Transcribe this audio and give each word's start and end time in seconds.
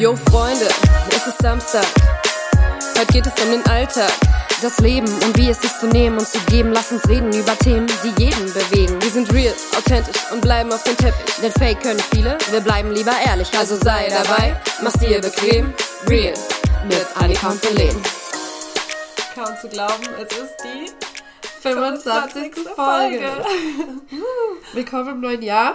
Yo 0.00 0.16
Freunde, 0.16 0.66
es 1.10 1.26
ist 1.26 1.42
Samstag. 1.42 1.84
Heute 2.96 3.12
geht 3.12 3.26
es 3.26 3.44
um 3.44 3.50
den 3.50 3.62
Alltag, 3.66 4.10
das 4.62 4.78
Leben 4.78 5.06
und 5.06 5.36
wie 5.36 5.50
es 5.50 5.62
ist 5.62 5.78
zu 5.78 5.88
nehmen 5.88 6.16
und 6.18 6.26
zu 6.26 6.38
geben. 6.46 6.72
Lass 6.72 6.90
uns 6.90 7.06
reden 7.06 7.30
über 7.34 7.54
Themen, 7.58 7.86
die 8.02 8.22
jeden 8.22 8.50
bewegen. 8.54 8.96
Wir 9.02 9.10
sind 9.10 9.30
real, 9.30 9.52
authentisch 9.76 10.16
und 10.32 10.40
bleiben 10.40 10.72
auf 10.72 10.82
dem 10.84 10.96
Teppich. 10.96 11.34
Denn 11.42 11.52
Fake 11.52 11.82
können 11.82 12.00
viele, 12.14 12.38
wir 12.50 12.60
bleiben 12.60 12.92
lieber 12.92 13.12
ehrlich. 13.26 13.50
Also 13.58 13.76
sei 13.76 14.08
dabei, 14.08 14.58
mach's 14.80 14.98
dir 15.00 15.20
bequem. 15.20 15.74
Real 16.08 16.32
mit 16.88 17.06
Annika 17.16 17.50
und 17.50 17.60
Belen. 17.60 18.02
Kaum 19.34 19.54
zu 19.60 19.68
glauben, 19.68 20.08
es 20.16 20.34
ist 20.34 20.56
die 20.64 20.90
25. 21.60 22.54
Folge. 22.74 23.30
Willkommen 24.72 25.08
im 25.10 25.20
neuen 25.20 25.42
Jahr. 25.42 25.74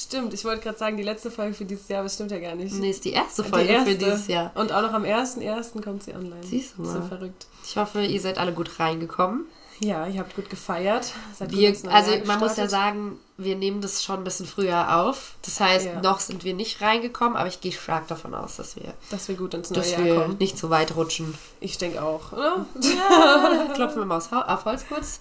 Stimmt, 0.00 0.32
ich 0.32 0.44
wollte 0.44 0.62
gerade 0.62 0.78
sagen, 0.78 0.96
die 0.96 1.02
letzte 1.02 1.28
Folge 1.30 1.54
für 1.54 1.64
dieses 1.64 1.88
Jahr, 1.88 1.98
aber 2.00 2.04
das 2.06 2.14
stimmt 2.14 2.30
ja 2.30 2.38
gar 2.38 2.54
nicht. 2.54 2.72
Nee, 2.74 2.90
ist 2.90 3.04
die 3.04 3.12
erste 3.12 3.42
Die 3.42 3.48
Folge 3.48 3.70
erste. 3.72 3.90
für 3.90 3.96
dieses 3.98 4.28
Jahr. 4.28 4.52
Und 4.54 4.70
auch 4.72 4.82
noch 4.82 4.92
am 4.92 5.02
1.1. 5.04 5.82
kommt 5.82 6.04
sie 6.04 6.14
online. 6.14 6.42
Siehst 6.44 6.78
du 6.78 6.82
mal. 6.82 6.92
So 6.94 7.02
verrückt. 7.02 7.46
Ich 7.64 7.76
hoffe, 7.76 8.02
ihr 8.04 8.20
seid 8.20 8.38
alle 8.38 8.52
gut 8.52 8.78
reingekommen. 8.78 9.46
Ja, 9.80 10.06
ihr 10.06 10.20
habt 10.20 10.34
gut 10.36 10.50
gefeiert. 10.50 11.12
Seid 11.36 11.50
gut 11.50 11.58
Wir, 11.58 11.70
neue 11.84 11.92
also 11.92 12.10
man 12.26 12.38
muss 12.40 12.56
ja 12.56 12.64
gestartet. 12.64 12.70
sagen, 12.70 13.18
wir 13.36 13.54
nehmen 13.56 13.80
das 13.80 14.02
schon 14.04 14.18
ein 14.18 14.24
bisschen 14.24 14.46
früher 14.46 15.00
auf. 15.00 15.34
Das 15.42 15.58
heißt, 15.60 15.86
Ja. 15.86 16.00
noch 16.00 16.20
sind 16.20 16.42
wir 16.44 16.54
nicht 16.54 16.80
reingekommen, 16.80 17.36
aber 17.36 17.48
ich 17.48 17.60
gehe 17.60 17.72
stark 17.72 18.06
davon 18.08 18.34
aus, 18.34 18.56
dass 18.56 18.76
wir, 18.76 18.92
Dass 19.10 19.28
wir 19.28 19.34
gut 19.36 19.54
ins 19.54 19.70
neue 19.70 19.80
dass 19.80 19.90
Jahr 19.92 20.04
wir 20.04 20.14
kommen. 20.22 20.36
nicht 20.38 20.58
so 20.58 20.70
weit 20.70 20.94
rutschen. 20.96 21.34
Ich 21.60 21.76
denke 21.78 22.02
auch, 22.02 22.32
oder? 22.32 22.66
Klopfen 23.74 24.00
wir 24.00 24.06
mal 24.06 24.18
auf 24.18 24.64
Holz 24.64 24.84
kurz. 24.88 25.20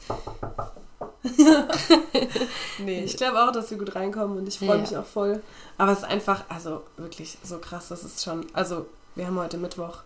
Nee, 2.80 3.04
ich 3.04 3.18
glaube 3.18 3.42
auch, 3.44 3.52
dass 3.52 3.70
wir 3.72 3.78
gut 3.78 3.96
reinkommen 3.96 4.38
und 4.38 4.48
ich 4.48 4.60
freue 4.60 4.70
Ja. 4.76 4.78
mich 4.78 4.98
auch 4.98 5.06
voll. 5.06 5.42
Aber 5.78 5.92
es 5.92 6.00
ist 6.00 6.04
einfach, 6.06 6.44
also 6.50 6.84
wirklich 6.98 7.38
so 7.44 7.58
krass, 7.60 7.88
das 7.90 8.04
ist 8.04 8.24
schon, 8.24 8.46
also 8.54 8.86
wir 9.16 9.28
haben 9.28 9.38
heute 9.40 9.58
Mittwoch. 9.58 10.00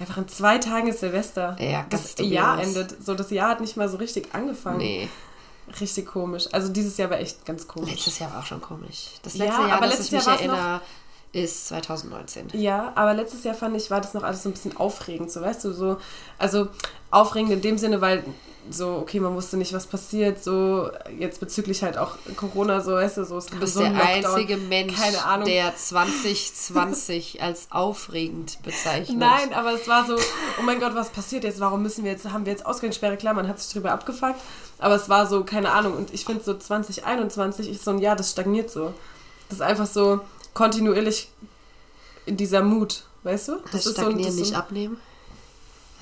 Einfach 0.00 0.16
in 0.16 0.26
zwei 0.28 0.58
Tagen 0.58 0.88
ist 0.88 1.00
Silvester. 1.00 1.56
Ja, 1.60 1.86
das. 1.88 2.14
Jahr 2.18 2.60
endet. 2.60 3.04
So, 3.04 3.14
das 3.14 3.30
Jahr 3.30 3.50
hat 3.50 3.60
nicht 3.60 3.76
mal 3.76 3.88
so 3.88 3.96
richtig 3.98 4.34
angefangen. 4.34 4.78
Nee, 4.78 5.08
Richtig 5.80 6.06
komisch. 6.06 6.46
Also 6.52 6.68
dieses 6.70 6.98
Jahr 6.98 7.08
war 7.08 7.18
echt 7.20 7.46
ganz 7.46 7.66
komisch. 7.66 7.90
letztes 7.92 8.18
Jahr 8.18 8.30
war 8.32 8.40
auch 8.40 8.46
schon 8.46 8.60
komisch. 8.60 9.12
Das 9.22 9.34
Ja, 9.34 9.44
letzte 9.46 9.62
Jahr, 9.62 9.72
aber 9.72 9.86
das 9.86 9.90
letztes 9.98 10.06
ich 10.06 10.12
mich 10.12 10.26
Jahr 10.26 10.38
erinnere, 10.38 10.80
ist 11.32 11.68
2019. 11.68 12.48
Ja, 12.52 12.92
aber 12.94 13.14
letztes 13.14 13.44
Jahr 13.44 13.54
fand 13.54 13.74
ich, 13.76 13.90
war 13.90 14.00
das 14.02 14.12
noch 14.12 14.24
alles 14.24 14.42
so 14.42 14.50
ein 14.50 14.52
bisschen 14.52 14.76
aufregend, 14.76 15.30
so 15.32 15.40
weißt 15.40 15.64
du, 15.64 15.72
so, 15.72 15.96
also 16.38 16.68
aufregend 17.10 17.50
in 17.52 17.60
dem 17.62 17.78
Sinne, 17.78 18.00
weil 18.02 18.24
so, 18.70 18.96
okay, 18.96 19.20
man 19.20 19.34
wusste 19.34 19.56
nicht, 19.56 19.72
was 19.72 19.86
passiert, 19.86 20.42
so 20.42 20.90
jetzt 21.18 21.38
bezüglich 21.40 21.82
halt 21.82 21.98
auch 21.98 22.16
Corona, 22.36 22.80
so 22.80 22.92
weißt 22.92 23.18
du, 23.18 23.24
so 23.24 23.36
es 23.36 23.46
Du 23.46 23.58
bist 23.58 23.74
so 23.74 23.80
ein 23.82 23.94
der 23.94 24.02
Lockdown. 24.22 24.34
einzige 24.34 24.56
Mensch, 24.56 24.94
keine 24.96 25.24
Ahnung. 25.24 25.46
der 25.46 25.76
2020 25.76 27.42
als 27.42 27.68
aufregend 27.70 28.58
bezeichnet. 28.62 29.18
Nein, 29.18 29.52
aber 29.52 29.74
es 29.74 29.86
war 29.86 30.06
so, 30.06 30.16
oh 30.16 30.62
mein 30.62 30.80
Gott, 30.80 30.94
was 30.94 31.10
passiert 31.10 31.44
jetzt? 31.44 31.60
Warum 31.60 31.82
müssen 31.82 32.04
wir 32.04 32.12
jetzt, 32.12 32.30
haben 32.30 32.46
wir 32.46 32.52
jetzt 32.52 32.64
Ausgangssperre? 32.64 33.16
Klar, 33.16 33.34
man 33.34 33.48
hat 33.48 33.60
sich 33.60 33.72
drüber 33.72 33.92
abgefuckt, 33.92 34.40
aber 34.78 34.94
es 34.94 35.08
war 35.08 35.26
so, 35.26 35.44
keine 35.44 35.70
Ahnung. 35.72 35.94
Und 35.96 36.14
ich 36.14 36.24
finde 36.24 36.42
so 36.42 36.54
2021 36.56 37.68
ist 37.68 37.84
so 37.84 37.90
ein 37.90 37.98
Jahr, 37.98 38.16
das 38.16 38.30
stagniert 38.30 38.70
so. 38.70 38.94
Das 39.48 39.58
ist 39.58 39.62
einfach 39.62 39.86
so 39.86 40.20
kontinuierlich 40.54 41.28
in 42.26 42.36
dieser 42.36 42.62
Mut, 42.62 43.04
weißt 43.24 43.48
du? 43.48 43.52
Das 43.72 43.84
ist 43.86 43.96
so, 43.96 44.02
Stagnieren 44.02 44.18
das 44.22 44.34
ist 44.34 44.40
nicht 44.40 44.50
so, 44.52 44.56
abnehmen. 44.56 44.96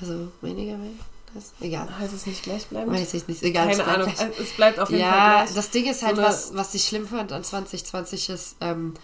Also 0.00 0.28
weniger 0.40 0.72
werden. 0.72 1.11
Das, 1.34 1.52
egal. 1.61 1.88
Heißt 1.98 2.12
es 2.12 2.27
nicht 2.27 2.42
gleichbleibend? 2.42 2.95
Weiß 2.98 3.14
ich 3.14 3.27
nicht. 3.27 3.42
Egal. 3.42 3.68
Keine 3.70 3.84
Ahnung. 3.86 4.12
gleich. 4.14 4.39
Es 4.39 4.51
bleibt 4.52 4.79
auf 4.79 4.90
jeden 4.90 5.02
Fall 5.02 5.11
Ja, 5.11 5.42
gleich. 5.45 5.55
das 5.55 5.70
Ding 5.70 5.86
ist 5.90 6.02
halt, 6.02 6.17
So 6.17 6.23
was, 6.23 6.55
was 6.55 6.74
ich 6.74 6.84
schlimm 6.86 7.07
fand 7.07 7.33
an 7.33 7.42
2020 7.42 8.29
ist, 8.29 8.57
ähm, 8.61 8.95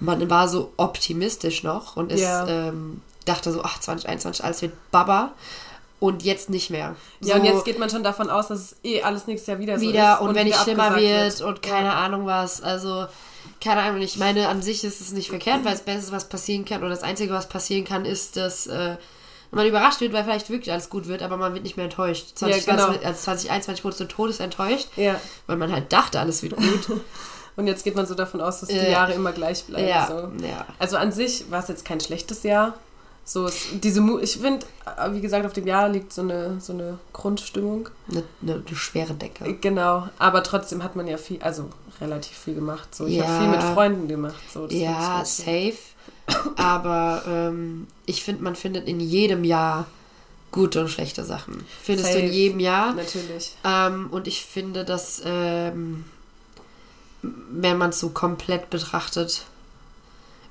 man 0.00 0.28
war 0.30 0.48
so 0.48 0.72
optimistisch 0.76 1.62
noch 1.62 1.96
und 1.96 2.10
ist, 2.12 2.22
Ja. 2.22 2.46
ähm, 2.48 3.02
dachte 3.24 3.52
so, 3.52 3.62
ach, 3.62 3.78
2021, 3.80 4.44
alles 4.44 4.62
wird 4.62 4.72
Baba. 4.90 5.32
Und 6.00 6.22
jetzt 6.22 6.48
nicht 6.48 6.70
mehr. 6.70 6.96
ja, 7.20 7.34
so 7.34 7.40
und 7.40 7.44
jetzt 7.44 7.64
geht 7.66 7.78
man 7.78 7.90
schon 7.90 8.02
davon 8.02 8.30
aus, 8.30 8.48
dass 8.48 8.58
es 8.58 8.76
eh 8.82 9.02
alles 9.02 9.26
nächstes 9.26 9.48
Jahr 9.48 9.58
wieder 9.58 9.78
so 9.78 9.86
wieder 9.86 10.14
ist. 10.14 10.20
und, 10.22 10.34
wenn 10.34 10.46
es 10.48 10.56
schlimmer 10.62 10.84
abgesagt 10.86 11.38
wird 11.40 11.40
und 11.42 11.60
keine 11.62 11.92
Ahnung 11.92 12.24
was. 12.24 12.62
Also, 12.62 13.06
keine 13.62 13.82
Ahnung, 13.82 14.00
ich 14.00 14.16
meine, 14.16 14.48
an 14.48 14.62
sich 14.62 14.82
ist 14.82 15.02
es 15.02 15.12
nicht 15.12 15.28
verkehrt, 15.28 15.62
weil 15.64 15.72
das 15.72 15.82
Beste, 15.82 16.10
was 16.12 16.24
passieren 16.30 16.64
kann, 16.64 16.80
oder 16.80 16.88
das 16.88 17.02
Einzige, 17.02 17.34
was 17.34 17.50
passieren 17.50 17.84
kann, 17.84 18.06
ist, 18.06 18.38
dass 18.38 18.66
äh, 18.66 18.96
man 19.52 19.66
überrascht 19.66 20.00
wird, 20.00 20.12
weil 20.12 20.24
vielleicht 20.24 20.48
wirklich 20.50 20.72
alles 20.72 20.90
gut 20.90 21.08
wird, 21.08 21.22
aber 21.22 21.36
man 21.36 21.52
wird 21.54 21.64
nicht 21.64 21.76
mehr 21.76 21.84
enttäuscht. 21.86 22.36
2020, 22.36 22.66
genau. 23.00 23.06
also 23.08 23.20
2021 23.20 23.84
wurde 23.84 23.96
so 23.96 24.04
todesenttäuscht, 24.04 24.88
Ja, 24.96 25.20
weil 25.46 25.56
man 25.56 25.72
halt 25.72 25.92
dachte, 25.92 26.20
alles 26.20 26.42
wird 26.42 26.56
gut. 26.56 27.00
und 27.56 27.66
jetzt 27.66 27.82
geht 27.84 27.96
man 27.96 28.06
so 28.06 28.14
davon 28.14 28.40
aus, 28.40 28.60
dass 28.60 28.68
die 28.68 28.76
Ja. 28.76 28.84
Jahre 28.88 29.12
immer 29.14 29.32
gleich 29.32 29.64
bleiben. 29.64 29.88
ja, 29.88 30.06
So. 30.06 30.44
ja. 30.46 30.66
Also 30.78 30.96
an 30.96 31.10
sich 31.12 31.50
war 31.50 31.60
es 31.62 31.68
jetzt 31.68 31.84
kein 31.84 32.00
schlechtes 32.00 32.42
Jahr. 32.44 32.74
So 33.22 33.46
ist 33.46 33.66
diese 33.84 34.00
Mu 34.00 34.18
ich 34.18 34.38
finde, 34.38 34.66
äh, 34.96 35.12
wie 35.12 35.20
gesagt, 35.20 35.44
auf 35.46 35.52
dem 35.52 35.66
Jahr 35.66 35.88
liegt 35.88 36.12
so 36.12 36.22
eine, 36.22 36.60
so 36.60 36.72
eine 36.72 36.98
Grundstimmung. 37.12 37.88
Eine, 38.10 38.22
eine, 38.42 38.62
eine 38.66 38.76
schwere 38.76 39.14
Decke. 39.14 39.54
Genau, 39.60 40.08
aber 40.18 40.42
trotzdem 40.42 40.82
hat 40.82 40.96
man 40.96 41.06
ja 41.06 41.16
viel, 41.16 41.40
also 41.42 41.68
relativ 42.00 42.36
viel 42.36 42.54
gemacht. 42.54 42.92
So, 42.94 43.06
ich 43.06 43.16
Ja. 43.16 43.26
habe 43.28 43.38
viel 43.44 43.48
mit 43.50 43.62
Freunden 43.62 44.08
gemacht. 44.08 44.40
So, 44.52 44.66
das 44.66 44.74
Ja, 44.74 45.22
safe. 45.24 45.74
Aber 46.56 47.22
ähm, 47.26 47.86
ich 48.06 48.22
finde, 48.22 48.42
man 48.42 48.56
findet 48.56 48.88
in 48.88 49.00
jedem 49.00 49.44
Jahr 49.44 49.86
gute 50.50 50.80
und 50.80 50.88
schlechte 50.88 51.24
Sachen. 51.24 51.64
Findest 51.82 52.08
du 52.10 52.14
Safe. 52.14 52.26
in 52.26 52.32
jedem 52.32 52.60
Jahr. 52.60 52.94
Natürlich. 52.94 53.54
Ähm, 53.64 54.08
und 54.10 54.26
ich 54.26 54.44
finde, 54.44 54.84
dass, 54.84 55.22
ähm, 55.24 56.04
wenn 57.22 57.78
man 57.78 57.90
es 57.90 58.00
so 58.00 58.10
komplett 58.10 58.70
betrachtet, 58.70 59.44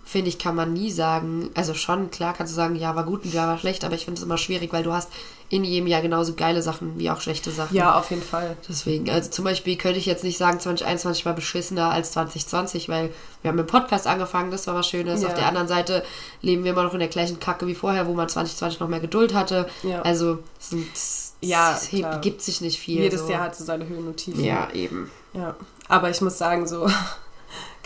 finde 0.09 0.29
ich, 0.29 0.39
kann 0.39 0.55
man 0.55 0.73
nie 0.73 0.89
sagen, 0.89 1.51
also 1.53 1.75
schon, 1.75 2.09
klar 2.09 2.33
kannst 2.33 2.51
du 2.51 2.55
sagen, 2.55 2.75
ja, 2.75 2.95
war 2.95 3.03
gut 3.03 3.25
und 3.25 3.33
ja, 3.33 3.45
war 3.45 3.59
schlecht, 3.59 3.83
aber 3.83 3.93
ich 3.93 4.05
finde 4.05 4.17
es 4.17 4.25
immer 4.25 4.39
schwierig, 4.39 4.73
weil 4.73 4.81
du 4.81 4.91
hast 4.91 5.11
in 5.49 5.63
jedem 5.63 5.85
Jahr 5.85 6.01
genauso 6.01 6.33
geile 6.33 6.63
Sachen 6.63 6.97
wie 6.97 7.11
auch 7.11 7.21
schlechte 7.21 7.51
Sachen. 7.51 7.77
Ja, 7.77 7.95
auf 7.95 8.09
jeden 8.09 8.23
Fall. 8.23 8.57
Deswegen, 8.67 9.07
also 9.11 9.29
zum 9.29 9.45
Beispiel 9.45 9.77
könnte 9.77 9.99
ich 9.99 10.07
jetzt 10.07 10.23
nicht 10.23 10.39
sagen, 10.39 10.59
2021 10.59 11.27
war 11.27 11.33
beschissener 11.33 11.91
als 11.91 12.13
2020, 12.13 12.89
weil 12.89 13.11
wir 13.43 13.49
haben 13.49 13.57
mit 13.57 13.67
dem 13.67 13.71
Podcast 13.71 14.07
angefangen, 14.07 14.49
das 14.49 14.65
war 14.65 14.73
was 14.73 14.89
Schönes. 14.89 15.21
Ja. 15.21 15.27
Auf 15.27 15.35
der 15.35 15.45
anderen 15.45 15.67
Seite 15.67 16.03
leben 16.41 16.63
wir 16.63 16.71
immer 16.71 16.83
noch 16.83 16.93
in 16.93 16.99
der 16.99 17.07
gleichen 17.07 17.39
Kacke 17.39 17.67
wie 17.67 17.75
vorher, 17.75 18.07
wo 18.07 18.15
man 18.15 18.27
2020 18.27 18.79
noch 18.79 18.87
mehr 18.87 19.01
Geduld 19.01 19.35
hatte. 19.35 19.69
Ja. 19.83 20.01
Also 20.01 20.39
es, 20.59 20.73
es, 20.91 21.33
Ja, 21.41 21.77
es 21.77 21.89
gibt 22.21 22.41
sich 22.41 22.61
nicht 22.61 22.79
viel. 22.79 23.01
Jedes 23.01 23.21
so. 23.21 23.29
Jahr 23.29 23.43
hat 23.43 23.55
so 23.55 23.63
seine 23.63 23.87
Höhen 23.87 24.07
und 24.07 24.17
Tiefen. 24.17 24.43
Ja, 24.43 24.69
eben. 24.73 25.11
Ja, 25.33 25.55
aber 25.87 26.09
ich 26.09 26.19
muss 26.21 26.39
sagen, 26.39 26.67
so, 26.67 26.89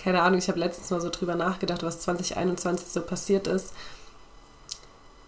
keine 0.03 0.21
Ahnung, 0.21 0.39
ich 0.39 0.47
habe 0.49 0.59
letztens 0.59 0.89
mal 0.89 0.99
so 1.01 1.09
drüber 1.09 1.35
nachgedacht, 1.35 1.83
was 1.83 1.99
2021 2.01 2.87
so 2.87 3.01
passiert 3.01 3.47
ist. 3.47 3.73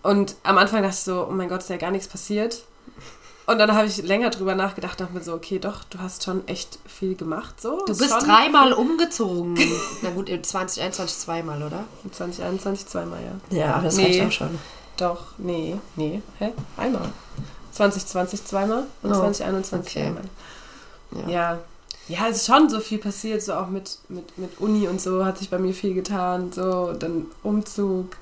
Und 0.03 0.35
am 0.43 0.57
Anfang 0.57 0.81
dachte 0.83 0.95
ich 0.95 1.01
so, 1.01 1.27
oh 1.29 1.31
mein 1.31 1.49
Gott, 1.49 1.61
ist 1.61 1.69
ja 1.69 1.77
gar 1.77 1.91
nichts 1.91 2.07
passiert. 2.07 2.63
Und 3.47 3.59
dann 3.59 3.73
habe 3.75 3.85
ich 3.87 3.97
länger 3.97 4.31
drüber 4.31 4.55
nachgedacht, 4.55 4.99
dachte 4.99 5.13
mir 5.13 5.23
so, 5.23 5.33
okay, 5.33 5.59
doch, 5.59 5.83
du 5.85 5.99
hast 5.99 6.23
schon 6.23 6.47
echt 6.47 6.79
viel 6.87 7.15
gemacht, 7.15 7.61
so. 7.61 7.83
Du 7.85 7.91
Ist 7.91 7.99
bist 7.99 8.09
schon 8.11 8.21
dreimal 8.27 8.73
umgezogen. 8.73 9.57
Na 10.01 10.09
gut, 10.09 10.29
in 10.29 10.43
2021 10.43 11.17
zweimal, 11.19 11.61
oder? 11.61 11.83
2021 12.11 12.87
zweimal, 12.87 13.19
ja. 13.51 13.57
Ja, 13.57 13.81
das 13.81 13.97
Nee. 13.97 14.05
reicht 14.05 14.27
auch 14.27 14.31
schon. 14.31 14.59
Doch, 14.97 15.23
nee, 15.37 15.77
nee, 15.95 16.21
hä? 16.39 16.53
Einmal. 16.77 17.09
2020 17.73 18.45
zweimal 18.45 18.85
und 19.03 19.11
Oh, 19.11 19.15
2021 19.15 19.91
okay. 19.97 20.07
einmal. 20.07 20.23
Ja. 21.11 21.29
Ja. 21.29 21.59
Ja, 22.07 22.27
es 22.29 22.37
ist 22.37 22.45
schon 22.47 22.69
so 22.69 22.79
viel 22.79 22.99
passiert, 22.99 23.41
so 23.41 23.53
auch 23.53 23.67
mit, 23.67 23.97
mit, 24.09 24.37
mit 24.37 24.59
Uni 24.59 24.87
und 24.87 25.01
so 25.01 25.25
hat 25.25 25.37
sich 25.39 25.49
bei 25.49 25.57
mir 25.57 25.73
viel 25.73 25.93
getan. 25.93 26.51
So, 26.51 26.93
dann 26.93 27.25
Umzug, 27.41 28.15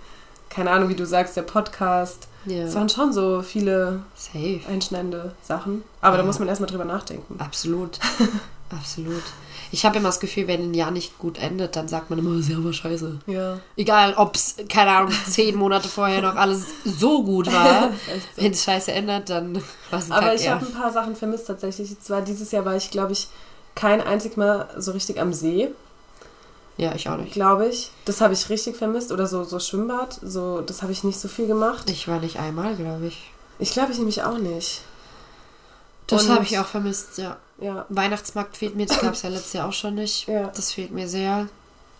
keine 0.50 0.72
Ahnung, 0.72 0.90
wie 0.90 0.96
du 0.96 1.06
sagst, 1.06 1.36
der 1.36 1.42
Podcast. 1.42 2.28
Es 2.46 2.54
ja. 2.54 2.74
waren 2.76 2.90
schon 2.90 3.12
so 3.14 3.42
viele 3.42 4.04
Safe. 4.16 4.60
einschneidende 4.70 5.34
Sachen. 5.42 5.84
Aber 6.02 6.18
da 6.18 6.24
Ja. 6.24 6.28
muss 6.28 6.40
man 6.40 6.48
erstmal 6.48 6.70
drüber 6.70 6.86
nachdenken. 6.86 7.36
Absolut. 7.40 8.00
Absolut. 8.70 9.22
Ich 9.72 9.86
habe 9.86 9.98
immer 9.98 10.10
das 10.10 10.20
Gefühl, 10.20 10.48
wenn 10.48 10.72
ein 10.72 10.74
Jahr 10.74 10.92
nicht 10.92 11.18
gut 11.18 11.38
endet, 11.38 11.76
dann 11.76 11.88
sagt 11.88 12.10
man 12.10 12.20
immer, 12.20 12.38
ist 12.40 12.50
ja 12.50 12.58
aber 12.58 12.74
scheiße. 12.74 13.20
Ja. 13.28 13.60
Egal, 13.76 14.14
ob 14.18 14.36
es, 14.36 14.56
keine 14.70 14.92
Ahnung, 14.92 15.12
zehn 15.28 15.56
Monate 15.56 15.88
vorher 15.88 16.22
noch 16.22 16.36
alles 16.36 16.66
so 16.86 17.24
gut 17.24 17.52
war. 17.52 17.90
So. 18.36 18.42
Wenn 18.42 18.52
es 18.52 18.64
scheiße 18.64 18.92
ändert, 18.92 19.30
dann 19.30 19.62
was 19.90 20.10
Aber 20.12 20.28
Kack, 20.28 20.36
ich 20.40 20.50
habe 20.50 20.66
ein 20.66 20.74
paar 20.74 20.92
Sachen 20.92 21.16
vermisst 21.16 21.48
tatsächlich. 21.48 22.00
Zwar 22.00 22.22
dieses 22.22 22.52
Jahr 22.52 22.66
war 22.66 22.76
ich, 22.76 22.92
glaube 22.92 23.14
ich, 23.14 23.28
kein 23.76 24.02
einzig 24.02 24.38
Mal 24.38 24.70
so 24.78 24.92
richtig 24.92 25.20
am 25.20 25.34
See, 25.34 25.70
Ja, 26.78 26.94
ich 26.96 27.08
auch 27.10 27.18
nicht. 27.18 27.34
glaube 27.34 27.68
ich. 27.68 27.92
Das 28.06 28.22
habe 28.22 28.34
ich 28.34 28.50
richtig 28.50 28.76
vermisst. 28.78 29.12
Oder 29.12 29.28
so, 29.28 29.44
so 29.44 29.60
Schwimmbad. 29.60 30.20
So, 30.24 30.62
das 30.62 30.82
habe 30.82 30.92
ich 30.92 31.04
nicht 31.04 31.20
so 31.20 31.28
viel 31.28 31.48
gemacht. 31.48 31.90
Ich 31.90 32.08
war 32.08 32.20
nicht 32.20 32.40
einmal, 32.40 32.76
glaube 32.76 33.08
ich. 33.08 33.32
Ich 33.60 33.72
glaube, 33.72 33.92
ich 33.92 33.98
nämlich 33.98 34.24
auch 34.24 34.38
nicht. 34.38 34.82
Das 36.08 36.28
habe 36.30 36.44
ich 36.44 36.60
auch 36.60 36.66
vermisst, 36.66 37.18
ja. 37.18 37.38
Ja, 37.60 37.86
Weihnachtsmarkt 37.90 38.58
fehlt 38.58 38.76
mir, 38.76 38.86
das 38.88 39.00
gab 39.00 39.14
es 39.14 39.22
ja 39.22 39.30
letztes 39.30 39.54
Jahr 39.54 39.70
auch 39.70 39.74
schon 39.74 39.96
nicht. 39.96 40.28
Ja. 40.28 40.48
Das 40.48 40.72
fehlt 40.74 40.92
mir 40.92 41.08
sehr. 41.08 41.48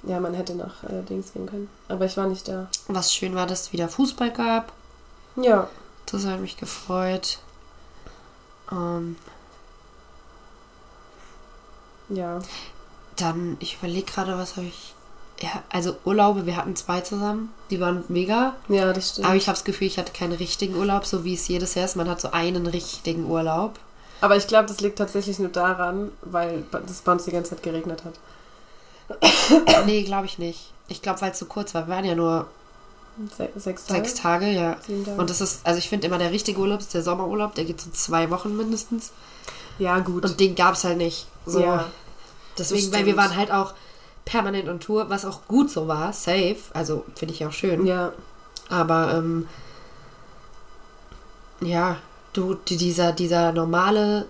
ja 0.04 0.20
man 0.20 0.34
hätte 0.34 0.56
nach 0.56 0.84
äh, 0.84 1.02
Dings 1.10 1.32
gehen 1.34 1.46
können. 1.46 1.70
Aber 1.88 2.06
ich 2.06 2.18
war 2.18 2.28
nicht 2.28 2.48
da. 2.48 2.68
Was 2.88 3.14
schön 3.14 3.34
war, 3.36 3.48
dass 3.48 3.62
es 3.62 3.74
wieder 3.74 3.88
Fußball 3.88 4.32
gab. 4.32 4.74
Ja. 5.38 5.70
Das 6.08 6.26
hat 6.26 6.42
mich 6.42 6.58
gefreut. 6.58 7.40
Ähm, 8.72 9.16
Ja. 12.14 12.40
dann, 13.18 13.58
ich 13.60 13.78
überlege 13.82 14.12
gerade, 14.12 14.38
was 14.38 14.58
habe 14.58 14.68
ich 14.68 14.94
ja, 15.42 15.64
also 15.70 15.96
Urlaube, 16.06 16.46
wir 16.46 16.56
hatten 16.56 16.76
zwei 16.76 17.02
zusammen, 17.02 17.54
die 17.70 17.80
waren 17.82 18.06
mega. 18.08 18.56
Ja, 18.70 18.94
das 18.94 19.10
stimmt. 19.10 19.28
Aber 19.28 19.36
ich 19.36 19.48
habe 19.48 19.58
das 19.58 19.66
Gefühl, 19.66 19.88
ich 19.88 19.98
hatte 19.98 20.14
keinen 20.14 20.34
richtigen 20.34 20.76
Urlaub, 20.76 21.06
so 21.06 21.26
wie 21.26 21.34
es 21.34 21.48
jedes 21.50 21.76
Jahr 21.76 21.86
ist. 21.86 21.96
Man 21.98 22.08
hat 22.08 22.22
so 22.22 22.32
einen 22.32 22.66
richtigen 22.66 23.26
Urlaub. 23.26 23.78
Aber 24.22 24.38
ich 24.38 24.48
glaube, 24.48 24.68
das 24.68 24.80
liegt 24.80 25.00
tatsächlich 25.00 25.40
nur 25.40 25.50
daran, 25.50 26.12
weil 26.22 26.64
das 26.72 27.02
bei 27.02 27.12
uns 27.12 27.26
die 27.26 27.32
ganze 27.32 27.50
Zeit 27.50 27.64
geregnet 27.64 28.04
hat. 28.06 29.86
nee, 29.86 30.04
glaube 30.04 30.28
ich 30.28 30.40
nicht. 30.40 30.72
Ich 30.88 31.02
glaube, 31.02 31.20
weil 31.20 31.32
es 31.32 31.40
so 31.40 31.46
kurz 31.46 31.74
war. 31.74 31.88
Wir 31.88 31.96
waren 31.96 32.06
ja 32.06 32.16
nur 32.16 32.48
Se 33.38 33.50
sechs 33.58 33.86
Tage. 33.86 34.00
sechs 34.00 34.16
Tage, 34.16 34.50
ja. 34.50 34.76
Tage. 34.76 35.20
Und 35.20 35.30
das 35.30 35.42
ist, 35.42 35.66
also 35.66 35.78
ich 35.78 35.90
finde 35.90 36.08
immer 36.08 36.20
der 36.20 36.32
richtige 36.32 36.60
Urlaub 36.60 36.80
ist 36.80 36.94
der 36.94 37.04
Sommerurlaub, 37.04 37.54
der 37.54 37.66
geht 37.66 37.82
so 37.82 37.90
zwei 37.92 38.30
Wochen 38.30 38.56
mindestens. 38.56 39.12
Ja, 39.78 40.00
gut. 40.00 40.24
Und 40.24 40.40
den 40.40 40.56
gab 40.56 40.76
es 40.76 40.84
halt 40.86 40.98
nicht. 40.98 41.28
So. 41.46 41.60
Ja, 41.60 41.90
Deswegen, 42.58 42.92
weil 42.94 43.06
wir 43.06 43.18
waren 43.18 43.36
halt 43.36 43.52
auch 43.52 43.74
permanent 44.26 44.70
on 44.70 44.80
Tour, 44.80 45.10
was 45.10 45.26
auch 45.26 45.48
gut 45.48 45.70
so 45.70 45.88
war, 45.88 46.14
safe. 46.14 46.58
Also 46.74 47.06
finde 47.16 47.34
ich 47.34 47.46
auch 47.46 47.52
schön. 47.52 47.86
ja. 47.86 48.14
Aber 48.70 49.14
ähm, 49.16 49.48
ja, 51.62 51.98
du, 52.34 52.56
die, 52.56 52.78
dieser, 52.78 53.12
dieser 53.12 53.52
normale, 53.52 54.26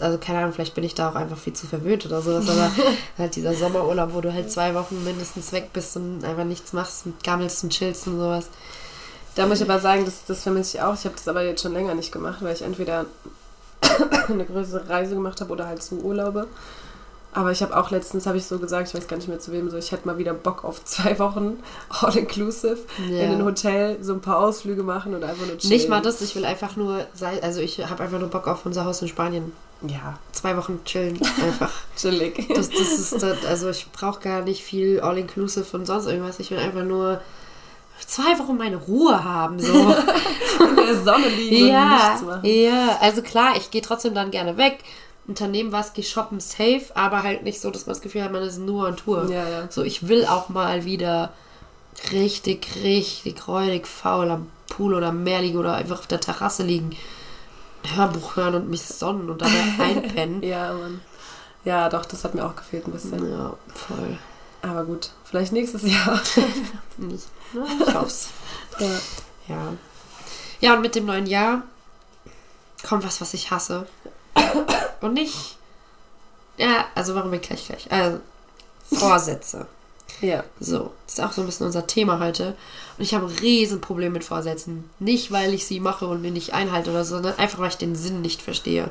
also 0.00 0.18
keine 0.18 0.38
Ahnung, 0.38 0.52
vielleicht 0.52 0.74
bin 0.74 0.84
ich 0.84 0.94
da 0.94 1.10
auch 1.10 1.14
einfach 1.14 1.38
viel 1.38 1.52
zu 1.52 1.66
verwöhnt 1.66 2.06
oder 2.06 2.22
sowas, 2.22 2.48
aber 2.48 2.70
halt 3.18 3.36
dieser 3.36 3.54
Sommerurlaub, 3.54 4.14
wo 4.14 4.20
du 4.20 4.32
halt 4.32 4.50
zwei 4.50 4.74
Wochen 4.74 5.02
mindestens 5.04 5.52
weg 5.52 5.70
bist 5.72 5.96
und 5.96 6.24
einfach 6.24 6.44
nichts 6.44 6.72
machst 6.72 7.06
und 7.06 7.22
gammelst 7.22 7.64
und 7.64 7.70
chillst 7.70 8.06
und 8.06 8.18
sowas. 8.18 8.48
Da 9.34 9.46
muss 9.46 9.60
ich 9.60 9.70
aber 9.70 9.80
sagen, 9.80 10.04
das, 10.04 10.24
das 10.26 10.42
vermisse 10.42 10.78
ich 10.78 10.82
auch. 10.82 10.94
Ich 10.94 11.04
habe 11.04 11.14
das 11.14 11.28
aber 11.28 11.42
jetzt 11.42 11.62
schon 11.62 11.72
länger 11.72 11.94
nicht 11.94 12.10
gemacht, 12.10 12.38
weil 12.40 12.54
ich 12.54 12.62
entweder 12.62 13.06
eine 14.28 14.44
größere 14.44 14.88
Reise 14.88 15.14
gemacht 15.14 15.40
habe 15.40 15.52
oder 15.52 15.66
halt 15.66 15.82
so 15.82 15.96
Urlaube. 15.96 16.48
Aber 17.32 17.52
ich 17.52 17.62
habe 17.62 17.76
auch 17.76 17.90
letztens, 17.90 18.26
habe 18.26 18.38
ich 18.38 18.46
so 18.46 18.58
gesagt, 18.58 18.88
ich 18.88 18.94
weiß 18.94 19.06
gar 19.06 19.16
nicht 19.16 19.28
mehr 19.28 19.38
zu 19.38 19.52
wem, 19.52 19.68
so 19.70 19.76
ich 19.76 19.92
hätte 19.92 20.06
mal 20.06 20.16
wieder 20.18 20.32
Bock 20.32 20.64
auf 20.64 20.82
zwei 20.84 21.18
Wochen 21.18 21.62
all-inclusive 22.00 22.78
Ja. 23.08 23.24
in 23.24 23.32
ein 23.32 23.44
Hotel, 23.44 23.98
so 24.02 24.14
ein 24.14 24.20
paar 24.20 24.38
Ausflüge 24.38 24.82
machen 24.82 25.14
und 25.14 25.22
einfach 25.22 25.46
nur 25.46 25.58
chillen. 25.58 25.72
Nicht 25.74 25.88
mal 25.88 26.00
das, 26.00 26.20
ich 26.22 26.34
will 26.34 26.44
einfach 26.44 26.76
nur, 26.76 27.06
also 27.42 27.60
ich 27.60 27.78
habe 27.88 28.02
einfach 28.02 28.18
nur 28.18 28.28
Bock 28.28 28.48
auf 28.48 28.64
unser 28.66 28.84
Haus 28.84 29.02
in 29.02 29.08
Spanien. 29.08 29.52
Ja, 29.82 30.18
Zwei 30.32 30.56
Wochen 30.56 30.80
chillen, 30.84 31.20
einfach. 31.44 31.70
chillig. 31.96 32.48
Das, 32.54 32.70
das 32.70 32.80
ist, 32.98 33.22
das, 33.22 33.44
also 33.46 33.68
ich 33.70 33.86
brauche 33.92 34.20
gar 34.20 34.40
nicht 34.42 34.64
viel 34.64 35.00
All-Inclusive 35.00 35.76
und 35.76 35.86
sonst 35.86 36.06
irgendwas. 36.06 36.40
Ich 36.40 36.50
will 36.50 36.58
einfach 36.58 36.82
nur 36.82 37.20
zwei 38.04 38.38
Wochen 38.38 38.56
meine 38.56 38.76
Ruhe 38.76 39.22
haben. 39.22 39.60
So. 39.60 39.72
in 40.64 40.76
der 40.76 40.96
Sonne 41.04 41.28
liegen 41.28 41.66
und 41.66 41.70
ja, 41.72 42.08
nichts 42.10 42.22
machen. 42.26 42.40
ja, 42.44 42.98
also 43.00 43.22
klar, 43.22 43.54
ich 43.56 43.70
gehe 43.70 43.82
trotzdem 43.82 44.14
dann 44.14 44.30
gerne 44.32 44.56
weg, 44.56 44.78
unternehmen 45.28 45.70
was, 45.72 45.92
gehe 45.92 46.02
shoppen 46.04 46.40
safe, 46.40 46.86
aber 46.94 47.22
halt 47.22 47.42
nicht 47.44 47.60
so, 47.60 47.70
dass 47.70 47.86
man 47.86 47.94
das 47.94 48.02
Gefühl 48.02 48.24
hat, 48.24 48.32
man 48.32 48.42
ist 48.42 48.58
nur 48.58 48.86
on 48.88 48.96
Tour. 48.96 49.30
Ja, 49.30 49.48
ja. 49.48 49.66
So, 49.70 49.82
ich 49.82 50.08
will 50.08 50.26
auch 50.26 50.48
mal 50.48 50.84
wieder 50.84 51.32
richtig, 52.12 52.66
richtig 52.82 53.46
räudig 53.46 53.86
faul 53.86 54.30
am 54.30 54.50
Pool 54.68 54.94
oder 54.94 55.08
am 55.08 55.22
Meer 55.24 55.42
liegen 55.42 55.58
oder 55.58 55.74
einfach 55.74 56.00
auf 56.00 56.06
der 56.06 56.20
Terrasse 56.20 56.62
liegen, 56.62 56.96
Hörbuch 57.94 58.36
hören 58.36 58.54
und 58.54 58.68
mich 58.70 58.82
sonnen 58.82 59.30
und 59.30 59.40
dabei 59.42 59.62
einpennen. 59.78 60.42
Ja, 60.42 60.72
Mann. 60.72 61.00
Ja, 61.64 61.88
doch, 61.88 62.04
das 62.04 62.24
hat 62.24 62.34
mir 62.34 62.44
auch 62.44 62.56
gefehlt 62.56 62.86
ein 62.86 62.92
bisschen. 62.92 63.30
Ja, 63.30 63.54
voll. 63.74 64.16
Aber 64.62 64.84
gut, 64.84 65.10
vielleicht 65.24 65.52
nächstes 65.52 65.82
Jahr. 65.82 66.20
Nicht. 66.96 67.26
Na, 67.52 67.64
Ich 67.86 67.94
hoff's. 67.94 68.28
ja. 68.78 68.86
Ja. 69.48 69.72
Ja, 70.60 70.74
und 70.74 70.82
mit 70.82 70.94
dem 70.94 71.06
neuen 71.06 71.26
Jahr 71.26 71.62
kommt 72.86 73.04
was, 73.04 73.20
was 73.20 73.32
ich 73.34 73.50
hasse. 73.50 73.86
Und 75.00 75.14
nicht. 75.14 75.56
Ja, 76.56 76.86
also 76.94 77.14
warum 77.14 77.32
ich 77.34 77.42
gleich 77.42 77.66
gleich. 77.66 77.90
Also, 77.90 78.20
Vorsätze. 78.92 79.66
ja. 80.20 80.42
So, 80.58 80.92
das 81.06 81.14
ist 81.18 81.24
auch 81.24 81.32
so 81.32 81.42
ein 81.42 81.46
bisschen 81.46 81.66
unser 81.66 81.86
Thema 81.86 82.18
heute. 82.18 82.56
Und 82.96 83.04
ich 83.04 83.14
habe 83.14 83.26
ein 83.26 83.36
Riesenproblem 83.38 84.12
mit 84.12 84.24
Vorsätzen. 84.24 84.90
Nicht, 84.98 85.30
weil 85.30 85.54
ich 85.54 85.66
sie 85.66 85.80
mache 85.80 86.06
und 86.06 86.20
mir 86.22 86.30
nicht 86.32 86.54
einhalte 86.54 86.90
oder 86.90 87.04
so, 87.04 87.16
sondern 87.16 87.38
einfach, 87.38 87.58
weil 87.60 87.68
ich 87.68 87.76
den 87.76 87.94
Sinn 87.94 88.22
nicht 88.22 88.42
verstehe. 88.42 88.90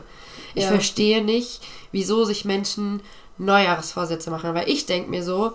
Ich 0.56 0.64
Ja. 0.64 0.70
verstehe 0.70 1.24
nicht, 1.24 1.62
wieso 1.92 2.24
sich 2.24 2.46
Menschen 2.46 3.02
Neujahresvorsätze 3.38 4.32
machen. 4.32 4.54
Weil 4.54 4.70
ich 4.70 4.86
denke 4.86 5.10
mir 5.10 5.24
so, 5.24 5.54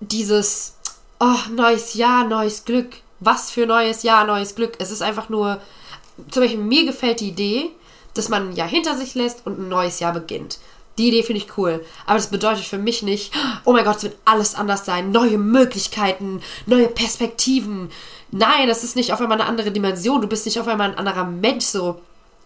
dieses, 0.00 0.74
oh, 1.20 1.50
neues 1.54 1.94
Jahr, 1.94 2.24
neues 2.26 2.64
Glück. 2.64 2.96
Was 3.20 3.50
für 3.50 3.66
neues 3.66 4.02
Jahr, 4.02 4.24
neues 4.26 4.54
Glück. 4.54 4.74
Es 4.78 4.90
ist 4.90 5.02
einfach 5.02 5.28
nur, 5.28 5.60
zum 6.30 6.42
Beispiel 6.42 6.60
mir 6.60 6.84
gefällt 6.86 7.20
die 7.20 7.28
Idee, 7.28 7.70
dass 8.18 8.28
man 8.28 8.50
ein 8.50 8.56
Jahr 8.56 8.68
hinter 8.68 8.96
sich 8.96 9.14
lässt 9.14 9.46
und 9.46 9.58
ein 9.58 9.68
neues 9.68 10.00
Jahr 10.00 10.12
beginnt. 10.12 10.58
Die 10.98 11.08
Idee 11.08 11.22
finde 11.22 11.42
ich 11.42 11.58
cool. 11.58 11.84
Aber 12.06 12.16
das 12.16 12.28
bedeutet 12.28 12.64
für 12.64 12.78
mich 12.78 13.02
nicht, 13.02 13.32
oh 13.64 13.72
mein 13.72 13.84
Gott, 13.84 13.96
es 13.96 14.02
wird 14.04 14.16
alles 14.24 14.54
anders 14.54 14.86
sein. 14.86 15.10
Neue 15.10 15.38
Möglichkeiten, 15.38 16.40
neue 16.64 16.88
Perspektiven. 16.88 17.90
Nein, 18.30 18.68
das 18.68 18.82
ist 18.82 18.96
nicht 18.96 19.12
auf 19.12 19.20
einmal 19.20 19.40
eine 19.40 19.48
andere 19.48 19.70
Dimension. 19.70 20.20
Du 20.20 20.26
bist 20.26 20.46
nicht 20.46 20.58
auf 20.58 20.68
einmal 20.68 20.90
ein 20.90 20.98
anderer 20.98 21.24
Mensch 21.24 21.66
so. 21.66 22.00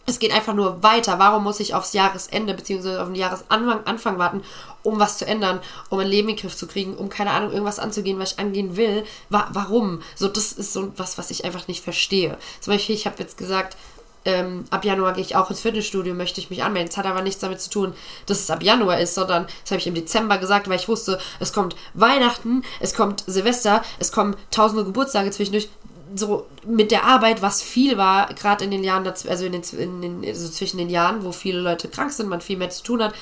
Es 0.06 0.18
geht 0.18 0.32
einfach 0.32 0.54
nur 0.54 0.82
weiter. 0.82 1.20
Warum 1.20 1.44
muss 1.44 1.60
ich 1.60 1.74
aufs 1.74 1.92
Jahresende 1.92 2.54
bzw. 2.54 2.96
auf 2.96 3.06
den 3.06 3.14
Jahresanfang 3.14 3.84
Anfang 3.84 4.18
warten, 4.18 4.42
um 4.82 4.98
was 4.98 5.18
zu 5.18 5.26
ändern, 5.26 5.60
um 5.88 5.98
mein 5.98 6.08
Leben 6.08 6.28
in 6.28 6.34
den 6.34 6.42
Griff 6.42 6.56
zu 6.56 6.66
kriegen, 6.66 6.96
um 6.96 7.08
keine 7.08 7.30
Ahnung, 7.30 7.52
irgendwas 7.52 7.78
anzugehen, 7.78 8.18
was 8.18 8.32
ich 8.32 8.38
angehen 8.40 8.76
will? 8.76 9.04
Wa 9.28 9.48
warum? 9.52 10.02
So, 10.16 10.26
das 10.26 10.52
ist 10.52 10.72
so 10.72 10.92
was, 10.96 11.18
was 11.18 11.30
ich 11.30 11.44
einfach 11.44 11.68
nicht 11.68 11.84
verstehe. 11.84 12.36
Zum 12.60 12.72
Beispiel, 12.72 12.96
ich 12.96 13.06
habe 13.06 13.16
jetzt 13.20 13.38
gesagt, 13.38 13.76
ähm, 14.24 14.64
ab 14.70 14.84
Januar 14.84 15.14
gehe 15.14 15.24
ich 15.24 15.36
auch 15.36 15.50
ins 15.50 15.60
Fitnessstudio, 15.60 16.14
möchte 16.14 16.40
ich 16.40 16.50
mich 16.50 16.62
anmelden. 16.62 16.88
Das 16.88 16.98
hat 16.98 17.06
aber 17.06 17.22
nichts 17.22 17.40
damit 17.40 17.60
zu 17.60 17.70
tun, 17.70 17.94
dass 18.26 18.40
es 18.40 18.50
ab 18.50 18.62
Januar 18.62 19.00
ist, 19.00 19.14
sondern 19.14 19.46
das 19.62 19.70
habe 19.70 19.80
ich 19.80 19.86
im 19.86 19.94
Dezember 19.94 20.38
gesagt, 20.38 20.68
weil 20.68 20.78
ich 20.78 20.88
wusste, 20.88 21.18
es 21.38 21.52
kommt 21.52 21.76
Weihnachten, 21.94 22.62
es 22.80 22.94
kommt 22.94 23.24
Silvester, 23.26 23.82
es 23.98 24.12
kommen 24.12 24.36
tausende 24.50 24.84
Geburtstage 24.84 25.30
zwischendurch. 25.30 25.68
So 26.16 26.46
mit 26.66 26.90
der 26.90 27.04
Arbeit, 27.04 27.40
was 27.40 27.62
viel 27.62 27.96
war, 27.96 28.26
gerade 28.34 28.64
in 28.64 28.72
den 28.72 28.82
Jahren, 28.82 29.06
also, 29.06 29.44
in 29.44 29.52
den, 29.52 29.62
in 29.78 30.02
den, 30.02 30.24
also 30.26 30.48
zwischen 30.48 30.78
den 30.78 30.90
Jahren, 30.90 31.24
wo 31.24 31.30
viele 31.30 31.60
Leute 31.60 31.88
krank 31.88 32.12
sind, 32.12 32.28
man 32.28 32.40
viel 32.40 32.56
mehr 32.56 32.70
zu 32.70 32.82
tun 32.82 33.02
hat. 33.02 33.14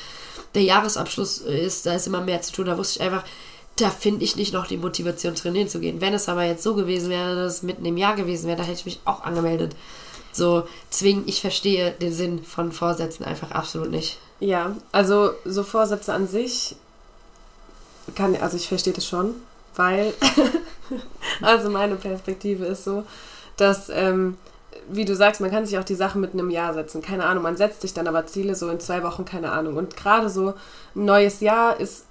Der 0.54 0.62
Jahresabschluss 0.62 1.38
ist, 1.38 1.84
da 1.84 1.92
ist 1.92 2.06
immer 2.06 2.22
mehr 2.22 2.40
zu 2.40 2.52
tun. 2.52 2.64
Da 2.64 2.78
wusste 2.78 2.98
ich 2.98 3.04
einfach, 3.04 3.24
da 3.76 3.90
finde 3.90 4.24
ich 4.24 4.36
nicht 4.36 4.54
noch 4.54 4.66
die 4.66 4.78
Motivation, 4.78 5.34
trainieren 5.34 5.68
zu 5.68 5.80
gehen. 5.80 6.00
Wenn 6.00 6.14
es 6.14 6.30
aber 6.30 6.44
jetzt 6.44 6.62
so 6.62 6.74
gewesen 6.74 7.10
wäre, 7.10 7.36
dass 7.36 7.56
es 7.56 7.62
mitten 7.62 7.84
im 7.84 7.98
Jahr 7.98 8.16
gewesen 8.16 8.46
wäre, 8.46 8.56
da 8.56 8.64
hätte 8.64 8.78
ich 8.80 8.86
mich 8.86 9.00
auch 9.04 9.22
angemeldet. 9.22 9.76
So, 10.38 10.68
deswegen, 10.90 11.24
ich 11.26 11.40
verstehe 11.40 11.90
den 11.90 12.12
Sinn 12.12 12.44
von 12.44 12.70
Vorsätzen 12.70 13.24
einfach 13.24 13.50
absolut 13.50 13.90
nicht. 13.90 14.18
Ja, 14.38 14.76
also 14.92 15.32
so 15.44 15.64
Vorsätze 15.64 16.14
an 16.14 16.28
sich 16.28 16.76
kann, 18.14 18.36
also 18.36 18.56
ich 18.56 18.68
verstehe 18.68 18.92
das 18.92 19.04
schon, 19.04 19.34
weil, 19.74 20.14
also 21.42 21.70
meine 21.70 21.96
Perspektive 21.96 22.66
ist 22.66 22.84
so, 22.84 23.02
dass, 23.56 23.90
ähm, 23.90 24.36
wie 24.88 25.04
du 25.04 25.16
sagst, 25.16 25.40
man 25.40 25.50
kann 25.50 25.66
sich 25.66 25.76
auch 25.76 25.84
die 25.84 25.96
Sachen 25.96 26.20
mit 26.20 26.32
einem 26.34 26.50
Jahr 26.50 26.72
setzen, 26.72 27.02
keine 27.02 27.26
Ahnung, 27.26 27.42
man 27.42 27.56
setzt 27.56 27.80
sich 27.80 27.92
dann 27.92 28.06
aber 28.06 28.26
Ziele 28.26 28.54
so 28.54 28.70
in 28.70 28.78
zwei 28.78 29.02
Wochen, 29.02 29.24
keine 29.24 29.50
Ahnung. 29.50 29.76
Und 29.76 29.96
gerade 29.96 30.30
so 30.30 30.54
ein 30.94 31.04
neues 31.04 31.40
Jahr 31.40 31.80
ist, 31.80 32.04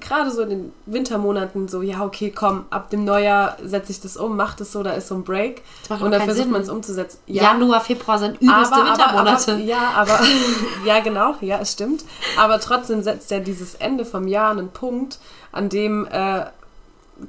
gerade 0.00 0.30
so 0.30 0.42
in 0.42 0.50
den 0.50 0.72
Wintermonaten 0.86 1.68
so, 1.68 1.82
ja, 1.82 2.04
okay, 2.04 2.32
komm, 2.34 2.64
ab 2.70 2.90
dem 2.90 3.04
Neujahr 3.04 3.56
setze 3.62 3.92
ich 3.92 4.00
das 4.00 4.16
um, 4.16 4.36
mach 4.36 4.54
das 4.54 4.72
so, 4.72 4.82
da 4.82 4.92
ist 4.92 5.08
so 5.08 5.14
ein 5.14 5.24
Break. 5.24 5.62
Und 5.88 6.10
dann 6.10 6.22
versucht 6.22 6.50
man 6.50 6.62
es 6.62 6.68
umzusetzen. 6.68 7.18
Januar, 7.26 7.80
Februar 7.80 8.18
sind 8.18 8.40
übelste 8.40 8.76
Wintermonate. 8.76 9.52
Aber, 9.52 9.60
ja, 9.60 9.92
aber 9.96 10.20
ja, 10.84 11.00
genau, 11.00 11.34
ja, 11.40 11.58
es 11.60 11.72
stimmt. 11.72 12.04
Aber 12.38 12.60
trotzdem 12.60 13.02
setzt 13.02 13.30
ja 13.30 13.40
dieses 13.40 13.74
Ende 13.74 14.04
vom 14.04 14.26
Jahr 14.26 14.50
einen 14.50 14.70
Punkt, 14.70 15.18
an 15.52 15.68
dem, 15.68 16.06
äh, 16.06 16.46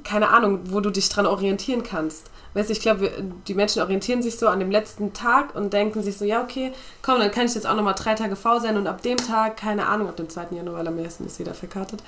keine 0.04 0.28
Ahnung, 0.28 0.60
wo 0.64 0.80
du 0.80 0.90
dich 0.90 1.08
dran 1.08 1.26
orientieren 1.26 1.82
kannst. 1.82 2.29
Weißt 2.54 2.68
du, 2.68 2.72
ich 2.72 2.80
glaube, 2.80 3.10
die 3.46 3.54
Menschen 3.54 3.80
orientieren 3.80 4.22
sich 4.22 4.36
so 4.36 4.48
an 4.48 4.58
dem 4.58 4.70
letzten 4.72 5.12
Tag 5.12 5.54
und 5.54 5.72
denken 5.72 6.02
sich 6.02 6.18
so, 6.18 6.24
ja, 6.24 6.42
okay, 6.42 6.72
komm, 7.00 7.20
dann 7.20 7.30
kann 7.30 7.46
ich 7.46 7.54
jetzt 7.54 7.66
auch 7.66 7.76
nochmal 7.76 7.94
drei 7.94 8.14
Tage 8.14 8.34
faul 8.34 8.60
sein 8.60 8.76
und 8.76 8.88
ab 8.88 9.02
dem 9.02 9.16
Tag, 9.16 9.56
keine 9.56 9.86
Ahnung, 9.86 10.08
ab 10.08 10.16
dem 10.16 10.28
2. 10.28 10.48
Januar, 10.56 10.78
weil 10.78 10.88
am 10.88 10.98
ersten 10.98 11.26
ist 11.26 11.38
jeder 11.38 11.54
verkartet, 11.54 12.02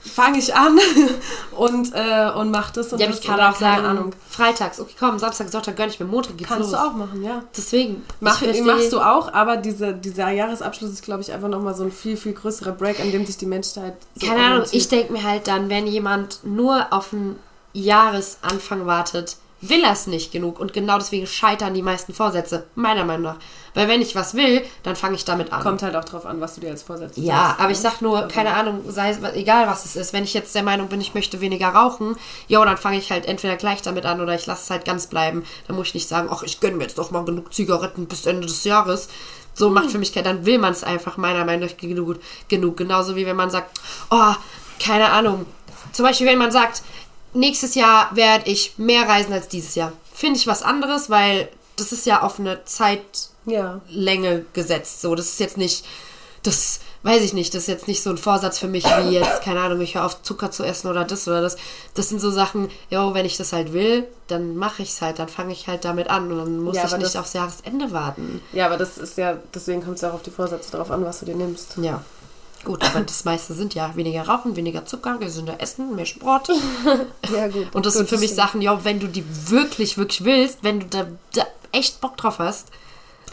fange 0.00 0.38
ich 0.38 0.54
an 0.54 0.78
und, 1.56 1.92
äh, 1.94 2.30
und 2.36 2.50
mach 2.50 2.70
das 2.70 2.92
und 2.92 3.00
ja, 3.00 3.06
das 3.06 3.20
ich 3.20 3.26
kann 3.26 3.40
auch 3.40 3.56
sagen, 3.56 3.76
keine 3.76 3.88
Ahnung. 3.88 4.12
freitags, 4.28 4.78
okay, 4.78 4.94
komm, 4.98 5.18
Samstag, 5.18 5.48
Sonntag 5.48 5.76
gönn 5.76 5.88
ich 5.88 5.98
mir, 5.98 6.06
Montag 6.06 6.36
geht's 6.36 6.50
Kannst 6.50 6.70
los. 6.70 6.80
du 6.80 6.86
auch 6.86 6.92
machen, 6.92 7.22
ja. 7.22 7.42
Deswegen, 7.56 8.04
Mach, 8.20 8.42
machst 8.64 8.92
du 8.92 9.00
auch, 9.00 9.32
aber 9.32 9.56
diese, 9.56 9.94
dieser 9.94 10.30
Jahresabschluss 10.30 10.90
ist, 10.90 11.02
glaube 11.02 11.22
ich, 11.22 11.32
einfach 11.32 11.48
nochmal 11.48 11.74
so 11.74 11.84
ein 11.84 11.92
viel, 11.92 12.18
viel 12.18 12.34
größerer 12.34 12.72
Break, 12.72 13.00
an 13.00 13.10
dem 13.10 13.24
sich 13.24 13.38
die 13.38 13.46
Menschheit 13.46 13.94
so 14.16 14.26
Keine 14.26 14.42
Ahnung, 14.42 14.66
ich 14.70 14.88
denke 14.88 15.14
mir 15.14 15.22
halt 15.22 15.48
dann, 15.48 15.70
wenn 15.70 15.86
jemand 15.86 16.40
nur 16.44 16.86
auf 16.90 17.12
einen 17.14 17.38
Jahresanfang 17.72 18.86
wartet, 18.86 19.36
will 19.60 19.82
er 19.82 19.92
es 19.92 20.06
nicht 20.06 20.32
genug. 20.32 20.60
Und 20.60 20.72
genau 20.72 20.98
deswegen 20.98 21.26
scheitern 21.26 21.74
die 21.74 21.82
meisten 21.82 22.14
Vorsätze, 22.14 22.66
meiner 22.74 23.04
Meinung 23.04 23.22
nach. 23.22 23.36
Weil 23.74 23.88
wenn 23.88 24.00
ich 24.00 24.14
was 24.14 24.34
will, 24.34 24.64
dann 24.82 24.96
fange 24.96 25.16
ich 25.16 25.24
damit 25.24 25.52
an. 25.52 25.62
Kommt 25.62 25.82
halt 25.82 25.96
auch 25.96 26.04
drauf 26.04 26.26
an, 26.26 26.40
was 26.40 26.54
du 26.54 26.60
dir 26.60 26.70
als 26.70 26.82
Vorsätze 26.82 27.20
Ja, 27.20 27.48
setzt, 27.48 27.58
aber 27.58 27.68
ne? 27.68 27.72
ich 27.72 27.78
sag 27.78 28.00
nur, 28.00 28.28
keine 28.28 28.54
Ahnung, 28.54 28.82
sei 28.88 29.10
es 29.10 29.18
egal 29.34 29.66
was 29.66 29.84
es 29.84 29.96
ist. 29.96 30.12
Wenn 30.12 30.24
ich 30.24 30.34
jetzt 30.34 30.54
der 30.54 30.62
Meinung 30.62 30.88
bin, 30.88 31.00
ich 31.00 31.14
möchte 31.14 31.40
weniger 31.40 31.68
rauchen, 31.68 32.16
ja, 32.46 32.64
dann 32.64 32.76
fange 32.76 32.98
ich 32.98 33.10
halt 33.10 33.26
entweder 33.26 33.56
gleich 33.56 33.82
damit 33.82 34.06
an 34.06 34.20
oder 34.20 34.34
ich 34.34 34.46
lasse 34.46 34.62
es 34.62 34.70
halt 34.70 34.84
ganz 34.84 35.06
bleiben. 35.06 35.44
Dann 35.66 35.76
muss 35.76 35.88
ich 35.88 35.94
nicht 35.94 36.08
sagen, 36.08 36.28
ach, 36.30 36.42
ich 36.42 36.60
gönne 36.60 36.76
mir 36.76 36.84
jetzt 36.84 36.98
doch 36.98 37.10
mal 37.10 37.24
genug 37.24 37.52
Zigaretten 37.52 38.06
bis 38.06 38.26
Ende 38.26 38.46
des 38.46 38.64
Jahres. 38.64 39.08
So 39.54 39.70
macht 39.70 39.90
für 39.90 39.98
mich 39.98 40.12
keinen, 40.14 40.24
dann 40.24 40.46
will 40.46 40.58
man 40.58 40.72
es 40.72 40.84
einfach 40.84 41.16
meiner 41.16 41.44
Meinung 41.44 41.68
nach 41.68 41.76
genug, 41.76 42.18
genug. 42.48 42.76
Genauso 42.76 43.16
wie 43.16 43.26
wenn 43.26 43.36
man 43.36 43.50
sagt, 43.50 43.80
oh, 44.10 44.34
keine 44.78 45.10
Ahnung, 45.10 45.46
zum 45.92 46.04
Beispiel, 46.04 46.26
wenn 46.26 46.38
man 46.38 46.52
sagt, 46.52 46.82
nächstes 47.34 47.74
Jahr 47.74 48.14
werde 48.14 48.50
ich 48.50 48.74
mehr 48.78 49.08
reisen 49.08 49.32
als 49.32 49.48
dieses 49.48 49.74
Jahr, 49.74 49.92
finde 50.12 50.38
ich 50.38 50.46
was 50.46 50.62
anderes, 50.62 51.10
weil 51.10 51.48
das 51.76 51.92
ist 51.92 52.06
ja 52.06 52.22
auf 52.22 52.38
eine 52.40 52.64
Zeitlänge 52.64 54.32
Ja. 54.32 54.40
gesetzt. 54.52 55.00
So, 55.00 55.14
das 55.14 55.26
ist 55.26 55.40
jetzt 55.40 55.56
nicht, 55.56 55.84
das 56.42 56.80
weiß 57.04 57.22
ich 57.22 57.32
nicht, 57.32 57.54
das 57.54 57.62
ist 57.62 57.68
jetzt 57.68 57.86
nicht 57.88 58.02
so 58.02 58.10
ein 58.10 58.18
Vorsatz 58.18 58.58
für 58.58 58.66
mich, 58.66 58.84
wie 58.84 59.10
jetzt, 59.10 59.42
keine 59.42 59.60
Ahnung, 59.60 59.80
ich 59.80 59.94
höre 59.94 60.04
auf 60.04 60.20
Zucker 60.22 60.50
zu 60.50 60.64
essen 60.64 60.88
oder 60.90 61.04
das 61.04 61.28
oder 61.28 61.40
das. 61.40 61.56
Das 61.94 62.08
sind 62.08 62.20
so 62.20 62.30
Sachen, 62.30 62.68
jo, 62.90 63.14
wenn 63.14 63.24
ich 63.24 63.36
das 63.36 63.52
halt 63.52 63.72
will, 63.72 64.04
dann 64.26 64.56
mache 64.56 64.82
ich 64.82 64.90
es 64.90 65.00
halt, 65.00 65.20
dann 65.20 65.28
fange 65.28 65.52
ich 65.52 65.68
halt 65.68 65.84
damit 65.84 66.10
an 66.10 66.32
und 66.32 66.38
dann 66.38 66.58
muss 66.58 66.76
Ja, 66.76 66.84
ich 66.86 66.92
nicht 66.92 67.04
das- 67.04 67.16
aufs 67.16 67.32
Jahresende 67.34 67.92
warten. 67.92 68.42
Ja, 68.52 68.66
aber 68.66 68.76
das 68.76 68.98
ist 68.98 69.16
ja, 69.16 69.38
deswegen 69.54 69.82
kommt 69.82 69.96
es 69.96 70.00
ja 70.02 70.10
auch 70.10 70.14
auf 70.14 70.22
die 70.22 70.32
Vorsätze 70.32 70.72
drauf 70.76 70.90
an, 70.90 71.04
was 71.04 71.20
du 71.20 71.26
dir 71.26 71.36
nimmst. 71.36 71.76
Ja. 71.80 72.02
Gut, 72.64 72.84
aber 72.84 73.00
das 73.00 73.24
meiste 73.24 73.54
sind 73.54 73.74
ja 73.74 73.94
weniger 73.94 74.26
Rauchen, 74.28 74.56
weniger 74.56 74.84
Zucker, 74.84 75.18
gesünder 75.18 75.60
Essen, 75.60 75.94
mehr 75.94 76.06
Sport. 76.06 76.48
Ja, 77.34 77.46
gut. 77.48 77.74
Und 77.74 77.86
das 77.86 77.94
Gut, 77.94 77.98
sind 77.98 78.08
für 78.08 78.18
mich. 78.18 78.34
Sachen, 78.34 78.60
ja, 78.62 78.84
wenn 78.84 79.00
du 79.00 79.06
die 79.06 79.24
wirklich, 79.50 79.96
wirklich 79.98 80.24
willst, 80.24 80.58
wenn 80.62 80.80
du 80.80 80.86
da, 80.86 81.06
da 81.34 81.42
echt 81.72 82.00
Bock 82.00 82.16
drauf 82.16 82.38
hast, 82.38 82.68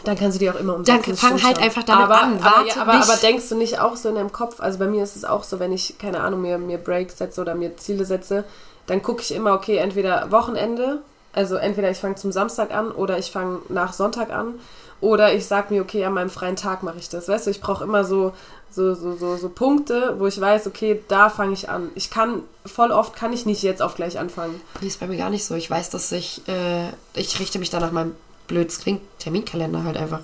Dann 0.04 0.16
kannst 0.16 0.36
du 0.36 0.38
die 0.38 0.50
auch 0.50 0.54
immer 0.56 0.74
umsetzen. 0.76 1.02
Dann 1.06 1.16
fang 1.16 1.42
halt 1.42 1.58
einfach 1.58 1.82
damit 1.82 2.04
aber, 2.04 2.22
an, 2.22 2.34
Aber, 2.34 2.44
warte 2.44 2.68
ja, 2.68 2.82
aber, 2.82 2.94
aber 2.94 3.16
denkst 3.16 3.48
du 3.48 3.56
nicht 3.56 3.80
auch 3.80 3.96
so 3.96 4.08
in 4.08 4.14
deinem 4.14 4.32
Kopf, 4.32 4.60
also 4.60 4.78
bei 4.78 4.86
mir 4.86 5.02
ist 5.02 5.16
es 5.16 5.24
auch 5.24 5.42
so, 5.42 5.58
wenn 5.58 5.72
ich, 5.72 5.98
keine 5.98 6.20
Ahnung, 6.20 6.42
mir, 6.42 6.58
mir 6.58 6.78
Breaks 6.78 7.18
setze 7.18 7.40
oder 7.40 7.54
mir 7.54 7.76
Ziele 7.76 8.04
setze, 8.04 8.44
dann 8.86 9.02
gucke 9.02 9.22
ich 9.22 9.34
immer, 9.34 9.52
okay, 9.54 9.78
entweder 9.78 10.30
Wochenende, 10.30 11.02
also 11.32 11.56
entweder 11.56 11.90
ich 11.90 11.98
fange 11.98 12.14
zum 12.16 12.30
Samstag 12.30 12.72
an 12.72 12.92
oder 12.92 13.18
ich 13.18 13.30
fange 13.30 13.60
nach 13.68 13.92
Sonntag 13.92 14.30
an 14.30 14.54
oder 15.00 15.34
ich 15.34 15.46
sag 15.46 15.70
mir, 15.70 15.82
okay, 15.82 16.04
an 16.04 16.14
meinem 16.14 16.30
freien 16.30 16.56
Tag 16.56 16.82
mache 16.82 16.98
ich 16.98 17.08
das. 17.08 17.28
Weißt 17.28 17.46
du, 17.46 17.50
ich 17.50 17.60
brauche 17.60 17.84
immer 17.84 18.04
so, 18.04 18.32
so, 18.70 18.94
so, 18.94 19.16
so, 19.16 19.36
so 19.36 19.48
Punkte, 19.48 20.14
wo 20.18 20.26
ich 20.26 20.40
weiß, 20.40 20.66
okay, 20.66 21.00
da 21.08 21.30
fange 21.30 21.54
ich 21.54 21.68
an. 21.70 21.90
Ich 21.94 22.10
kann, 22.10 22.42
voll 22.66 22.90
oft 22.90 23.14
kann 23.16 23.32
ich 23.32 23.46
nicht 23.46 23.62
jetzt 23.62 23.80
auf 23.80 23.94
gleich 23.94 24.18
anfangen. 24.18 24.60
Nee, 24.80 24.88
ist 24.88 25.00
bei 25.00 25.06
mir 25.06 25.16
gar 25.16 25.30
nicht 25.30 25.44
so. 25.46 25.54
Ich 25.54 25.70
weiß, 25.70 25.90
dass 25.90 26.12
ich, 26.12 26.46
äh, 26.48 26.88
ich 27.14 27.38
richte 27.40 27.58
mich 27.58 27.70
da 27.70 27.80
nach 27.80 27.92
meinem 27.92 28.14
blöds 28.48 28.78
klingt 28.78 29.00
Terminkalender 29.18 29.82
halt 29.84 29.96
einfach. 29.96 30.20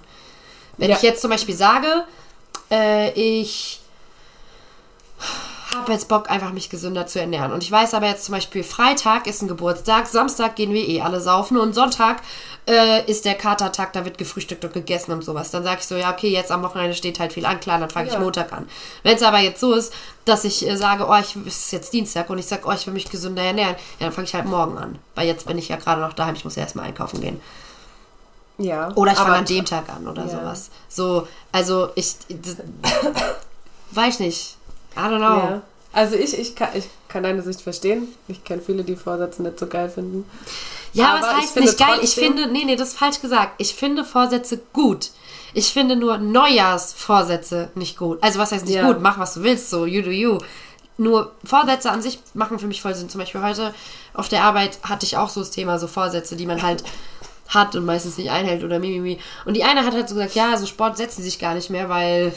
Wenn 0.77 0.91
Ja. 0.91 0.97
ich 0.97 1.03
jetzt 1.03 1.21
zum 1.23 1.31
Beispiel 1.31 1.55
sage, 1.57 2.05
äh, 2.71 3.11
ich 3.13 3.81
habe 5.75 5.93
jetzt 5.93 6.09
Bock, 6.09 6.31
einfach 6.31 6.53
mich 6.53 6.71
gesünder 6.71 7.07
zu 7.07 7.21
ernähren. 7.21 7.53
Und 7.53 7.63
ich 7.63 7.71
weiß 7.71 7.95
aber 7.95 8.07
jetzt 8.07 8.25
zum 8.25 8.35
Beispiel, 8.35 8.63
Freitag 8.63 9.27
ist 9.27 9.43
ein 9.43 9.49
Geburtstag, 9.49 10.07
Samstag 10.07 10.57
gehen 10.57 10.73
wir 10.73 10.87
eh 10.87 11.01
alle 11.01 11.21
saufen 11.21 11.57
und 11.57 11.75
Sonntag 11.75 12.23
äh, 12.67 13.05
ist 13.11 13.25
der 13.25 13.35
Katertag, 13.35 13.93
da 13.93 14.05
wird 14.05 14.19
gefrühstückt 14.19 14.65
und 14.65 14.73
gegessen 14.73 15.13
und 15.13 15.25
sowas. 15.25 15.51
Dann 15.51 15.65
sage 15.65 15.79
ich 15.81 15.87
so, 15.87 15.97
ja, 15.97 16.13
okay, 16.13 16.29
jetzt 16.29 16.51
am 16.51 16.63
Wochenende 16.63 16.95
steht 16.95 17.19
halt 17.21 17.33
viel 17.33 17.47
an, 17.47 17.59
klar, 17.61 17.79
dann 17.79 17.91
fange 17.91 18.09
ich 18.09 18.13
Ja. 18.15 18.21
Montag 18.21 18.53
an. 18.53 18.69
Wenn 19.03 19.17
es 19.17 19.23
aber 19.23 19.39
jetzt 19.41 19.61
so 19.61 19.73
ist, 19.75 19.93
dass 20.25 20.45
ich 20.45 20.67
äh, 20.69 20.77
sage, 20.77 21.07
oh, 21.09 21.17
ich, 21.17 21.35
es 21.47 21.65
ist 21.67 21.73
jetzt 21.73 21.93
Dienstag 21.93 22.29
und 22.31 22.39
ich 22.39 22.47
sage, 22.47 22.63
oh, 22.67 22.73
ich 22.73 22.87
will 22.87 22.95
mich 22.95 23.11
gesünder 23.11 23.43
ernähren, 23.43 23.77
ja, 23.99 24.07
dann 24.07 24.13
fange 24.13 24.27
ich 24.27 24.35
halt 24.35 24.45
morgen 24.47 24.77
an. 24.79 24.99
Weil 25.15 25.27
jetzt 25.27 25.47
bin 25.47 25.59
ich 25.59 25.69
ja 25.69 25.77
gerade 25.77 26.01
noch 26.01 26.13
daheim, 26.13 26.35
ich 26.35 26.45
muss 26.45 26.57
ja 26.57 26.63
erstmal 26.63 26.87
einkaufen 26.87 27.21
gehen. 27.21 27.41
Ja. 28.59 28.93
Oder 28.95 29.13
ich 29.13 29.19
fange 29.19 29.37
an 29.37 29.45
dem 29.47 29.65
Tag 29.65 29.89
an 29.89 30.07
oder 30.07 30.23
Ja. 30.23 30.29
sowas. 30.29 30.71
So, 30.89 31.27
also 31.51 31.89
ich, 31.95 32.15
das, 32.29 32.57
weiß 33.93 34.21
nicht. 34.21 34.57
I 34.97 35.01
don't 35.01 35.19
know. 35.19 35.25
Ja. 35.51 35.63
Also 35.95 36.17
ich, 36.17 36.39
ich, 36.39 36.55
kann, 36.55 36.71
ich 36.75 36.85
kann 37.09 37.23
deine 37.23 37.43
Sicht 37.43 37.61
verstehen. 37.61 38.09
Ich 38.29 38.45
kenne 38.45 38.63
viele, 38.63 38.83
die 38.83 38.97
Vorsätze 38.97 39.43
nicht 39.43 39.59
so 39.59 39.67
geil 39.67 39.91
finden. 39.91 40.25
Ja, 40.95 41.15
Aber 41.15 41.23
was 41.27 41.37
heißt 41.37 41.57
nicht 41.57 41.79
geil? 41.79 41.99
Ich 42.03 42.15
finde, 42.15 42.47
nee, 42.47 42.65
nee, 42.65 42.77
das 42.77 42.89
ist 42.91 42.99
falsch 42.99 43.21
gesagt. 43.21 43.53
Ich 43.59 43.75
finde 43.75 44.05
Vorsätze 44.05 44.61
gut. 44.73 45.11
Ich 45.55 45.73
finde 45.73 45.97
nur 45.97 46.17
Neujahrsvorsätze 46.19 47.71
nicht 47.75 47.99
gut. 47.99 48.19
Also 48.23 48.39
was 48.39 48.53
heißt 48.53 48.65
nicht 48.67 48.77
Ja. 48.77 48.87
gut? 48.87 49.01
Mach, 49.03 49.19
was 49.19 49.35
du 49.35 49.43
willst, 49.43 49.69
so 49.71 49.85
you 49.85 50.03
do 50.03 50.11
you. 50.11 50.39
Nur 50.99 51.33
Vorsätze 51.45 51.91
an 51.91 52.03
sich 52.03 52.21
machen 52.35 52.59
für 52.59 52.67
mich 52.67 52.81
voll 52.81 52.95
Sinn. 52.95 53.09
Zum 53.09 53.21
Beispiel 53.21 53.43
heute 53.43 53.75
auf 54.15 54.29
der 54.29 54.45
Arbeit 54.45 54.79
hatte 54.83 55.05
ich 55.05 55.17
auch 55.17 55.29
so 55.29 55.41
das 55.41 55.51
Thema, 55.51 55.79
so 55.79 55.89
Vorsätze, 55.89 56.37
die 56.37 56.47
man 56.47 56.63
halt 56.63 56.85
hat 57.49 57.77
und 57.77 57.85
meistens 57.85 58.17
nicht 58.17 58.31
einhält 58.31 58.65
oder 58.65 58.79
mimimi. 58.79 59.19
Und 59.45 59.55
die 59.55 59.65
eine 59.65 59.85
hat 59.85 59.93
halt 59.95 60.09
so 60.09 60.15
gesagt, 60.15 60.35
ja, 60.35 60.57
so 60.57 60.67
Sport 60.67 60.97
setzt 60.97 61.17
sie 61.17 61.23
sich 61.23 61.39
gar 61.39 61.55
nicht 61.55 61.69
mehr, 61.71 61.89
weil 61.89 62.33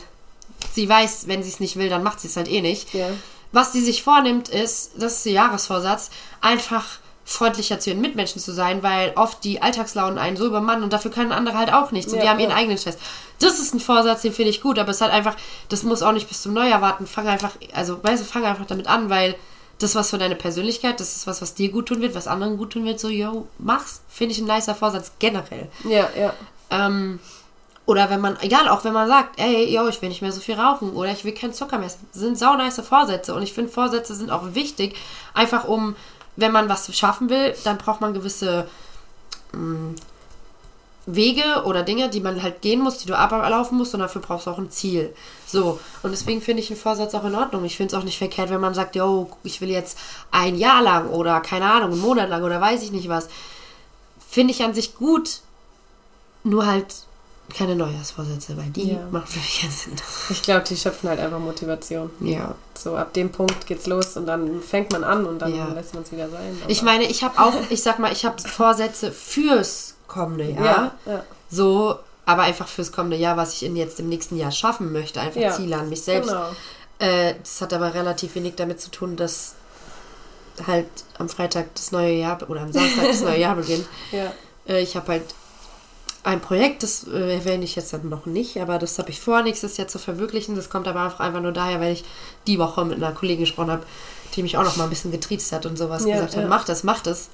sie 0.74 0.88
weiß, 0.88 1.28
wenn 1.28 1.44
sie 1.44 1.50
es 1.50 1.60
nicht 1.60 1.76
will, 1.78 1.90
dann 1.90 2.04
macht 2.04 2.20
sie 2.20 2.28
es 2.28 2.38
halt 2.38 2.48
eh 2.48 2.62
nicht. 2.62 2.94
Ja. 2.94 3.10
Was 3.52 3.72
sie 3.74 3.82
sich 3.82 4.04
vornimmt, 4.04 4.50
ist, 4.50 4.92
das 4.98 5.18
ist 5.18 5.26
ihr 5.26 5.34
Jahresvorsatz, 5.34 6.10
einfach 6.42 6.86
freundlicher 7.24 7.80
zu 7.80 7.90
ihren 7.90 8.02
Mitmenschen 8.02 8.40
zu 8.40 8.54
sein, 8.54 8.84
weil 8.84 9.12
oft 9.16 9.44
die 9.44 9.62
Alltagslaunen 9.62 10.20
einen 10.20 10.38
so 10.38 10.46
übermannen 10.46 10.84
und 10.84 10.94
dafür 10.94 11.10
können 11.10 11.32
andere 11.32 11.58
halt 11.58 11.74
auch 11.74 11.92
nichts 11.92 12.14
und 12.14 12.20
die 12.20 12.26
Ja, 12.26 12.32
haben 12.32 12.40
ihren 12.40 12.52
ja. 12.52 12.58
eigenen 12.58 12.78
Stress. 12.78 12.98
Das 13.40 13.60
ist 13.60 13.74
ein 13.74 13.80
Vorsatz, 13.80 14.22
den 14.22 14.32
finde 14.34 14.52
ich 14.52 14.62
gut, 14.62 14.78
aber 14.78 14.92
es 14.92 15.02
hat 15.02 15.12
einfach, 15.12 15.36
das 15.70 15.84
muss 15.84 16.04
auch 16.04 16.12
nicht 16.12 16.28
bis 16.28 16.44
zum 16.44 16.54
Neujahr 16.54 16.82
warten. 16.82 17.08
Fang 17.08 17.28
einfach, 17.28 17.52
also 17.74 18.02
weißt 18.04 18.22
du, 18.22 18.28
fang 18.28 18.46
einfach 18.46 18.68
damit 18.68 18.88
an, 18.88 19.10
weil 19.10 19.36
das 19.80 19.96
was 19.96 20.12
für 20.12 20.18
deine 20.18 20.36
Persönlichkeit, 20.36 21.00
das 21.00 21.16
ist 21.16 21.28
was, 21.28 21.42
was 21.42 21.56
dir 21.56 21.70
gut 21.70 21.88
tun 21.88 22.02
wird, 22.02 22.16
was 22.16 22.28
anderen 22.28 22.58
gut 22.58 22.74
tun 22.74 22.86
wird, 22.86 23.00
so, 23.00 23.10
yo, 23.10 23.48
mach's. 23.58 24.02
Finde 24.08 24.34
ich 24.34 24.40
ein 24.40 24.46
nicer 24.46 24.76
Vorsatz 24.76 25.12
generell. 25.20 25.68
Ja, 25.84 26.08
ja. 26.18 26.34
Ähm, 26.70 27.20
oder 27.86 28.10
wenn 28.10 28.20
man, 28.20 28.38
egal, 28.42 28.68
auch 28.68 28.84
wenn 28.84 28.94
man 28.94 29.08
sagt, 29.08 29.40
ey, 29.40 29.72
yo, 29.72 29.88
ich 29.88 30.02
will 30.02 30.10
nicht 30.10 30.22
mehr 30.22 30.32
so 30.32 30.42
viel 30.42 30.56
rauchen 30.56 30.94
oder 30.94 31.12
ich 31.12 31.24
will 31.24 31.34
keinen 31.34 31.54
Zucker 31.54 31.78
mehr 31.78 31.88
essen, 31.88 32.08
sind 32.12 32.38
sau 32.38 32.56
nice 32.56 32.82
Vorsätze. 32.82 33.36
Und 33.36 33.44
ich 33.44 33.54
finde, 33.54 33.72
Vorsätze 33.72 34.16
sind 34.16 34.32
auch 34.32 34.56
wichtig, 34.56 34.96
einfach 35.34 35.66
um, 35.66 35.96
wenn 36.36 36.52
man 36.52 36.68
was 36.68 36.96
schaffen 36.98 37.30
will, 37.30 37.56
dann 37.64 37.78
braucht 37.78 38.02
man 38.02 38.14
gewisse 38.14 38.68
mh, 39.54 39.96
Wege 41.06 41.64
oder 41.66 41.84
Dinge, 41.84 42.10
die 42.10 42.22
man 42.22 42.42
halt 42.42 42.62
gehen 42.62 42.82
muss, 42.82 42.98
die 42.98 43.06
du 43.06 43.16
ablaufen 43.16 43.78
musst 43.78 43.94
und 43.94 44.00
dafür 44.00 44.22
brauchst 44.22 44.48
du 44.48 44.52
auch 44.52 44.58
ein 44.58 44.72
Ziel. 44.72 45.14
So, 45.46 45.80
und 46.02 46.12
deswegen 46.12 46.42
finde 46.42 46.64
ich 46.64 46.72
einen 46.72 46.80
Vorsatz 46.80 47.14
auch 47.14 47.26
in 47.26 47.36
Ordnung. 47.36 47.64
Ich 47.66 47.78
finde 47.78 47.96
es 47.96 48.02
auch 48.02 48.04
nicht 48.04 48.18
verkehrt, 48.18 48.50
wenn 48.50 48.62
man 48.62 48.74
sagt, 48.74 48.96
yo, 48.96 49.30
ich 49.44 49.62
will 49.62 49.70
jetzt 49.70 50.00
ein 50.32 50.56
Jahr 50.56 50.82
lang 50.82 51.10
oder 51.10 51.40
keine 51.42 51.72
Ahnung, 51.72 51.92
einen 51.92 52.02
Monat 52.02 52.30
lang 52.30 52.44
oder 52.44 52.60
weiß 52.60 52.82
ich 52.82 52.92
nicht 52.92 53.10
was. 53.10 53.30
Finde 54.28 54.52
ich 54.52 54.64
an 54.64 54.74
sich 54.74 54.96
gut, 54.96 55.42
nur 56.44 56.66
halt 56.66 57.05
keine 57.54 57.76
Neujahrsvorsätze, 57.76 58.58
weil 58.58 58.70
die 58.70 58.94
Ja. 58.94 59.00
machen 59.12 59.28
für 59.28 59.40
mich 59.40 59.62
keinen 59.62 59.72
Sinn. 59.72 59.94
Ich 60.30 60.42
glaube, 60.42 60.64
die 60.68 60.76
schöpfen 60.76 61.10
halt 61.10 61.20
einfach 61.20 61.40
Motivation. 61.40 62.10
Ja. 62.20 62.56
So 62.78 62.96
ab 62.98 63.14
dem 63.14 63.32
Punkt 63.32 63.66
geht's 63.68 63.86
los 63.88 64.18
und 64.18 64.26
dann 64.26 64.62
fängt 64.62 64.92
man 64.92 65.04
an 65.04 65.26
und 65.26 65.40
dann 65.40 65.56
Ja. 65.56 65.68
lässt 65.68 65.94
man 65.94 66.04
es 66.04 66.12
wieder 66.12 66.30
sein. 66.30 66.58
aber- 66.62 66.70
Ich 66.72 66.82
meine, 66.82 67.04
ich 67.06 67.24
habe 67.24 67.40
auch, 67.40 67.54
ich 67.70 67.82
sag 67.84 68.00
mal, 68.00 68.12
ich 68.12 68.26
habe 68.26 68.42
Vorsätze 68.42 69.12
fürs 69.12 69.96
kommende 70.08 70.50
Jahr. 70.52 70.64
ja, 71.06 71.14
ja. 71.14 71.24
So, 71.50 71.98
aber 72.26 72.42
einfach 72.44 72.68
fürs 72.68 72.92
kommende 72.92 73.18
Jahr, 73.18 73.38
was 73.38 73.54
ich 73.54 73.64
in 73.64 73.76
jetzt 73.76 74.00
im 74.00 74.10
nächsten 74.10 74.36
Jahr 74.38 74.52
schaffen 74.52 74.92
möchte. 74.92 75.22
Einfach 75.22 75.40
Ja, 75.42 75.52
Ziele 75.54 75.78
an 75.78 75.90
mich 75.90 76.02
selbst. 76.02 76.30
Genau. 76.30 76.50
Äh, 77.00 77.36
das 77.42 77.62
hat 77.62 77.72
aber 77.74 77.94
relativ 77.94 78.36
wenig 78.36 78.56
damit 78.56 78.82
zu 78.82 78.90
tun, 78.90 79.16
dass 79.16 79.54
halt 80.66 80.88
am 81.18 81.30
Freitag 81.30 81.74
das 81.76 81.92
neue 81.92 82.14
Jahr 82.14 82.38
oder 82.50 82.62
am 82.62 82.72
Samstag 82.72 83.08
das 83.08 83.22
neue 83.22 83.40
Jahr 83.40 83.56
beginnt. 83.58 83.86
Ja. 84.12 84.32
Äh, 84.68 84.82
ich 84.82 84.96
habe 84.96 85.08
halt 85.10 85.24
ein 86.26 86.42
Projekt, 86.42 86.82
das 86.84 87.06
äh, 87.08 87.36
erwähne 87.36 87.64
ich 87.64 87.76
jetzt 87.76 87.94
dann 87.94 88.10
noch 88.10 88.26
nicht, 88.26 88.58
aber 88.60 88.80
das 88.80 88.98
habe 88.98 89.12
ich 89.12 89.22
vor, 89.22 89.42
nächstes 89.44 89.78
Jahr 89.78 89.88
zu 89.88 90.00
verwirklichen. 90.00 90.56
Das 90.56 90.70
kommt 90.70 90.88
aber 90.88 91.02
einfach, 91.02 91.42
nur 91.42 91.52
daher, 91.52 91.80
weil 91.80 91.94
ich 91.94 92.04
die 92.48 92.58
Woche 92.60 92.84
mit 92.84 92.98
einer 92.98 93.12
Kollegin 93.12 93.42
gesprochen 93.46 93.72
habe, 93.72 93.84
die 94.36 94.42
mich 94.44 94.58
auch 94.58 94.64
noch 94.64 94.76
mal 94.76 94.86
ein 94.86 94.90
bisschen 94.90 95.12
getriezt 95.12 95.52
hat 95.52 95.66
und 95.66 95.78
sowas 95.78 96.04
Ja, 96.06 96.16
gesagt 96.16 96.36
hat, 96.36 96.44
ja. 96.44 96.50
mach 96.50 96.66
das, 96.66 96.84
mach 96.84 97.02
das. 97.02 97.30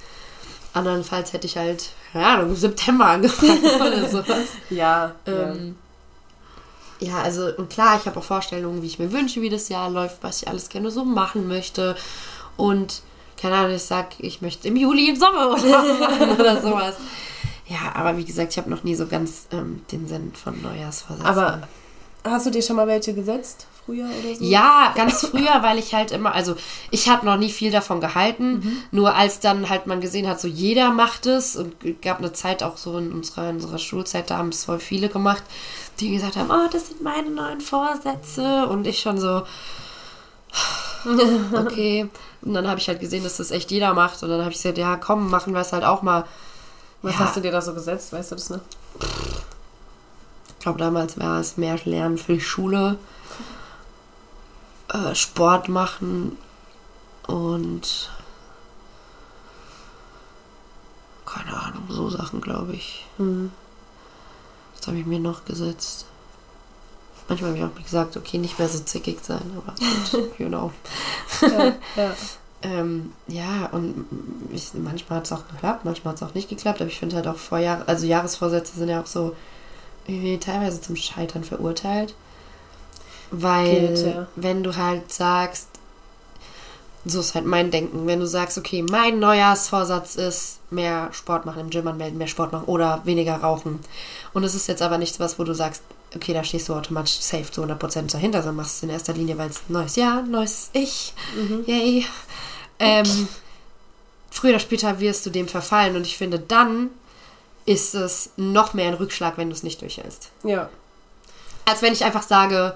Andernfalls 0.73 1.33
hätte 1.33 1.47
ich 1.47 1.57
halt, 1.57 1.89
Ahnung, 2.13 2.49
im 2.49 2.55
September 2.55 3.05
angefangen 3.07 3.63
oder 3.63 4.09
sowas. 4.09 4.49
Ja, 4.69 5.15
Ähm, 5.25 5.75
ja, 6.99 7.21
also, 7.21 7.47
und 7.57 7.69
klar, 7.69 7.97
ich 7.99 8.05
habe 8.05 8.19
auch 8.19 8.23
Vorstellungen, 8.23 8.81
wie 8.83 8.87
ich 8.87 8.99
mir 8.99 9.11
wünsche, 9.11 9.41
wie 9.41 9.49
das 9.49 9.69
Jahr 9.69 9.89
läuft, 9.89 10.17
was 10.21 10.41
ich 10.43 10.47
alles 10.47 10.69
gerne 10.69 10.91
so 10.91 11.03
machen 11.03 11.47
möchte. 11.47 11.95
Und, 12.57 13.01
keine 13.41 13.55
Ahnung, 13.55 13.75
ich 13.75 13.81
sag, 13.81 14.19
ich 14.19 14.41
möchte 14.41 14.67
im 14.67 14.75
Juli 14.75 15.09
im 15.09 15.15
Sommer 15.15 15.49
machen 15.49 15.71
oder 16.39 16.61
sowas. 16.61 16.95
Ja, 17.71 17.95
aber 17.95 18.17
wie 18.17 18.25
gesagt, 18.25 18.51
ich 18.51 18.57
habe 18.57 18.69
noch 18.69 18.83
nie 18.83 18.95
so 18.95 19.07
ganz 19.07 19.47
ähm, 19.51 19.81
den 19.91 20.07
Sinn 20.07 20.33
von 20.33 20.61
Neujahrsvorsätzen. 20.61 21.25
Aber 21.25 21.61
hast 22.23 22.45
du 22.45 22.49
dir 22.49 22.61
schon 22.61 22.75
mal 22.75 22.87
welche 22.87 23.13
gesetzt? 23.13 23.67
Früher 23.85 24.05
oder 24.05 24.35
so? 24.35 24.43
Ja, 24.43 24.93
ganz 24.95 25.25
früher, 25.25 25.63
weil 25.63 25.79
ich 25.79 25.93
halt 25.93 26.11
immer, 26.11 26.35
also 26.35 26.55
ich 26.91 27.07
habe 27.07 27.25
noch 27.25 27.37
nie 27.37 27.49
viel 27.49 27.71
davon 27.71 28.01
gehalten. 28.01 28.83
Nur 28.91 29.15
als 29.15 29.39
dann 29.39 29.69
halt 29.69 29.87
man 29.87 30.01
gesehen 30.01 30.27
hat, 30.27 30.41
so 30.41 30.47
jeder 30.47 30.91
macht 30.91 31.25
es 31.25 31.55
und 31.55 31.75
gab 32.01 32.19
eine 32.19 32.33
Zeit 32.33 32.61
auch 32.61 32.77
so 32.77 32.97
in 32.97 33.11
unserer, 33.11 33.49
in 33.49 33.55
unserer 33.55 33.79
Schulzeit, 33.79 34.29
da 34.29 34.37
haben 34.37 34.49
es 34.49 34.65
voll 34.65 34.79
viele 34.79 35.07
gemacht, 35.07 35.43
die 35.99 36.11
gesagt 36.11 36.35
haben, 36.35 36.51
oh, 36.51 36.69
das 36.71 36.87
sind 36.87 37.01
meine 37.01 37.29
neuen 37.29 37.61
Vorsätze 37.61 38.67
und 38.67 38.85
ich 38.85 38.99
schon 38.99 39.19
so, 39.19 39.43
okay. 41.55 42.07
Und 42.43 42.55
dann 42.55 42.67
habe 42.67 42.79
ich 42.79 42.87
halt 42.87 42.99
gesehen, 42.99 43.23
dass 43.23 43.37
das 43.37 43.51
echt 43.51 43.69
jeder 43.69 43.93
macht 43.93 44.23
und 44.23 44.29
dann 44.29 44.39
habe 44.39 44.49
ich 44.49 44.57
gesagt, 44.57 44.79
ja, 44.79 44.95
komm, 44.95 45.29
machen 45.29 45.53
wir 45.53 45.61
es 45.61 45.73
halt 45.73 45.83
auch 45.83 46.01
mal. 46.01 46.25
Was 47.01 47.13
ja, 47.13 47.19
hast 47.19 47.35
du 47.35 47.41
dir 47.41 47.51
da 47.51 47.61
so 47.61 47.73
gesetzt? 47.73 48.13
Weißt 48.13 48.31
du 48.31 48.35
das 48.35 48.49
noch? 48.49 48.61
Ich 50.47 50.59
glaube, 50.59 50.79
damals 50.79 51.19
war 51.19 51.39
es 51.39 51.57
mehr 51.57 51.79
Lernen 51.85 52.17
für 52.17 52.33
die 52.33 52.41
Schule, 52.41 52.97
äh, 54.93 55.15
Sport 55.15 55.69
machen 55.69 56.37
und 57.25 58.11
keine 61.25 61.57
Ahnung, 61.59 61.85
so 61.89 62.09
Sachen, 62.09 62.41
glaube 62.41 62.73
ich. 62.73 63.05
Mhm. 63.17 63.51
Was 64.77 64.87
habe 64.87 64.97
ich 64.97 65.05
mir 65.05 65.19
noch 65.19 65.45
gesetzt? 65.45 66.05
Manchmal 67.27 67.51
habe 67.51 67.59
ich 67.59 67.65
auch 67.65 67.83
gesagt, 67.83 68.17
okay, 68.17 68.37
nicht 68.37 68.59
mehr 68.59 68.67
so 68.67 68.79
zickig 68.79 69.19
sein, 69.23 69.57
aber 69.57 69.73
gut, 70.11 70.31
you 70.39 70.47
know. 70.47 70.71
ja, 71.41 71.73
ja. 71.95 72.15
Ähm, 72.63 73.13
ja, 73.27 73.69
und 73.71 74.05
ich, 74.51 74.73
manchmal 74.73 75.17
hat 75.17 75.25
es 75.25 75.31
auch 75.31 75.47
geklappt, 75.47 75.83
manchmal 75.83 76.13
hat 76.13 76.21
es 76.21 76.27
auch 76.27 76.35
nicht 76.35 76.49
geklappt, 76.49 76.79
aber 76.81 76.89
ich 76.89 76.99
finde 76.99 77.15
halt 77.15 77.27
auch 77.27 77.37
Vorjahr, 77.37 77.83
also 77.87 78.05
Jahresvorsätze 78.05 78.77
sind 78.77 78.89
ja 78.89 79.01
auch 79.01 79.07
so 79.07 79.35
teilweise 80.05 80.81
zum 80.81 80.95
Scheitern 80.95 81.43
verurteilt. 81.43 82.13
Weil, 83.31 83.87
Geht, 83.87 84.05
ja. 84.05 84.27
wenn 84.35 84.61
du 84.61 84.75
halt 84.75 85.11
sagst, 85.11 85.67
so 87.05 87.19
ist 87.19 87.33
halt 87.33 87.45
mein 87.45 87.71
Denken, 87.71 88.05
wenn 88.05 88.19
du 88.19 88.27
sagst, 88.27 88.57
okay, 88.57 88.83
mein 88.83 89.19
Neujahrsvorsatz 89.19 90.15
ist, 90.15 90.59
mehr 90.69 91.09
Sport 91.13 91.45
machen, 91.45 91.61
im 91.61 91.69
Gym 91.69 91.87
anmelden, 91.87 92.17
mehr 92.17 92.27
Sport 92.27 92.51
machen 92.51 92.65
oder 92.65 93.01
weniger 93.05 93.37
rauchen. 93.37 93.79
Und 94.33 94.43
es 94.43 94.53
ist 94.53 94.67
jetzt 94.67 94.81
aber 94.81 94.97
nichts 94.97 95.19
was, 95.19 95.39
wo 95.39 95.43
du 95.43 95.53
sagst, 95.53 95.81
okay, 96.15 96.33
da 96.33 96.43
stehst 96.43 96.69
du 96.69 96.73
automatisch 96.75 97.19
safe 97.19 97.49
zu 97.49 97.63
100% 97.63 98.11
dahinter, 98.11 98.39
sondern 98.39 98.57
machst 98.57 98.77
es 98.77 98.83
in 98.83 98.89
erster 98.89 99.13
Linie, 99.13 99.37
weil 99.37 99.49
es 99.49 99.61
neues 99.69 99.95
Jahr, 99.95 100.21
neues 100.23 100.69
Ich, 100.73 101.13
yay. 101.65 102.05
Ähm, 102.81 103.27
früher 104.29 104.51
oder 104.51 104.59
später 104.59 104.99
wirst 104.99 105.25
du 105.25 105.29
dem 105.29 105.47
verfallen 105.47 105.95
und 105.95 106.05
ich 106.05 106.17
finde, 106.17 106.39
dann 106.39 106.89
ist 107.65 107.93
es 107.93 108.31
noch 108.37 108.73
mehr 108.73 108.87
ein 108.87 108.93
Rückschlag, 108.95 109.37
wenn 109.37 109.49
du 109.49 109.55
es 109.55 109.63
nicht 109.63 109.81
durchhältst. 109.81 110.29
Ja. 110.43 110.69
Als 111.65 111.81
wenn 111.81 111.93
ich 111.93 112.03
einfach 112.03 112.23
sage, 112.23 112.75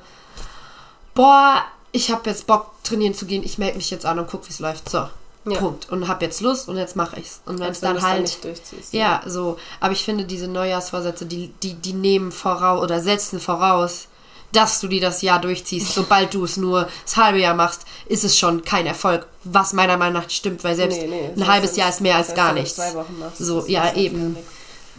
boah, 1.15 1.63
ich 1.91 2.11
habe 2.11 2.29
jetzt 2.29 2.45
Bock 2.45 2.71
trainieren 2.83 3.13
zu 3.13 3.25
gehen, 3.25 3.43
ich 3.43 3.57
melde 3.57 3.77
mich 3.77 3.89
jetzt 3.89 4.05
an 4.05 4.19
und 4.19 4.27
guck, 4.29 4.45
wie 4.45 4.51
es 4.51 4.59
läuft. 4.59 4.89
So, 4.89 5.07
Ja. 5.45 5.59
Punkt. 5.59 5.89
Und 5.89 6.07
habe 6.07 6.25
jetzt 6.25 6.41
Lust 6.41 6.69
und 6.69 6.77
jetzt 6.77 6.95
mache 6.95 7.19
ich's. 7.19 7.41
Und 7.45 7.59
wenn 7.59 7.71
es 7.71 7.79
dann 7.79 8.01
halt 8.01 8.21
nicht 8.21 8.43
durchziehst. 8.43 8.93
ja, 8.93 9.21
so. 9.25 9.57
Aber 9.79 9.93
ich 9.93 10.03
finde, 10.03 10.25
diese 10.25 10.47
Neujahrsvorsätze, 10.47 11.25
die, 11.25 11.53
die, 11.63 11.73
die 11.73 11.93
nehmen 11.93 12.31
voraus 12.31 12.83
oder 12.83 12.99
setzen 12.99 13.39
voraus, 13.39 14.07
dass 14.55 14.79
du 14.79 14.87
die 14.87 14.99
das 14.99 15.21
Jahr 15.21 15.39
durchziehst. 15.39 15.93
Sobald 15.93 16.33
du 16.33 16.43
es 16.43 16.57
nur 16.57 16.87
das 17.03 17.17
halbe 17.17 17.39
Jahr 17.39 17.55
machst, 17.55 17.85
ist 18.07 18.23
es 18.23 18.37
schon 18.37 18.63
kein 18.63 18.85
Erfolg. 18.85 19.27
Was 19.43 19.73
meiner 19.73 19.97
Meinung 19.97 20.21
nach 20.21 20.29
stimmt, 20.29 20.63
weil 20.63 20.75
selbst 20.75 20.99
Nee, 20.99 21.07
nee, 21.07 21.29
ein 21.35 21.47
halbes 21.47 21.75
Jahr 21.75 21.89
ist 21.89 22.01
mehr 22.01 22.15
als 22.15 22.33
gar 22.33 22.53
nichts. 22.53 22.75
Zwei 22.75 22.93
Wochen 22.93 23.19
machst, 23.19 23.37
So, 23.37 23.65
ja, 23.67 23.93
eben. 23.93 24.37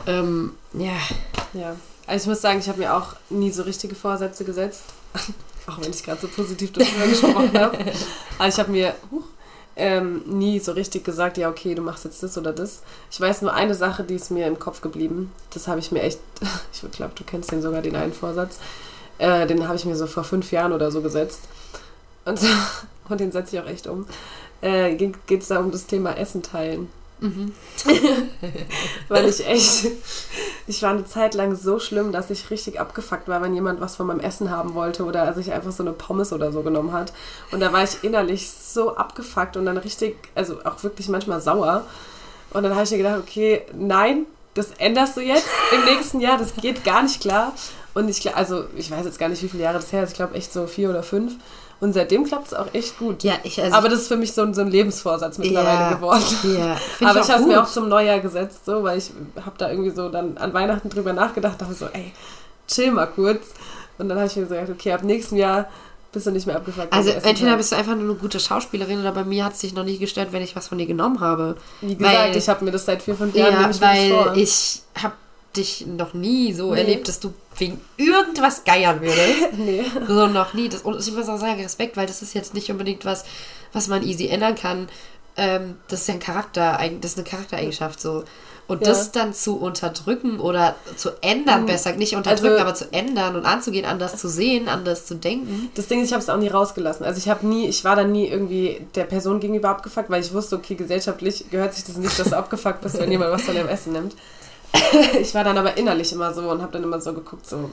Ähm, 0.06 0.54
ja. 0.74 0.96
Ja. 1.54 1.76
Also 2.06 2.24
ich 2.24 2.28
muss 2.28 2.40
sagen, 2.40 2.60
ich 2.60 2.68
habe 2.68 2.78
mir 2.78 2.94
auch 2.94 3.16
nie 3.30 3.50
so 3.50 3.62
richtige 3.62 3.94
Vorsätze 3.94 4.44
gesetzt. 4.44 4.84
auch 5.66 5.80
wenn 5.80 5.90
ich 5.90 6.02
gerade 6.02 6.20
so 6.20 6.28
positiv 6.28 6.72
darüber 6.72 7.06
gesprochen 7.06 7.58
habe. 7.58 7.78
Aber 8.38 8.48
ich 8.48 8.58
habe 8.58 8.70
mir 8.70 8.94
huch, 9.10 9.24
ähm, 9.76 10.22
nie 10.26 10.58
so 10.58 10.72
richtig 10.72 11.04
gesagt, 11.04 11.36
ja, 11.36 11.50
okay, 11.50 11.74
du 11.74 11.82
machst 11.82 12.04
jetzt 12.04 12.22
das 12.22 12.38
oder 12.38 12.52
das. 12.52 12.82
Ich 13.10 13.20
weiß 13.20 13.42
nur 13.42 13.52
eine 13.52 13.74
Sache, 13.74 14.04
die 14.04 14.14
ist 14.14 14.30
mir 14.30 14.46
im 14.46 14.58
Kopf 14.58 14.80
geblieben. 14.80 15.32
Das 15.50 15.68
habe 15.68 15.80
ich 15.80 15.92
mir 15.92 16.02
echt, 16.02 16.18
ich 16.72 16.90
glaube, 16.92 17.12
du 17.14 17.24
kennst 17.24 17.52
den 17.52 17.62
sogar, 17.62 17.82
den 17.82 17.96
einen 17.96 18.12
Vorsatz. 18.12 18.58
Äh, 19.18 19.46
den 19.46 19.66
habe 19.66 19.76
ich 19.76 19.84
mir 19.84 19.96
so 19.96 20.06
vor 20.06 20.24
fünf 20.24 20.52
Jahren 20.52 20.72
oder 20.72 20.90
so 20.90 21.00
gesetzt. 21.00 21.42
Und, 22.24 22.40
und 23.08 23.20
den 23.20 23.32
setze 23.32 23.56
ich 23.56 23.62
auch 23.62 23.68
echt 23.68 23.86
um. 23.86 24.06
Äh, 24.60 24.94
Geht 24.94 25.42
es 25.42 25.48
da 25.48 25.58
um 25.60 25.70
das 25.70 25.86
Thema 25.86 26.16
Essen 26.16 26.42
teilen. 26.42 26.88
Mhm. 27.18 27.52
Weil 29.08 29.26
ich 29.26 29.46
echt, 29.46 29.86
ich 30.66 30.82
war 30.82 30.90
eine 30.90 31.06
Zeit 31.06 31.34
lang 31.34 31.56
so 31.56 31.78
schlimm, 31.78 32.12
dass 32.12 32.28
ich 32.28 32.50
richtig 32.50 32.78
abgefuckt 32.78 33.26
war, 33.26 33.40
wenn 33.40 33.54
jemand 33.54 33.80
was 33.80 33.96
von 33.96 34.06
meinem 34.06 34.20
Essen 34.20 34.50
haben 34.50 34.74
wollte 34.74 35.04
oder 35.04 35.32
sich 35.32 35.52
einfach 35.52 35.72
so 35.72 35.82
eine 35.82 35.92
Pommes 35.92 36.32
oder 36.32 36.52
so 36.52 36.62
genommen 36.62 36.92
hat. 36.92 37.14
Und 37.52 37.60
da 37.60 37.72
war 37.72 37.82
ich 37.82 38.04
innerlich 38.04 38.50
so 38.50 38.96
abgefuckt 38.96 39.56
und 39.56 39.64
dann 39.64 39.78
richtig, 39.78 40.16
also 40.34 40.62
auch 40.64 40.82
wirklich 40.82 41.08
manchmal 41.08 41.40
sauer. 41.40 41.84
Und 42.50 42.62
dann 42.62 42.74
habe 42.74 42.84
ich 42.84 42.90
mir 42.90 42.98
gedacht, 42.98 43.20
okay, 43.20 43.62
nein, 43.74 44.26
das 44.52 44.72
änderst 44.72 45.16
du 45.16 45.20
jetzt 45.20 45.48
im 45.72 45.84
nächsten 45.84 46.20
Jahr, 46.20 46.38
das 46.38 46.54
geht 46.54 46.84
gar 46.84 47.02
nicht 47.02 47.20
klar. 47.20 47.52
Und 47.96 48.08
ich 48.10 48.20
glaube, 48.20 48.36
also 48.36 48.64
ich 48.76 48.90
weiß 48.90 49.06
jetzt 49.06 49.18
gar 49.18 49.28
nicht, 49.30 49.42
wie 49.42 49.48
viele 49.48 49.62
Jahre 49.62 49.78
das 49.78 49.90
her 49.90 50.02
ist, 50.02 50.10
ich 50.10 50.16
glaube 50.16 50.34
echt 50.34 50.52
so 50.52 50.66
vier 50.66 50.90
oder 50.90 51.02
fünf. 51.02 51.32
Und 51.80 51.92
seitdem 51.94 52.24
klappt 52.24 52.48
es 52.48 52.54
auch 52.54 52.66
echt 52.74 52.98
gut. 52.98 53.22
Ja, 53.22 53.34
ich, 53.42 53.60
also 53.62 53.74
Aber 53.74 53.88
das 53.88 54.00
ist 54.02 54.08
für 54.08 54.16
mich 54.18 54.32
so 54.32 54.42
ein, 54.42 54.52
so 54.52 54.60
ein 54.60 54.70
Lebensvorsatz 54.70 55.38
mittlerweile 55.38 55.80
Ja. 55.80 55.92
geworden. 55.94 56.22
ja, 56.58 56.74
find 56.76 57.10
Aber 57.10 57.20
ich 57.20 57.28
habe 57.30 57.40
es 57.42 57.46
mir 57.48 57.62
auch 57.62 57.66
zum 57.68 57.88
Neujahr 57.88 58.20
gesetzt, 58.20 58.64
so, 58.66 58.82
weil 58.82 58.98
ich 58.98 59.10
habe 59.44 59.56
da 59.58 59.70
irgendwie 59.70 59.90
so 59.90 60.08
dann 60.10 60.36
an 60.36 60.52
Weihnachten 60.52 60.88
drüber 60.90 61.12
nachgedacht, 61.14 61.60
dachte 61.60 61.72
so, 61.74 61.86
ey, 61.86 62.12
chill 62.68 62.90
mal 62.92 63.06
kurz. 63.06 63.40
Und 63.98 64.08
dann 64.10 64.18
habe 64.18 64.26
ich 64.28 64.36
mir 64.36 64.42
gesagt, 64.42 64.68
okay, 64.70 64.92
ab 64.92 65.02
nächstem 65.02 65.38
Jahr 65.38 65.68
bist 66.12 66.26
du 66.26 66.30
nicht 66.30 66.46
mehr 66.46 66.60
wenn 66.64 66.92
Also 66.92 67.10
entweder 67.10 67.32
kannst. 67.32 67.56
bist 67.58 67.72
du 67.72 67.76
einfach 67.76 67.94
nur 67.94 68.04
eine 68.04 68.14
gute 68.14 68.40
Schauspielerin 68.40 69.00
oder 69.00 69.12
bei 69.12 69.24
mir 69.24 69.44
hat 69.44 69.52
es 69.54 69.60
sich 69.60 69.72
noch 69.74 69.84
nie 69.84 69.96
gestört, 69.98 70.32
wenn 70.32 70.42
ich 70.42 70.54
was 70.56 70.68
von 70.68 70.76
dir 70.78 70.86
genommen 70.86 71.20
habe. 71.20 71.56
Wie 71.80 71.94
gesagt, 71.96 72.14
weil- 72.18 72.36
ich 72.36 72.48
habe 72.48 72.64
mir 72.64 72.70
das 72.72 72.84
seit 72.86 73.02
vier, 73.02 73.14
fünf 73.16 73.34
Jahren 73.34 73.52
Ja, 73.54 73.60
nehme 73.60 73.70
ich 73.72 73.80
wirklich 73.80 74.12
vor. 74.12 74.26
weil 74.32 74.38
ich 74.38 74.82
habe 75.02 75.14
dich 75.56 75.86
noch 75.86 76.12
nie 76.14 76.52
so 76.52 76.72
Nee. 76.72 76.80
erlebt, 76.80 77.08
dass 77.08 77.20
du 77.20 77.32
wegen 77.58 77.80
irgendwas 77.96 78.64
geiern 78.64 79.00
würdest. 79.00 79.52
nee. 79.56 79.84
so 80.06 80.26
noch 80.26 80.54
nie. 80.54 80.68
Das, 80.68 80.82
und 80.82 80.98
ich 81.00 81.12
muss 81.14 81.28
auch 81.28 81.38
sagen, 81.38 81.60
Respekt, 81.62 81.96
weil 81.96 82.06
das 82.06 82.22
ist 82.22 82.34
jetzt 82.34 82.54
nicht 82.54 82.70
unbedingt 82.70 83.04
was, 83.04 83.24
was 83.72 83.88
man 83.88 84.02
easy 84.02 84.28
ändern 84.28 84.54
kann. 84.54 84.88
Ähm, 85.38 85.76
das 85.88 86.02
ist 86.02 86.08
ja 86.08 86.14
ein 86.14 86.20
Charakter, 86.20 86.78
das 87.00 87.12
ist 87.12 87.18
eine 87.18 87.26
Charaktereigenschaft 87.26 88.00
so. 88.00 88.24
Und 88.68 88.80
Ja. 88.80 88.88
das 88.88 89.12
dann 89.12 89.32
zu 89.32 89.58
unterdrücken 89.58 90.40
oder 90.40 90.74
zu 90.96 91.10
ändern, 91.20 91.62
Mhm. 91.62 91.66
besser, 91.66 91.92
nicht 91.92 92.16
unterdrücken, 92.16 92.54
Also- 92.54 92.62
aber 92.62 92.74
zu 92.74 92.92
ändern 92.92 93.36
und 93.36 93.46
anzugehen, 93.46 93.84
anders 93.84 94.16
zu 94.16 94.28
sehen, 94.28 94.68
anders 94.68 95.06
zu 95.06 95.14
denken. 95.14 95.70
Das 95.76 95.86
Ding 95.86 96.00
ist, 96.00 96.06
ich 96.08 96.12
habe 96.12 96.22
es 96.22 96.28
auch 96.28 96.36
nie 96.38 96.48
rausgelassen. 96.48 97.06
Also 97.06 97.18
ich 97.18 97.28
habe 97.28 97.46
nie, 97.46 97.68
ich 97.68 97.84
war 97.84 97.94
dann 97.94 98.10
nie 98.10 98.26
irgendwie 98.26 98.84
der 98.96 99.04
Person 99.04 99.38
gegenüber 99.38 99.68
abgefuckt, 99.68 100.10
weil 100.10 100.20
ich 100.20 100.32
wusste, 100.34 100.56
okay, 100.56 100.74
gesellschaftlich 100.74 101.44
gehört 101.50 101.74
sich 101.74 101.84
das 101.84 101.96
nicht, 101.96 102.18
dass 102.18 102.30
du 102.30 102.36
abgefuckt 102.36 102.80
bist, 102.80 102.98
wenn 102.98 103.10
jemand 103.10 103.30
was 103.30 103.42
von 103.42 103.54
deinem 103.54 103.68
Essen 103.68 103.92
nimmt. 103.92 104.16
Ich 105.20 105.34
war 105.34 105.44
dann 105.44 105.58
aber 105.58 105.76
innerlich 105.76 106.12
immer 106.12 106.32
so 106.34 106.48
und 106.50 106.62
habe 106.62 106.72
dann 106.72 106.82
immer 106.82 107.00
so 107.00 107.12
geguckt, 107.12 107.46
so, 107.48 107.70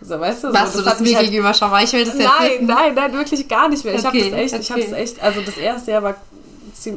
so 0.00 0.20
weißt 0.20 0.44
du, 0.44 0.48
so, 0.48 0.52
du 0.52 0.84
das 0.84 0.86
hat 0.86 1.00
mich 1.00 1.10
mir 1.10 1.16
halt- 1.16 1.26
gegenüber 1.30 1.54
schon 1.54 1.70
mal? 1.70 1.82
Ich 1.84 1.92
will 1.92 2.04
das 2.04 2.14
jetzt 2.14 2.24
Nein, 2.38 2.50
wissen. 2.52 2.66
nein, 2.66 2.94
nein, 2.94 3.12
wirklich 3.12 3.48
gar 3.48 3.68
nicht 3.68 3.84
mehr. 3.84 3.94
Ich 3.94 4.06
Okay, 4.06 4.20
habe 4.24 4.30
das 4.30 4.52
echt, 4.52 4.62
ich 4.62 4.70
habe 4.70 4.80
okay. 4.82 4.90
das 4.90 4.98
echt, 4.98 5.22
also 5.22 5.40
das 5.42 5.56
erste 5.56 5.90
Jahr 5.92 6.02
war 6.02 6.14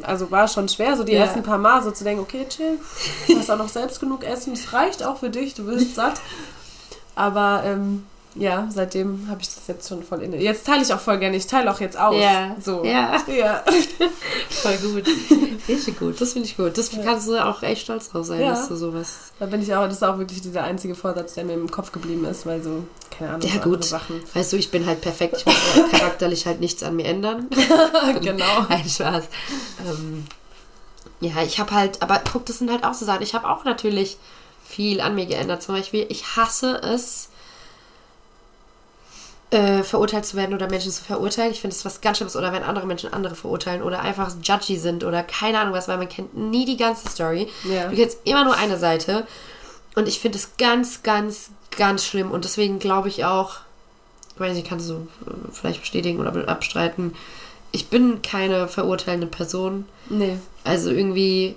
also 0.02 0.30
war 0.30 0.46
schon 0.46 0.68
schwer, 0.68 0.94
so 0.94 1.04
die 1.04 1.12
Ja. 1.12 1.20
ersten 1.20 1.42
paar 1.42 1.56
Mal 1.56 1.82
so 1.82 1.90
zu 1.90 2.04
denken, 2.04 2.20
okay, 2.22 2.44
chill, 2.48 2.78
du 3.28 3.38
hast 3.38 3.50
auch 3.50 3.56
noch 3.56 3.68
selbst 3.70 3.98
genug 3.98 4.22
Essen, 4.24 4.52
es 4.52 4.72
reicht 4.74 5.02
auch 5.02 5.16
für 5.18 5.30
dich, 5.30 5.54
du 5.54 5.64
wirst 5.66 5.94
satt. 5.94 6.20
Aber 7.14 7.62
ähm, 7.64 8.04
ja, 8.36 8.68
seitdem 8.70 9.26
habe 9.28 9.40
ich 9.42 9.48
das 9.48 9.66
jetzt 9.66 9.88
schon 9.88 10.02
voll 10.04 10.22
inne. 10.22 10.36
Jetzt 10.36 10.64
teile 10.66 10.82
ich 10.82 10.92
auch 10.94 11.00
voll 11.00 11.18
gerne, 11.18 11.36
ich 11.36 11.46
teile 11.46 11.70
auch 11.70 11.80
jetzt 11.80 11.98
aus. 11.98 12.14
Ja. 12.16 12.54
So. 12.64 12.84
Ja. 12.84 13.20
Ja. 13.26 13.64
Voll 14.50 14.76
gut. 14.78 15.04
Richtig 15.68 15.98
gut. 15.98 16.20
Das 16.20 16.32
finde 16.34 16.46
ich 16.48 16.56
gut. 16.56 16.76
Das 16.76 16.90
kannst 16.90 17.28
du 17.28 17.36
auch 17.44 17.62
echt 17.62 17.82
stolz 17.82 18.10
drauf 18.10 18.26
sein, 18.26 18.40
Ja. 18.40 18.50
dass 18.50 18.68
du 18.68 18.76
sowas. 18.76 19.32
Da 19.38 19.46
bin 19.46 19.62
ich 19.62 19.74
auch, 19.74 19.84
das 19.84 19.94
ist 19.94 20.02
auch 20.04 20.18
wirklich 20.18 20.40
dieser 20.42 20.62
einzige 20.64 20.94
Vorsatz, 20.94 21.34
der 21.34 21.44
mir 21.44 21.54
im 21.54 21.70
Kopf 21.70 21.92
geblieben 21.92 22.24
ist, 22.24 22.46
weil 22.46 22.62
so, 22.62 22.84
keine 23.10 23.30
Ahnung, 23.34 23.48
Ja, 23.48 23.54
so 23.54 23.70
gut. 23.70 23.84
Sachen. 23.84 24.20
Weißt 24.34 24.52
du, 24.52 24.56
ich 24.58 24.70
bin 24.70 24.86
halt 24.86 25.00
perfekt. 25.00 25.36
Ich 25.38 25.46
muss 25.46 25.54
charakterlich 25.90 26.46
halt 26.46 26.60
nichts 26.60 26.82
an 26.82 26.96
mir 26.96 27.06
ändern. 27.06 27.48
genau. 28.20 28.66
Ein 28.68 28.88
Spaß. 28.88 29.24
Ähm, 29.88 30.24
ja, 31.20 31.42
ich 31.42 31.58
habe 31.58 31.72
halt, 31.72 32.00
aber 32.02 32.20
guck, 32.32 32.46
das 32.46 32.58
sind 32.58 32.70
halt 32.70 32.84
auch 32.84 32.94
so 32.94 33.04
Sachen. 33.06 33.22
Ich 33.22 33.34
habe 33.34 33.48
auch 33.48 33.64
natürlich 33.64 34.18
viel 34.64 35.00
an 35.00 35.14
mir 35.14 35.26
geändert. 35.26 35.62
Zum 35.62 35.74
Beispiel, 35.74 36.06
ich 36.10 36.36
hasse 36.36 36.76
es, 36.82 37.29
äh, 39.50 39.82
verurteilt 39.82 40.26
zu 40.26 40.36
werden 40.36 40.54
oder 40.54 40.68
Menschen 40.68 40.92
zu 40.92 41.02
verurteilen. 41.02 41.50
Ich 41.50 41.60
finde 41.60 41.74
das 41.74 41.84
was 41.84 42.00
ganz 42.00 42.18
Schlimmes. 42.18 42.36
Oder 42.36 42.52
wenn 42.52 42.62
andere 42.62 42.86
Menschen 42.86 43.12
andere 43.12 43.34
verurteilen 43.34 43.82
oder 43.82 44.00
einfach 44.00 44.32
judgy 44.42 44.76
sind 44.76 45.04
oder 45.04 45.22
keine 45.22 45.58
Ahnung 45.58 45.74
was, 45.74 45.88
weil 45.88 45.98
man 45.98 46.08
kennt 46.08 46.36
nie 46.36 46.64
die 46.64 46.76
ganze 46.76 47.08
Story. 47.08 47.48
Ja. 47.64 47.88
Du 47.88 47.96
kennst 47.96 48.18
immer 48.24 48.44
nur 48.44 48.56
eine 48.56 48.78
Seite. 48.78 49.26
Und 49.96 50.06
ich 50.06 50.20
finde 50.20 50.38
es 50.38 50.56
ganz, 50.56 51.02
ganz, 51.02 51.50
ganz 51.76 52.04
schlimm. 52.04 52.30
Und 52.30 52.44
deswegen 52.44 52.78
glaube 52.78 53.08
ich 53.08 53.24
auch, 53.24 53.56
ich 54.34 54.40
weiß 54.40 54.54
nicht, 54.54 54.68
kannst 54.68 54.88
du 54.88 55.08
vielleicht 55.52 55.80
bestätigen 55.80 56.20
oder 56.20 56.48
abstreiten, 56.48 57.14
ich 57.72 57.88
bin 57.88 58.22
keine 58.22 58.68
verurteilende 58.68 59.26
Person. 59.26 59.84
Nee. 60.08 60.38
Also 60.64 60.90
irgendwie, 60.90 61.56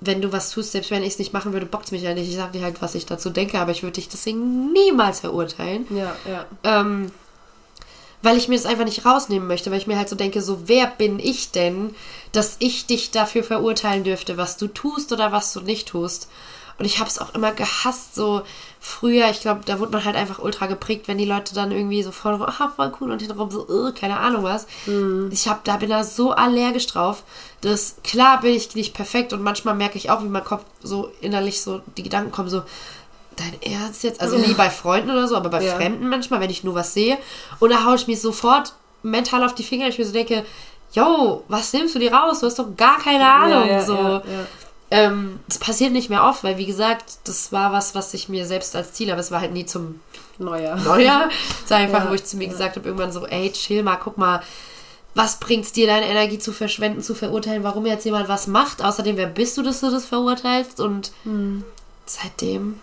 wenn 0.00 0.20
du 0.20 0.32
was 0.32 0.50
tust, 0.50 0.72
selbst 0.72 0.90
wenn 0.90 1.02
ich 1.02 1.10
es 1.10 1.18
nicht 1.18 1.32
machen 1.32 1.52
würde, 1.52 1.66
bockt 1.66 1.86
es 1.86 1.92
mich 1.92 2.02
ja 2.02 2.14
nicht. 2.14 2.28
Ich 2.28 2.36
sage 2.36 2.58
dir 2.58 2.64
halt, 2.64 2.80
was 2.80 2.94
ich 2.94 3.06
dazu 3.06 3.30
denke, 3.30 3.58
aber 3.58 3.72
ich 3.72 3.82
würde 3.82 3.94
dich 3.94 4.08
deswegen 4.08 4.72
niemals 4.72 5.20
verurteilen. 5.20 5.86
Ja, 5.90 6.14
ja. 6.28 6.46
Ähm, 6.62 7.10
weil 8.22 8.36
ich 8.36 8.48
mir 8.48 8.56
das 8.56 8.66
einfach 8.66 8.84
nicht 8.84 9.04
rausnehmen 9.04 9.46
möchte, 9.46 9.70
weil 9.70 9.78
ich 9.78 9.86
mir 9.86 9.96
halt 9.96 10.08
so 10.08 10.16
denke, 10.16 10.42
so 10.42 10.68
wer 10.68 10.86
bin 10.86 11.18
ich 11.18 11.50
denn, 11.50 11.94
dass 12.32 12.56
ich 12.58 12.86
dich 12.86 13.10
dafür 13.10 13.44
verurteilen 13.44 14.04
dürfte, 14.04 14.36
was 14.36 14.56
du 14.56 14.66
tust 14.68 15.12
oder 15.12 15.32
was 15.32 15.52
du 15.52 15.60
nicht 15.60 15.88
tust. 15.88 16.28
Und 16.78 16.84
ich 16.84 17.00
habe 17.00 17.10
es 17.10 17.18
auch 17.18 17.34
immer 17.34 17.50
gehasst, 17.52 18.14
so 18.14 18.42
früher, 18.78 19.28
ich 19.30 19.40
glaube, 19.40 19.62
da 19.66 19.80
wurde 19.80 19.90
man 19.90 20.04
halt 20.04 20.14
einfach 20.14 20.38
ultra 20.38 20.66
geprägt, 20.66 21.08
wenn 21.08 21.18
die 21.18 21.24
Leute 21.24 21.52
dann 21.52 21.72
irgendwie 21.72 22.04
so 22.04 22.12
voll, 22.12 22.40
ah, 22.40 22.72
voll 22.74 22.92
cool 23.00 23.10
und 23.10 23.18
hintenrum 23.18 23.50
so, 23.50 23.88
äh, 23.88 23.92
keine 23.92 24.18
Ahnung 24.20 24.44
was. 24.44 24.68
Ich 25.32 25.48
hab, 25.48 25.64
da 25.64 25.76
bin 25.76 25.90
da 25.90 26.04
so 26.04 26.30
allergisch 26.30 26.86
drauf, 26.86 27.24
dass 27.62 27.96
klar 28.04 28.40
bin 28.42 28.54
ich 28.54 28.76
nicht 28.76 28.94
perfekt 28.94 29.32
und 29.32 29.42
manchmal 29.42 29.74
merke 29.74 29.98
ich 29.98 30.10
auch, 30.10 30.22
wie 30.22 30.28
mein 30.28 30.44
Kopf 30.44 30.64
so 30.80 31.10
innerlich 31.20 31.60
so, 31.62 31.80
die 31.96 32.04
Gedanken 32.04 32.30
kommen 32.30 32.48
so, 32.48 32.62
dein 33.38 33.72
Ernst 33.72 34.02
jetzt? 34.02 34.20
Also 34.20 34.36
nie 34.36 34.54
bei 34.54 34.70
Freunden 34.70 35.10
oder 35.10 35.28
so, 35.28 35.36
aber 35.36 35.48
bei 35.48 35.62
Ja. 35.62 35.76
Fremden 35.76 36.08
manchmal, 36.08 36.40
wenn 36.40 36.50
ich 36.50 36.64
nur 36.64 36.74
was 36.74 36.94
sehe. 36.94 37.18
Und 37.58 37.70
da 37.70 37.84
haue 37.84 37.96
ich 37.96 38.06
mich 38.06 38.20
sofort 38.20 38.74
mental 39.02 39.44
auf 39.44 39.54
die 39.54 39.62
Finger, 39.62 39.88
ich 39.88 39.98
mir 39.98 40.04
so 40.04 40.12
denke, 40.12 40.44
yo, 40.92 41.44
was 41.48 41.72
nimmst 41.72 41.94
du 41.94 41.98
dir 41.98 42.12
raus? 42.12 42.40
Du 42.40 42.46
hast 42.46 42.58
doch 42.58 42.76
gar 42.76 42.98
keine 42.98 43.28
Ahnung. 43.30 43.68
ja, 43.68 43.74
ja, 43.74 43.82
so. 43.82 44.22
Ähm, 44.90 45.40
das 45.46 45.58
passiert 45.58 45.92
nicht 45.92 46.08
mehr 46.08 46.24
oft, 46.24 46.42
weil 46.44 46.56
wie 46.56 46.64
gesagt, 46.64 47.18
das 47.24 47.52
war 47.52 47.72
was, 47.72 47.94
was 47.94 48.14
ich 48.14 48.30
mir 48.30 48.46
selbst 48.46 48.74
als 48.74 48.94
Ziel 48.94 49.10
habe. 49.10 49.20
Es 49.20 49.30
war 49.30 49.40
halt 49.42 49.52
nie 49.52 49.66
zum 49.66 50.00
Neujahr. 50.38 50.76
Neujahr. 50.78 51.28
Es 51.64 51.70
war 51.70 51.78
einfach, 51.78 52.08
wo 52.08 52.14
ich 52.14 52.24
zu 52.24 52.38
mir 52.38 52.48
gesagt 52.48 52.76
habe, 52.76 52.86
irgendwann 52.88 53.12
so, 53.12 53.26
ey, 53.26 53.52
chill 53.52 53.82
mal, 53.82 53.96
guck 53.96 54.16
mal, 54.16 54.40
was 55.14 55.40
bringt's 55.40 55.72
dir, 55.72 55.86
deine 55.86 56.06
Energie 56.06 56.38
zu 56.38 56.52
verschwenden, 56.52 57.02
zu 57.02 57.14
verurteilen, 57.14 57.64
warum 57.64 57.84
jetzt 57.84 58.04
jemand 58.04 58.28
was 58.28 58.46
macht? 58.46 58.82
Außerdem, 58.82 59.16
wer 59.16 59.26
bist 59.26 59.58
du, 59.58 59.62
dass 59.62 59.80
du 59.80 59.90
das 59.90 60.06
verurteilst? 60.06 60.80
Und 60.80 61.12
seitdem, 62.06 62.80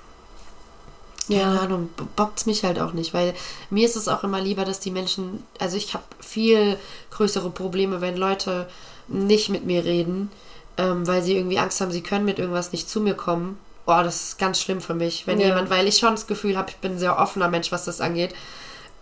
keine 1.27 1.41
Ja. 1.55 1.59
Ahnung, 1.61 1.89
bockt's 2.15 2.45
mich 2.45 2.63
halt 2.63 2.79
auch 2.79 2.93
nicht, 2.93 3.13
weil 3.13 3.33
mir 3.69 3.85
ist 3.85 3.95
es 3.95 4.07
auch 4.07 4.23
immer 4.23 4.41
lieber, 4.41 4.65
dass 4.65 4.79
die 4.79 4.91
Menschen, 4.91 5.43
also 5.59 5.77
ich 5.77 5.93
habe 5.93 6.03
viel 6.19 6.77
größere 7.11 7.49
Probleme, 7.49 8.01
wenn 8.01 8.17
Leute 8.17 8.67
nicht 9.07 9.49
mit 9.49 9.65
mir 9.65 9.83
reden, 9.85 10.31
ähm, 10.77 11.05
weil 11.07 11.21
sie 11.23 11.35
irgendwie 11.37 11.59
Angst 11.59 11.79
haben, 11.81 11.91
sie 11.91 12.01
können 12.01 12.25
mit 12.25 12.39
irgendwas 12.39 12.71
nicht 12.71 12.89
zu 12.89 12.99
mir 13.01 13.13
kommen. 13.13 13.57
Oh, 13.87 14.01
das 14.03 14.23
ist 14.29 14.39
ganz 14.39 14.59
schlimm 14.59 14.81
für 14.81 14.95
mich, 14.95 15.27
wenn 15.27 15.39
Ja. 15.39 15.47
jemand, 15.47 15.69
weil 15.69 15.87
ich 15.87 15.97
schon 15.99 16.11
das 16.11 16.25
Gefühl 16.27 16.57
habe, 16.57 16.71
ich 16.71 16.77
bin 16.77 16.93
ein 16.93 16.99
sehr 16.99 17.19
offener 17.19 17.49
Mensch, 17.49 17.71
was 17.71 17.85
das 17.85 18.01
angeht. 18.01 18.33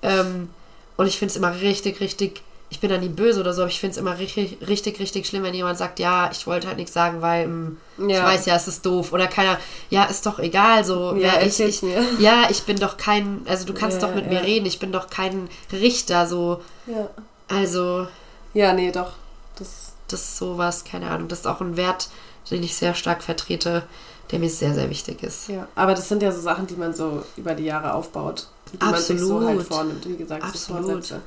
Ähm, 0.02 0.50
und 0.98 1.08
ich 1.08 1.18
finde 1.18 1.32
es 1.32 1.38
immer 1.38 1.62
richtig, 1.62 2.00
richtig, 2.02 2.42
ich 2.74 2.80
bin 2.80 2.90
da 2.90 2.98
nie 2.98 3.08
böse 3.10 3.40
oder 3.40 3.54
so, 3.54 3.62
aber 3.62 3.70
ich 3.70 3.80
finde 3.80 3.92
es 3.92 3.98
immer 3.98 4.18
richtig, 4.18 4.58
richtig, 4.68 5.00
richtig 5.00 5.28
schlimm, 5.28 5.44
wenn 5.44 5.54
jemand 5.54 5.78
sagt, 5.78 6.00
ja, 6.00 6.30
ich 6.32 6.48
wollte 6.48 6.66
halt 6.68 6.78
nichts 6.78 6.92
sagen, 6.92 7.22
weil 7.22 7.44
ähm, 7.44 7.78
ich 8.00 8.16
Ja. 8.16 8.26
weiß 8.26 8.48
ja, 8.48 8.56
es 8.56 8.68
ist 8.68 8.84
doof. 8.84 9.14
Oder 9.14 9.28
keiner, 9.28 9.60
ja, 9.92 10.06
ist 10.06 10.26
doch 10.26 10.40
egal, 10.40 10.84
so. 10.84 11.14
Ja, 11.16 11.34
wer 11.36 11.46
ich, 11.46 11.60
ich, 11.60 11.84
mir. 11.84 12.04
ja, 12.18 12.48
ich 12.50 12.64
bin 12.64 12.78
doch 12.80 12.98
kein, 12.98 13.42
also 13.46 13.66
du 13.66 13.76
kannst 13.76 14.02
Ja, 14.02 14.08
doch 14.08 14.16
mit 14.16 14.28
mir 14.28 14.42
reden, 14.42 14.66
ich 14.66 14.80
bin 14.80 14.92
doch 14.92 15.08
kein 15.12 15.50
Richter, 15.72 16.26
so. 16.26 16.62
Ja. 16.88 17.10
Also, 17.48 18.08
ja, 18.56 18.74
nee, 18.74 18.92
doch. 18.92 19.12
Das, 19.60 19.92
das 20.08 20.22
ist 20.22 20.38
sowas, 20.38 20.84
keine 20.84 21.12
Ahnung. 21.12 21.28
Das 21.28 21.40
ist 21.42 21.46
auch 21.46 21.62
ein 21.62 21.78
Wert, 21.78 22.10
den 22.50 22.64
ich 22.64 22.76
sehr 22.76 22.96
stark 22.96 23.22
vertrete, 23.22 23.84
der 24.32 24.40
mir 24.40 24.50
sehr, 24.50 24.74
sehr 24.74 24.90
wichtig 24.90 25.22
ist. 25.22 25.48
ja. 25.48 25.68
Aber 25.76 25.94
das 25.94 26.10
sind 26.10 26.24
ja 26.24 26.32
so 26.32 26.42
Sachen, 26.42 26.66
die 26.66 26.76
man 26.76 26.92
so 26.96 27.24
über 27.38 27.54
die 27.54 27.66
Jahre 27.66 27.94
aufbaut. 27.94 28.48
Die 28.74 28.78
man 28.84 28.96
sich 28.96 29.20
so 29.20 29.36
Absolut. 29.38 29.48
halt 29.60 29.68
vornimmt. 29.68 30.10
Wie 30.10 30.18
gesagt, 30.18 30.42
so 30.42 30.48
Absolut. 30.48 30.86
Vorsätze. 30.86 31.22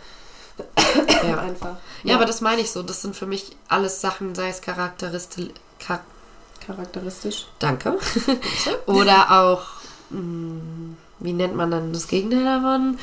Ja. 1.22 1.38
Einfach. 1.40 1.76
Ja, 2.02 2.16
aber 2.16 2.24
das 2.24 2.40
meine 2.40 2.60
ich 2.62 2.70
so. 2.70 2.82
Das 2.82 3.02
sind 3.02 3.16
für 3.16 3.26
mich 3.26 3.56
alles 3.68 4.00
Sachen, 4.00 4.34
sei 4.34 4.48
es 4.48 4.60
charakteristisch. 4.60 5.50
Char 5.78 6.00
Charakteristisch. 6.66 7.46
Danke. 7.58 7.98
Oder 8.86 9.30
auch, 9.42 9.62
mh, 10.10 10.94
wie 11.20 11.32
nennt 11.32 11.54
man 11.54 11.70
dann 11.70 11.92
das 11.92 12.08
Gegenteil 12.08 12.44
davon? 12.44 12.98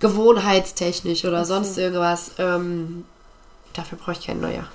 Gewohnheitstechnisch 0.00 1.24
oder 1.24 1.46
so. 1.46 1.54
sonst 1.54 1.78
irgendwas. 1.78 2.32
Ähm, 2.38 3.06
dafür 3.72 3.96
brauche 3.96 4.12
ich 4.12 4.26
keinen 4.26 4.40
neuer. 4.42 4.66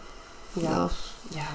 Ja. 0.56 0.90
Ja. 1.30 1.48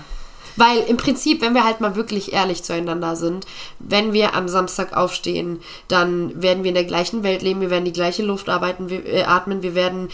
Weil 0.57 0.79
im 0.89 0.97
Prinzip, 0.97 1.41
wenn 1.41 1.55
wir 1.55 1.65
halt 1.65 1.81
mal 1.81 1.97
wirklich 1.97 2.33
ehrlich 2.33 2.63
zueinander 2.63 3.17
sind, 3.17 3.47
wenn 3.79 4.13
wir 4.13 4.35
am 4.35 4.49
Samstag 4.49 4.97
aufstehen, 4.97 5.61
dann 5.89 6.41
werden 6.41 6.63
wir 6.63 6.69
in 6.69 6.75
der 6.75 6.85
gleichen 6.85 7.23
Welt 7.23 7.43
leben, 7.43 7.61
wir 7.61 7.71
werden 7.71 7.85
die 7.85 7.93
gleiche 7.93 8.23
Luft 8.23 8.49
arbeiten, 8.49 8.89
wir, 8.89 9.05
äh, 9.05 9.25
atmen, 9.25 9.63
wir 9.63 9.75
werden 9.75 10.11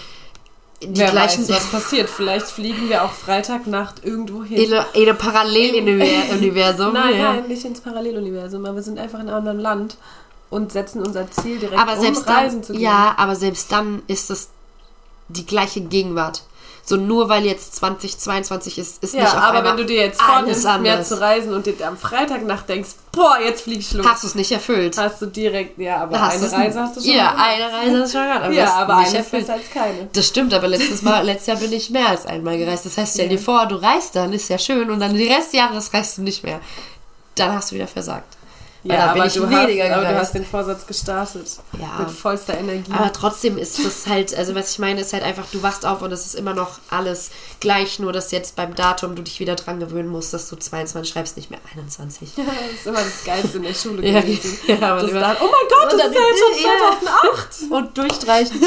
die 0.82 0.98
Wer 0.98 1.10
gleichen 1.10 1.46
weiß, 1.46 1.56
was 1.56 1.66
passiert. 1.66 2.08
Vielleicht 2.08 2.46
fliegen 2.46 2.88
wir 2.88 3.04
auch 3.04 3.12
Freitagnacht 3.12 4.02
irgendwo 4.04 4.42
hin. 4.44 4.56
in, 4.56 4.72
in 4.94 5.08
einem 5.08 5.18
Paralleluniversum. 5.18 6.92
Nein, 6.94 7.18
ja. 7.18 7.34
nein, 7.34 7.48
nicht 7.48 7.64
ins 7.66 7.80
Paralleluniversum, 7.82 8.64
aber 8.64 8.76
wir 8.76 8.82
sind 8.82 8.98
einfach 8.98 9.20
in 9.20 9.28
einem 9.28 9.36
anderen 9.36 9.60
Land 9.60 9.98
und 10.48 10.72
setzen 10.72 11.02
unser 11.02 11.30
Ziel 11.30 11.58
direkt 11.58 11.78
Aber 11.78 11.94
um 11.94 12.00
selbst 12.00 12.26
reisen 12.26 12.60
dann, 12.60 12.64
zu 12.64 12.72
gehen. 12.72 12.82
ja, 12.82 13.14
aber 13.18 13.36
selbst 13.36 13.70
dann 13.70 14.02
ist 14.06 14.30
es 14.30 14.48
die 15.28 15.44
gleiche 15.44 15.82
Gegenwart. 15.82 16.42
So 16.90 16.96
nur 16.96 17.28
weil 17.28 17.46
jetzt 17.46 17.76
2022 17.76 18.76
ist, 18.76 19.00
ist 19.00 19.14
Ja, 19.14 19.20
nicht 19.22 19.32
auf 19.32 19.40
aber 19.40 19.62
wenn 19.62 19.76
du 19.76 19.84
dir 19.86 19.98
jetzt 20.06 20.20
vornimmst, 20.20 20.66
mehr 20.80 21.00
zu 21.04 21.20
reisen 21.20 21.54
und 21.54 21.64
dir 21.64 21.74
am 21.86 21.96
Freitagnacht 21.96 22.68
denkst, 22.68 22.90
boah, 23.12 23.38
jetzt 23.40 23.62
flieg 23.62 23.78
ich 23.78 23.92
los, 23.92 24.04
hast 24.04 24.24
du 24.24 24.26
es 24.26 24.34
nicht 24.34 24.50
erfüllt. 24.50 24.98
hast 24.98 25.22
du 25.22 25.26
direkt, 25.26 25.78
ja, 25.78 25.98
aber 25.98 26.20
Hast 26.20 26.42
eine 26.42 26.52
Reise 26.52 26.80
hast 26.80 26.96
du 26.96 27.00
schon 27.00 27.12
Ja, 27.12 27.30
gemacht. 27.30 27.46
eine 27.48 27.64
Reise 27.72 28.02
hast 28.02 28.12
du 28.14 28.18
schon 28.18 28.26
gehabt. 28.26 28.44
aber 28.44 28.52
Ja, 28.54 28.74
aber 28.74 28.96
eine 28.96 29.18
ist 29.20 29.30
besser 29.30 29.52
als 29.52 29.70
keine. 29.72 30.08
Das 30.12 30.26
stimmt, 30.26 30.52
aber 30.52 30.66
letztes 30.66 31.02
Mal, 31.02 31.24
letztes 31.24 31.46
Jahr 31.46 31.56
bin 31.58 31.72
ich 31.72 31.90
mehr 31.90 32.08
als 32.08 32.26
einmal 32.26 32.58
gereist. 32.58 32.84
Das 32.86 32.98
heißt, 32.98 33.14
stell 33.14 33.28
dir 33.28 33.38
vor, 33.38 33.66
du 33.66 33.76
reist 33.76 34.16
dann, 34.16 34.32
ist 34.32 34.48
ja 34.48 34.58
schön, 34.58 34.90
und 34.90 34.98
dann 34.98 35.14
den 35.14 35.32
Rest 35.32 35.52
des 35.52 35.60
Jahres 35.60 35.94
reist 35.94 36.18
du 36.18 36.22
nicht 36.22 36.42
mehr. 36.42 36.58
Dann 37.36 37.52
hast 37.52 37.70
du 37.70 37.76
wieder 37.76 37.86
versagt. 37.86 38.36
Ja, 38.82 38.96
da 38.96 39.12
bin 39.12 39.20
aber, 39.20 39.26
ich 39.28 39.34
du 39.34 39.42
weniger 39.50 39.84
hast, 39.84 39.92
aber 39.92 40.02
du 40.08 40.18
hast 40.18 40.34
den 40.34 40.44
Vorsatz 40.46 40.86
gestartet. 40.86 41.58
Ja. 41.78 41.98
Mit 41.98 42.10
vollster 42.10 42.56
Energie. 42.56 42.90
Aber 42.92 43.12
trotzdem 43.12 43.58
ist 43.58 43.78
das 43.84 44.06
halt, 44.06 44.34
also 44.34 44.54
was 44.54 44.70
ich 44.72 44.78
meine, 44.78 45.02
ist 45.02 45.12
halt 45.12 45.22
einfach, 45.22 45.44
du 45.52 45.62
wachst 45.62 45.84
auf 45.84 46.00
und 46.00 46.10
es 46.12 46.24
ist 46.24 46.34
immer 46.34 46.54
noch 46.54 46.78
alles 46.88 47.30
gleich, 47.60 47.98
nur 47.98 48.12
dass 48.14 48.30
jetzt 48.30 48.56
beim 48.56 48.74
Datum 48.74 49.16
du 49.16 49.22
dich 49.22 49.38
wieder 49.38 49.54
dran 49.54 49.80
gewöhnen 49.80 50.08
musst, 50.08 50.32
dass 50.32 50.48
du 50.48 50.56
22 50.56 51.12
schreibst, 51.12 51.36
nicht 51.36 51.50
mehr 51.50 51.60
21. 51.76 52.30
das 52.36 52.44
ist 52.74 52.86
immer 52.86 53.00
das 53.02 53.22
Geilste 53.24 53.58
in 53.58 53.64
der 53.64 53.74
Schule 53.74 54.02
Ja, 54.08 54.20
gewesen. 54.22 54.58
ja, 54.66 54.74
aber 54.76 55.00
das 55.02 55.06
lieber- 55.08 55.20
dann, 55.20 55.36
oh 55.40 55.44
mein 55.44 55.68
Gott, 55.68 55.92
Und 55.92 55.98
das 56.00 56.08
ist 56.08 56.14
ja 56.14 56.20
jetzt 56.22 56.40
schon 56.40 56.64
ja. 56.64 57.68
2008. 57.68 57.70
Und 57.70 57.98
durchstreichen. 57.98 58.60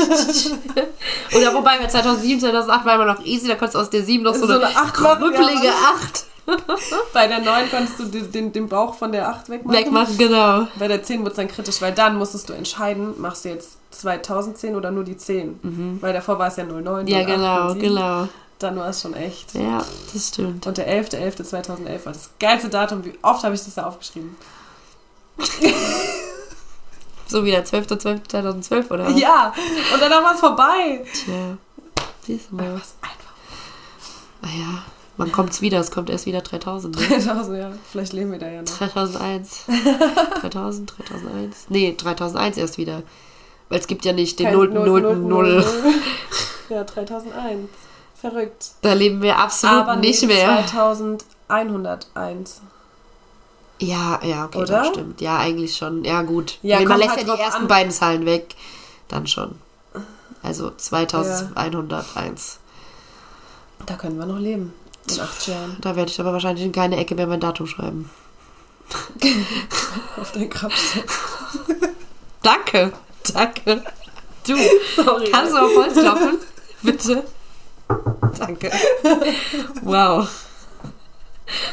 Oder 1.36 1.54
wobei 1.56 1.80
bei 1.80 1.88
2007, 1.88 2.40
2008 2.40 2.86
war 2.86 2.96
immer 2.96 3.06
noch 3.06 3.26
easy, 3.26 3.48
da 3.48 3.56
konntest 3.56 3.76
du 3.76 3.80
aus 3.80 3.90
der 3.90 4.04
7 4.04 4.24
noch 4.24 4.36
so, 4.36 4.46
So 4.46 4.54
eine, 4.54 4.68
eine 4.68 4.92
krüppelige 4.92 5.66
ja. 5.66 5.74
8 6.04 6.26
Bei 7.14 7.28
der 7.28 7.40
9 7.40 7.70
konntest 7.70 8.00
du 8.00 8.06
den, 8.06 8.32
den, 8.32 8.54
den 8.54 8.68
Bauch 8.68 8.96
von 8.96 9.12
der 9.12 9.30
8 9.30 9.50
wegmachen. 9.50 9.78
wegmachen, 9.78 10.18
genau. 10.18 10.68
Bei 10.78 10.88
der 10.88 11.02
10 11.04 11.22
wurde 11.22 11.32
es 11.32 11.36
dann 11.38 11.48
kritisch, 11.48 11.82
weil 11.82 11.94
dann 11.94 12.18
musstest 12.18 12.50
du 12.50 12.54
entscheiden, 12.54 13.20
machst 13.20 13.46
du 13.46 13.50
jetzt 13.50 13.78
2010 13.92 14.76
oder 14.76 14.92
nur 14.92 15.04
die 15.04 15.18
10. 15.18 15.98
Weil 16.02 16.14
davor 16.14 16.40
war 16.40 16.48
es 16.48 16.58
ja 16.58 16.66
09. 16.66 17.04
Mhm. 17.04 17.08
Ja, 17.08 17.20
08, 17.20 17.28
genau, 17.28 17.70
07. 17.70 17.82
genau. 17.82 18.28
Dann 18.60 18.76
war 18.78 18.90
es 18.90 19.02
schon 19.02 19.14
echt. 19.14 19.54
Ja, 19.56 19.84
das 20.14 20.28
stimmt. 20.30 20.66
Und 20.68 20.78
der 20.78 20.88
11.11.2011 21.04 22.06
war 22.06 22.14
das 22.14 22.30
geilste 22.40 22.70
Datum. 22.70 23.04
Wie 23.04 23.14
oft 23.22 23.44
habe 23.44 23.56
ich 23.56 23.64
das 23.64 23.76
da 23.76 23.86
aufgeschrieben? 23.86 24.36
So 27.26 27.44
wie 27.44 27.50
der 27.52 27.66
12.12.2012 27.66 28.92
oder 28.92 29.06
was? 29.06 29.20
Ja, 29.20 29.52
und 29.92 30.00
danach 30.00 30.22
war 30.22 30.34
es 30.36 30.40
vorbei. 30.40 31.04
Tja, 31.14 31.58
siehst 32.22 32.52
du 32.52 32.56
mal. 32.58 32.76
Was 32.76 32.94
einfach. 33.02 33.34
Naja, 34.42 34.84
wann 35.18 35.32
kommt's 35.32 35.62
wieder? 35.62 35.80
Es 35.80 35.92
kommt 35.92 36.10
erst 36.10 36.26
wieder 36.26 36.42
3000. 36.42 36.96
Ne? 37.00 37.08
3000, 37.08 37.58
ja. 37.58 37.72
Vielleicht 37.92 38.14
leben 38.14 38.32
wir 38.32 38.40
da 38.40 38.50
ja 38.50 38.62
noch. 38.62 38.72
3001. 38.78 39.66
3000, 40.42 40.94
3001. 40.98 41.66
Nee, 41.70 41.96
3001 41.98 42.58
erst 42.58 42.78
wieder. 42.78 43.04
Weil 43.70 43.80
es 43.80 43.88
gibt 43.88 44.06
ja 44.06 44.14
nicht 44.14 44.40
den 44.40 44.48
Kein 44.48 44.56
0. 44.56 44.70
Null, 44.70 44.86
0. 44.86 45.02
Null, 45.02 45.16
0. 45.16 45.28
Null. 45.28 45.66
Ja, 46.70 46.84
3001. 46.86 47.70
Verrückt. 48.16 48.72
Da 48.82 48.94
leben 48.94 49.22
wir 49.22 49.38
absolut 49.38 49.82
Aber 49.82 49.98
nicht 49.98 50.22
nee, 50.22 50.28
mehr. 50.28 50.66
2101. 50.66 52.62
Ja, 53.80 54.20
ja, 54.24 54.46
okay, 54.46 54.60
Oder? 54.60 54.80
das 54.80 54.88
stimmt. 54.88 55.20
Ja, 55.20 55.40
eigentlich 55.40 55.76
schon. 55.76 56.06
Ja, 56.06 56.22
gut. 56.22 56.58
Ja, 56.62 56.80
Wenn 56.80 56.88
man 56.88 57.00
kommt 57.00 57.04
lässt 57.04 57.18
halt 57.18 57.28
ja 57.28 57.36
die 57.36 57.42
ersten 57.42 57.64
an. 57.64 57.68
beiden 57.68 57.92
Zahlen 57.92 58.26
weg, 58.26 58.56
dann 59.10 59.28
schon. 59.28 59.56
Also 60.42 60.72
2101. 60.72 62.60
Da 63.86 63.96
können 63.96 64.18
wir 64.18 64.26
noch 64.26 64.40
leben. 64.40 64.74
In 65.10 65.20
acht 65.20 65.48
Jahren. 65.48 65.78
Da 65.82 65.96
werde 65.96 66.12
ich 66.12 66.20
aber 66.20 66.34
wahrscheinlich 66.34 66.66
in 66.66 66.72
keine 66.72 66.98
Ecke 66.98 67.16
mehr 67.16 67.28
mein 67.28 67.40
Datum 67.40 67.68
schreiben. 67.68 68.10
Auf 70.20 70.32
dein 70.32 70.50
Grabstein. 70.50 71.04
Danke. 72.42 72.94
Danke. 73.34 73.84
Du, 74.46 74.56
Sorry. 74.96 75.32
kannst 75.32 75.54
du 75.54 75.58
auf 75.58 75.76
Holz 75.76 75.94
klopfen? 75.94 76.38
Bitte. 76.82 77.24
Danke. 78.38 78.72
Wow. 79.84 80.28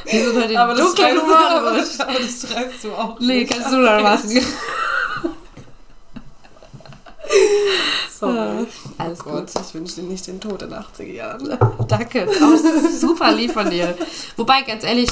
Wir 0.04 0.24
sind 0.24 0.42
heute 0.44 0.60
aber 0.60 0.74
das, 0.74 0.86
dunklen 0.86 1.16
schreibst 1.16 1.98
du, 1.98 2.04
aber, 2.04 2.18
das, 2.20 2.48
schreibst 2.48 2.84
du 2.84 2.92
auch 2.92 3.20
Nee, 3.20 3.44
kannst 3.44 3.72
du 3.72 3.82
dann 3.82 4.02
machen. 4.02 4.46
Sorry. 8.18 8.66
Alles 8.98 9.20
Oh 9.20 9.24
Gott, 9.30 9.50
ich 9.66 9.74
wünsche 9.74 9.96
dir 9.96 10.02
nicht 10.02 10.26
den 10.26 10.40
Tod 10.40 10.62
in 10.62 10.72
80er 10.72 11.02
Jahren. 11.12 11.58
Danke. 11.88 12.28
Auch 12.28 12.90
super 12.98 13.32
lieb 13.32 13.52
von 13.52 13.68
dir. 13.70 13.96
Wobei, 14.36 14.62
ganz 14.62 14.84
ehrlich, 14.84 15.10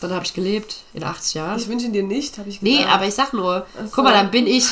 dann 0.00 0.12
habe 0.12 0.24
ich 0.24 0.34
gelebt 0.34 0.76
in 0.94 1.04
80 1.04 1.34
Jahren. 1.34 1.58
Ich 1.58 1.68
wünsche 1.68 1.86
ihn 1.86 1.92
dir 1.92 2.02
nicht, 2.02 2.38
habe 2.38 2.48
ich 2.48 2.60
gesagt. 2.60 2.78
Nee, 2.80 2.84
aber 2.84 3.06
ich 3.06 3.14
sag 3.14 3.32
nur, 3.32 3.66
so. 3.80 3.88
guck 3.94 4.04
mal, 4.04 4.12
dann 4.12 4.30
bin 4.30 4.46
ich 4.46 4.64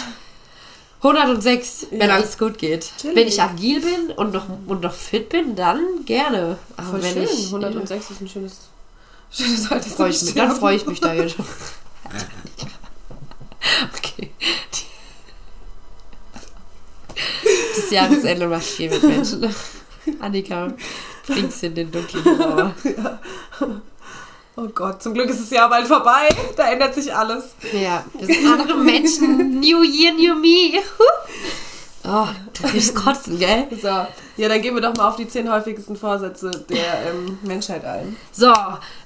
106, 1.03 1.87
wenn 1.91 2.09
Ja. 2.09 2.15
alles 2.17 2.39
gut 2.39 2.59
geht. 2.59 2.91
Chillig. 3.01 3.17
Wenn 3.17 3.29
ich 3.29 3.41
agil 3.43 3.81
bin 3.81 4.11
und 4.17 4.33
noch, 4.33 4.45
und 4.67 4.81
noch 4.83 4.95
fit 4.95 5.29
bin, 5.29 5.55
dann 5.55 5.81
gerne. 6.05 6.59
Aber 6.77 6.91
Voll 6.91 7.03
wenn 7.03 7.13
schön. 7.15 7.23
ich 7.25 7.47
106 7.47 8.11
ist 8.11 8.21
ein 8.21 8.29
schönes, 8.29 8.57
schönes 9.31 9.71
Alter. 9.71 9.89
freu 9.91 10.09
ich 10.09 10.23
mich, 10.23 10.35
dann 10.35 10.57
freue 10.57 10.77
ich 10.77 10.87
mich 10.87 11.01
da 11.01 11.13
jetzt. 11.15 11.37
okay. 13.95 14.31
Das 17.75 17.91
Jahresende 17.91 18.47
macht 18.47 18.65
viel 18.65 18.91
mit 18.91 19.03
Menschen. 19.03 19.55
Annika, 20.21 20.73
bringst 21.27 21.63
in 21.65 21.75
den 21.75 21.91
dunklen 21.91 22.39
Mauer. 22.39 22.75
Oh 24.59 24.69
Gott, 24.75 25.03
zum 25.03 25.13
Glück 25.13 25.29
ist 25.29 25.41
das 25.41 25.51
Jahr 25.51 25.69
bald 25.69 25.87
vorbei. 25.87 26.29
Da 26.57 26.71
ändert 26.71 26.95
sich 26.95 27.15
alles. 27.15 27.55
Ja, 27.73 28.05
wir 28.15 28.27
sind 28.27 28.47
andere 28.47 28.79
Menschen. 28.79 29.61
New 29.61 29.83
Year, 29.83 30.15
New 30.15 30.35
Me. 30.37 30.81
Oh, 32.09 32.29
du 32.55 32.69
kriegst 32.69 32.95
kotzen, 32.95 33.39
gell? 33.39 33.67
So, 33.83 33.89
ja, 33.89 34.49
dann 34.49 34.63
gehen 34.63 34.75
wir 34.75 34.81
doch 34.81 34.95
mal 34.95 35.09
auf 35.09 35.17
die 35.17 35.27
zehn 35.27 35.51
häufigsten 35.53 35.97
Vorsätze 35.97 36.65
der 36.71 37.11
ähm, 37.11 37.39
Menschheit 37.43 37.85
ein. 37.85 38.17
So, 38.31 38.53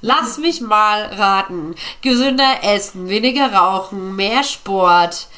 lass 0.02 0.36
mich 0.38 0.60
mal 0.60 1.04
raten. 1.06 1.74
Gesünder 2.02 2.62
essen, 2.62 3.08
weniger 3.08 3.52
rauchen, 3.52 4.14
mehr 4.16 4.44
Sport. 4.44 5.28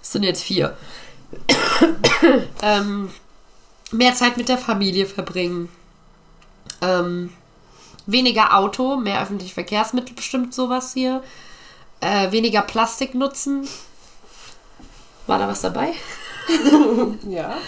Das 0.00 0.12
sind 0.12 0.22
jetzt 0.22 0.44
vier. 0.44 0.76
ähm, 2.62 3.10
mehr 3.92 4.14
Zeit 4.14 4.36
mit 4.36 4.48
der 4.48 4.58
Familie 4.58 5.06
verbringen. 5.06 5.68
Ähm, 6.80 7.32
weniger 8.06 8.56
Auto, 8.56 8.96
mehr 8.96 9.22
öffentliche 9.22 9.54
Verkehrsmittel, 9.54 10.14
bestimmt 10.14 10.54
sowas 10.54 10.92
hier. 10.94 11.22
Äh, 12.00 12.30
weniger 12.32 12.62
Plastik 12.62 13.14
nutzen. 13.14 13.68
War 15.26 15.38
da 15.38 15.48
was 15.48 15.60
dabei? 15.60 15.92
Ja. 17.28 17.58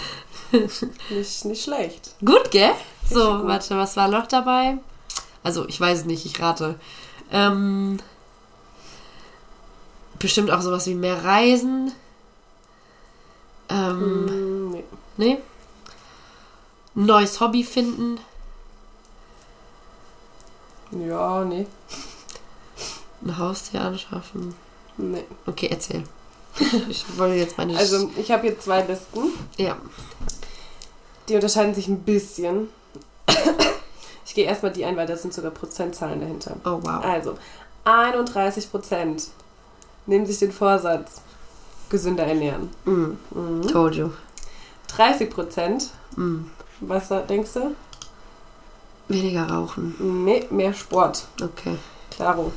nicht, 1.11 1.45
nicht 1.45 1.62
schlecht. 1.62 2.14
Gut, 2.25 2.51
gell? 2.51 2.73
So, 3.09 3.38
gut. 3.38 3.47
warte, 3.47 3.77
was 3.77 3.97
war 3.97 4.09
noch 4.09 4.27
dabei? 4.27 4.79
Also, 5.43 5.69
ich 5.69 5.79
weiß 5.79 6.01
es 6.01 6.05
nicht, 6.07 6.25
ich 6.25 6.40
rate. 6.40 6.81
Ähm, 7.31 7.99
bestimmt 10.19 10.51
auch 10.51 10.62
sowas 10.62 10.87
wie 10.87 10.95
mehr 10.95 11.23
Reisen. 11.23 11.93
Ähm, 13.70 14.28
Hm, 14.28 14.70
nee. 14.72 14.85
nee. 15.16 15.38
Neues 16.94 17.40
Hobby 17.40 17.62
finden. 17.64 18.18
Ja, 20.90 21.44
nee. 21.44 21.66
Ein 23.24 23.38
Haustier 23.38 23.83
anschaffen. 23.83 24.54
Nee. 24.96 25.24
Okay, 25.46 25.68
erzähl. 25.70 26.02
Ich 26.88 27.04
wollte 27.16 27.37
jetzt 27.37 27.56
meine. 27.59 27.74
Also, 27.78 28.11
ich 28.16 28.30
habe 28.30 28.42
hier 28.42 28.59
zwei 28.59 28.83
Listen. 28.83 29.33
ja. 29.56 29.76
Die 31.28 31.35
unterscheiden 31.37 31.74
sich 31.74 31.88
ein 31.88 32.00
bisschen. 32.02 32.68
Ich 34.26 34.35
gehe 34.35 34.44
erstmal 34.44 34.70
die 34.70 34.85
ein, 34.85 34.96
weil 34.96 35.09
das 35.09 35.22
sind 35.22 35.35
sogar 35.35 35.50
Prozentzahlen 35.50 36.20
dahinter. 36.20 36.54
Oh, 36.64 36.78
wow. 36.83 37.02
Also, 37.04 37.37
31 37.83 38.70
Prozent 38.70 39.24
nehmen 40.06 40.24
sich 40.24 40.38
den 40.38 40.52
Vorsatz, 40.52 41.20
gesünder 41.90 42.24
ernähren. 42.26 42.70
Mm, 42.85 43.16
Mhm. 43.31 43.68
told 43.68 43.94
you. 43.94 44.11
30 44.88 45.31
Prozent, 45.31 45.90
Mm. 46.16 46.46
was 46.81 47.09
denkst 47.29 47.53
du? 47.55 47.74
Weniger 49.09 49.48
rauchen. 49.50 49.94
Nee, 50.24 50.46
mehr 50.50 50.72
Sport. 50.72 51.26
Okay. 51.42 51.76
Klaro. 52.11 52.53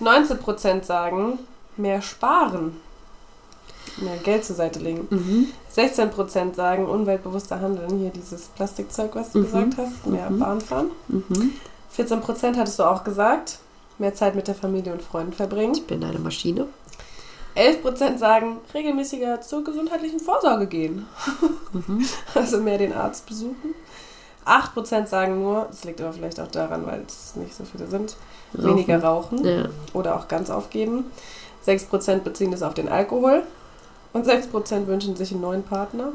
19 0.00 0.38
Prozent 0.38 0.84
sagen, 0.84 1.38
mehr 1.76 2.02
sparen. 2.02 2.76
Mehr 3.98 4.16
Geld 4.18 4.44
zur 4.44 4.54
Seite 4.56 4.78
legen. 4.80 5.06
Mhm. 5.10 5.46
16 5.70 6.10
Prozent 6.10 6.54
sagen, 6.56 6.86
umweltbewusster 6.86 7.60
handeln. 7.60 7.98
Hier 7.98 8.10
dieses 8.10 8.42
Plastikzeug, 8.48 9.14
was 9.14 9.32
du 9.32 9.38
Mhm. 9.40 9.44
gesagt 9.44 9.72
hast. 9.78 10.06
Mehr 10.06 10.30
Mhm. 10.30 10.38
Bahn 10.38 10.60
fahren. 10.60 10.90
Mhm. 11.08 11.52
14 11.90 12.20
Prozent 12.20 12.56
hattest 12.56 12.78
du 12.78 12.84
auch 12.84 13.02
gesagt. 13.02 13.58
Mehr 13.98 14.14
Zeit 14.14 14.36
mit 14.36 14.46
der 14.46 14.54
Familie 14.54 14.92
und 14.92 15.02
Freunden 15.02 15.32
verbringen. 15.32 15.74
Ich 15.74 15.86
bin 15.86 16.04
eine 16.04 16.18
Maschine. 16.20 16.66
11 17.58 17.82
Prozent 17.82 18.18
sagen, 18.20 18.58
regelmäßiger 18.72 19.40
zur 19.40 19.64
gesundheitlichen 19.64 20.20
Vorsorge 20.20 20.66
gehen. 20.66 21.06
Mhm. 21.72 22.06
Also 22.34 22.58
mehr 22.58 22.78
den 22.78 22.92
Arzt 22.92 23.26
besuchen. 23.26 23.74
8 24.44 24.72
Prozent 24.74 25.08
sagen 25.08 25.42
nur, 25.42 25.66
das 25.70 25.84
liegt 25.84 26.00
aber 26.00 26.12
vielleicht 26.12 26.40
auch 26.40 26.48
daran, 26.48 26.86
weil 26.86 27.02
es 27.06 27.36
nicht 27.36 27.54
so 27.54 27.64
viele 27.64 27.86
sind, 27.88 28.16
weniger 28.52 29.02
rauchen 29.02 29.44
Ja. 29.44 29.66
oder 29.92 30.16
auch 30.16 30.28
ganz 30.28 30.48
aufgeben. 30.50 31.04
6 31.62 31.84
Prozent 31.86 32.24
beziehen 32.24 32.50
das 32.50 32.62
auf 32.62 32.72
den 32.74 32.88
Alkohol. 32.88 33.42
Und 34.14 34.24
6 34.24 34.46
Prozent 34.46 34.86
wünschen 34.86 35.16
sich 35.16 35.32
einen 35.32 35.42
neuen 35.42 35.64
Partner. 35.64 36.12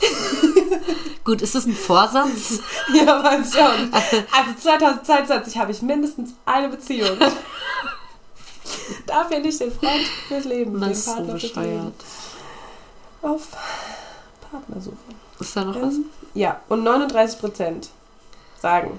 Gut, 1.24 1.42
ist 1.42 1.54
das 1.54 1.66
ein 1.66 1.74
Vorsatz? 1.74 2.60
Ja, 2.94 3.22
weiß 3.22 3.52
nicht. 3.52 3.94
Also 4.32 4.52
2022 4.60 5.58
habe 5.58 5.72
ich 5.72 5.82
mindestens 5.82 6.34
eine 6.46 6.68
Beziehung. 6.68 7.16
Dafür 9.06 9.38
nicht 9.40 9.60
den 9.60 9.72
Freund 9.72 10.06
fürs 10.28 10.44
Leben, 10.44 10.72
Das 10.74 10.82
den 10.82 10.92
ist 10.92 11.04
so 11.04 11.12
Partner 11.12 11.38
fürs 11.38 11.42
Leben. 11.42 11.54
bescheuert. 11.54 11.94
Auf 13.22 13.48
Partnersuche. 14.50 14.96
Ist 15.40 15.56
da 15.56 15.64
noch 15.64 15.76
was? 15.76 15.94
Ähm, 15.94 16.04
ja, 16.34 16.60
und 16.68 16.82
39 16.84 17.38
Prozent 17.40 17.88
sagen, 18.60 18.98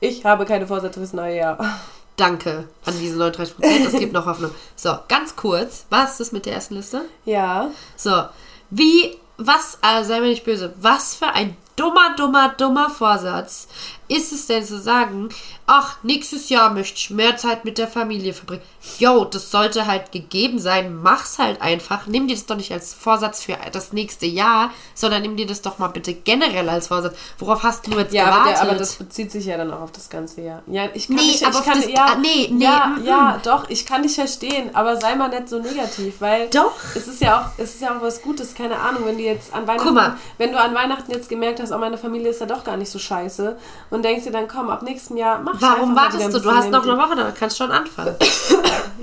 ich 0.00 0.24
habe 0.24 0.44
keine 0.44 0.66
Vorsätze 0.66 0.98
fürs 1.00 1.12
neue 1.12 1.36
Jahr. 1.36 1.58
Danke 2.16 2.68
an 2.84 2.94
diese 3.00 3.16
39 3.16 3.56
Prozent. 3.56 3.86
Es 3.86 3.98
gibt 3.98 4.12
noch 4.12 4.26
Hoffnung. 4.26 4.52
So, 4.76 4.96
ganz 5.08 5.34
kurz. 5.34 5.86
Was 5.90 6.12
ist 6.12 6.20
das 6.20 6.32
mit 6.32 6.46
der 6.46 6.54
ersten 6.54 6.74
Liste? 6.74 7.02
Ja, 7.24 7.70
So, 7.96 8.24
wie, 8.70 9.16
was, 9.36 9.78
also 9.80 10.08
sei 10.08 10.20
mir 10.20 10.28
nicht 10.28 10.44
böse, 10.44 10.72
was 10.80 11.16
für 11.16 11.26
ein 11.28 11.56
dummer, 11.74 12.14
dummer, 12.16 12.50
dummer 12.56 12.88
Vorsatz 12.88 13.66
ist 14.14 14.32
es 14.32 14.46
denn 14.46 14.64
zu 14.64 14.78
sagen, 14.80 15.28
ach, 15.66 15.96
nächstes 16.02 16.48
Jahr 16.48 16.72
möchte 16.72 16.96
ich 16.98 17.10
mehr 17.10 17.36
Zeit 17.36 17.64
mit 17.64 17.78
der 17.78 17.88
Familie 17.88 18.32
verbringen. 18.32 18.62
Yo, 18.98 19.24
das 19.24 19.50
sollte 19.50 19.86
halt 19.86 20.12
gegeben 20.12 20.58
sein. 20.58 20.94
Mach's 21.02 21.38
halt 21.38 21.60
einfach. 21.62 22.06
Nimm 22.06 22.28
dir 22.28 22.34
das 22.36 22.46
doch 22.46 22.56
nicht 22.56 22.70
als 22.72 22.94
Vorsatz 22.94 23.42
für 23.42 23.56
das 23.72 23.92
nächste 23.92 24.26
Jahr, 24.26 24.70
sondern 24.94 25.22
nimm 25.22 25.36
dir 25.36 25.46
das 25.46 25.62
doch 25.62 25.78
mal 25.78 25.88
bitte 25.88 26.12
generell 26.14 26.68
als 26.68 26.88
Vorsatz. 26.88 27.16
Worauf 27.38 27.62
hast 27.62 27.86
du 27.86 27.98
jetzt 27.98 28.12
ja 28.12 28.24
aber, 28.26 28.32
gewartet? 28.32 28.54
der, 28.54 28.62
aber 28.70 28.78
das 28.78 28.94
bezieht 28.94 29.30
sich 29.32 29.46
ja 29.46 29.56
dann 29.56 29.70
auch 29.72 29.80
auf 29.80 29.92
das 29.92 30.08
ganze 30.10 30.42
Jahr. 30.42 30.62
Ja, 30.66 30.88
ich 30.94 31.06
kann 31.08 31.16
Nee, 31.16 31.22
nicht, 31.22 31.44
aber 31.44 31.58
ich 31.58 31.64
kann, 31.64 31.80
das- 31.80 31.90
ja, 31.90 32.06
ah, 32.12 32.16
nee, 32.20 32.48
nee, 32.52 32.64
ja, 32.64 32.86
mm, 32.98 33.04
ja, 33.06 33.40
doch, 33.42 33.68
ich 33.70 33.84
kann 33.86 34.02
dich 34.02 34.14
verstehen, 34.14 34.74
aber 34.74 35.00
sei 35.00 35.14
mal 35.16 35.28
nicht 35.28 35.48
so 35.48 35.58
negativ, 35.60 36.20
weil 36.20 36.48
Doch. 36.50 36.72
es 36.94 37.08
ist 37.08 37.20
ja 37.20 37.40
auch, 37.40 37.46
es 37.58 37.74
ist 37.74 37.80
ja 37.82 37.96
auch 37.96 38.02
was 38.02 38.20
Gutes, 38.22 38.54
keine 38.54 38.78
Ahnung, 38.78 39.02
wenn 39.06 39.16
du 39.16 39.24
jetzt 39.24 39.52
an 39.52 39.66
Weihnachten, 39.66 39.86
Guck 39.88 39.94
mal. 39.96 40.16
wenn 40.38 40.52
du 40.52 40.58
an 40.60 40.74
Weihnachten 40.74 41.10
jetzt 41.10 41.28
gemerkt 41.28 41.60
hast, 41.60 41.72
oh, 41.72 41.78
meine 41.78 41.98
Familie 41.98 42.28
ist 42.30 42.40
ja 42.40 42.46
doch 42.46 42.62
gar 42.64 42.76
nicht 42.76 42.90
so 42.90 42.98
scheiße 42.98 43.56
und 43.90 44.03
denkst 44.04 44.24
dir 44.24 44.32
dann, 44.32 44.46
komm, 44.46 44.68
ab 44.68 44.82
nächstem 44.82 45.16
Jahr 45.16 45.40
mach 45.40 45.54
ich 45.54 45.62
Warum 45.62 45.96
wartest 45.96 46.32
du? 46.32 46.40
Du 46.40 46.50
hast 46.52 46.70
noch 46.70 46.84
eine 46.84 46.96
Woche, 46.96 47.16
dann 47.16 47.34
kannst 47.34 47.58
du 47.58 47.64
schon 47.64 47.72
anfangen. 47.72 48.14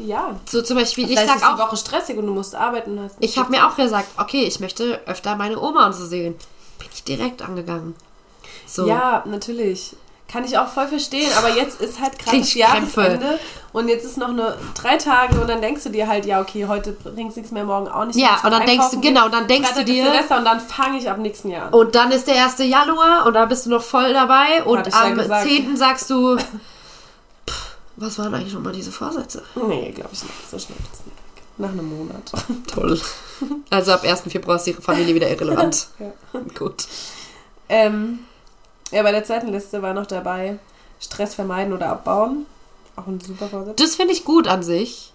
Ja. 0.04 0.36
So 0.50 0.64
zum 0.64 0.78
Beispiel, 0.78 1.04
ich 1.04 1.12
Vielleicht 1.12 1.28
sag 1.28 1.36
ist 1.36 1.44
die 1.44 1.62
auch, 1.62 1.68
Woche 1.68 1.78
stressig 1.78 2.18
und 2.18 2.26
du 2.26 2.34
musst 2.34 2.56
arbeiten 2.56 2.98
und 2.98 3.04
hast 3.04 3.18
Ich 3.20 3.38
habe 3.38 3.52
mir 3.52 3.68
auch 3.68 3.76
gesagt, 3.76 4.08
okay, 4.18 4.46
ich 4.46 4.60
möchte 4.60 5.00
öfter 5.06 5.36
meine 5.36 5.60
Oma 5.62 5.86
und 5.86 5.94
so 5.94 6.06
sehen. 6.08 6.36
Bin 6.80 6.88
ich 6.92 7.04
direkt 7.04 7.44
angegangen. 7.44 7.94
So. 8.66 8.88
Ja, 8.88 9.22
natürlich. 9.28 9.96
Kann 10.32 10.46
ich 10.46 10.58
auch 10.58 10.68
voll 10.70 10.88
verstehen, 10.88 11.30
aber 11.38 11.50
jetzt 11.50 11.82
ist 11.82 12.00
halt 12.00 12.18
gerade 12.18 12.40
das. 12.40 12.54
Jahresende 12.54 13.38
und 13.74 13.88
jetzt 13.90 14.06
ist 14.06 14.18
noch 14.18 14.32
nur 14.32 14.56
drei 14.76 14.96
Tage 14.98 15.40
und 15.42 15.50
dann 15.50 15.62
denkst 15.62 15.84
du 15.84 15.90
dir 15.90 16.08
halt, 16.08 16.26
ja, 16.26 16.40
okay, 16.40 16.68
heute 16.68 16.94
bringst 16.94 17.36
nichts 17.38 17.52
mehr, 17.52 17.66
morgen 17.66 17.88
auch 17.90 18.06
nicht. 18.06 18.16
Ja, 18.18 18.30
mehr, 18.30 18.38
ich 18.38 18.44
und 18.46 18.52
dann 18.52 18.66
denkst 18.66 18.90
du, 18.92 19.02
genau, 19.02 19.28
dann 19.30 19.48
denkst 19.48 19.74
du 19.74 19.84
dir- 19.84 20.06
Silvester 20.06 20.38
und 20.38 20.46
dann 20.46 20.60
fange 20.62 20.98
ich 21.00 21.10
ab 21.10 21.18
nächsten 21.18 21.50
Jahr 21.50 21.68
an. 21.68 21.74
Und 21.74 21.96
dann 21.96 22.12
ist 22.12 22.28
der 22.28 22.44
1. 22.46 22.60
Januar 22.60 23.26
und 23.26 23.34
da 23.34 23.46
bist 23.46 23.66
du 23.66 23.72
noch 23.72 23.82
voll 23.84 24.14
dabei. 24.14 24.64
Und 24.64 24.88
ja 24.88 24.94
am 25.02 25.16
gesagt. 25.18 25.48
10. 25.48 25.76
sagst 25.76 26.10
du, 26.10 26.38
pff, 27.50 27.76
was 27.98 28.18
waren 28.20 28.34
eigentlich 28.34 28.54
nochmal 28.54 28.74
diese 28.74 28.92
Vorsätze? 28.92 29.44
Nee, 29.56 29.92
glaube 29.92 30.12
ich 30.14 30.24
nicht. 30.24 30.50
So 30.50 30.58
schnell 30.60 30.78
ist 30.82 30.94
es 31.00 31.06
nicht 31.06 31.18
weg. 31.18 31.44
Nach 31.58 31.70
einem 31.72 31.90
Monat. 31.98 32.32
Toll. 32.74 33.00
Also 33.70 33.92
ab 33.92 34.04
1. 34.06 34.22
Februar 34.30 34.56
ist 34.58 34.64
die 34.68 34.74
Familie 34.74 35.14
wieder 35.16 35.30
irrelevant. 35.30 35.88
Ja. 36.00 36.12
Gut. 36.58 36.86
ähm, 37.68 38.20
ja, 38.92 39.04
bei 39.04 39.12
der 39.12 39.24
zweiten 39.24 39.48
Liste 39.48 39.82
war 39.82 39.94
noch 39.94 40.06
dabei, 40.06 40.58
Stress 41.00 41.36
vermeiden 41.36 41.74
oder 41.74 41.90
abbauen. 41.90 42.46
Auch 42.96 43.08
ein 43.08 43.20
super 43.22 43.48
Vorsatz. 43.48 43.76
Das 43.78 43.96
finde 43.96 44.14
ich 44.14 44.26
gut 44.26 44.48
an 44.48 44.64
sich. 44.64 45.14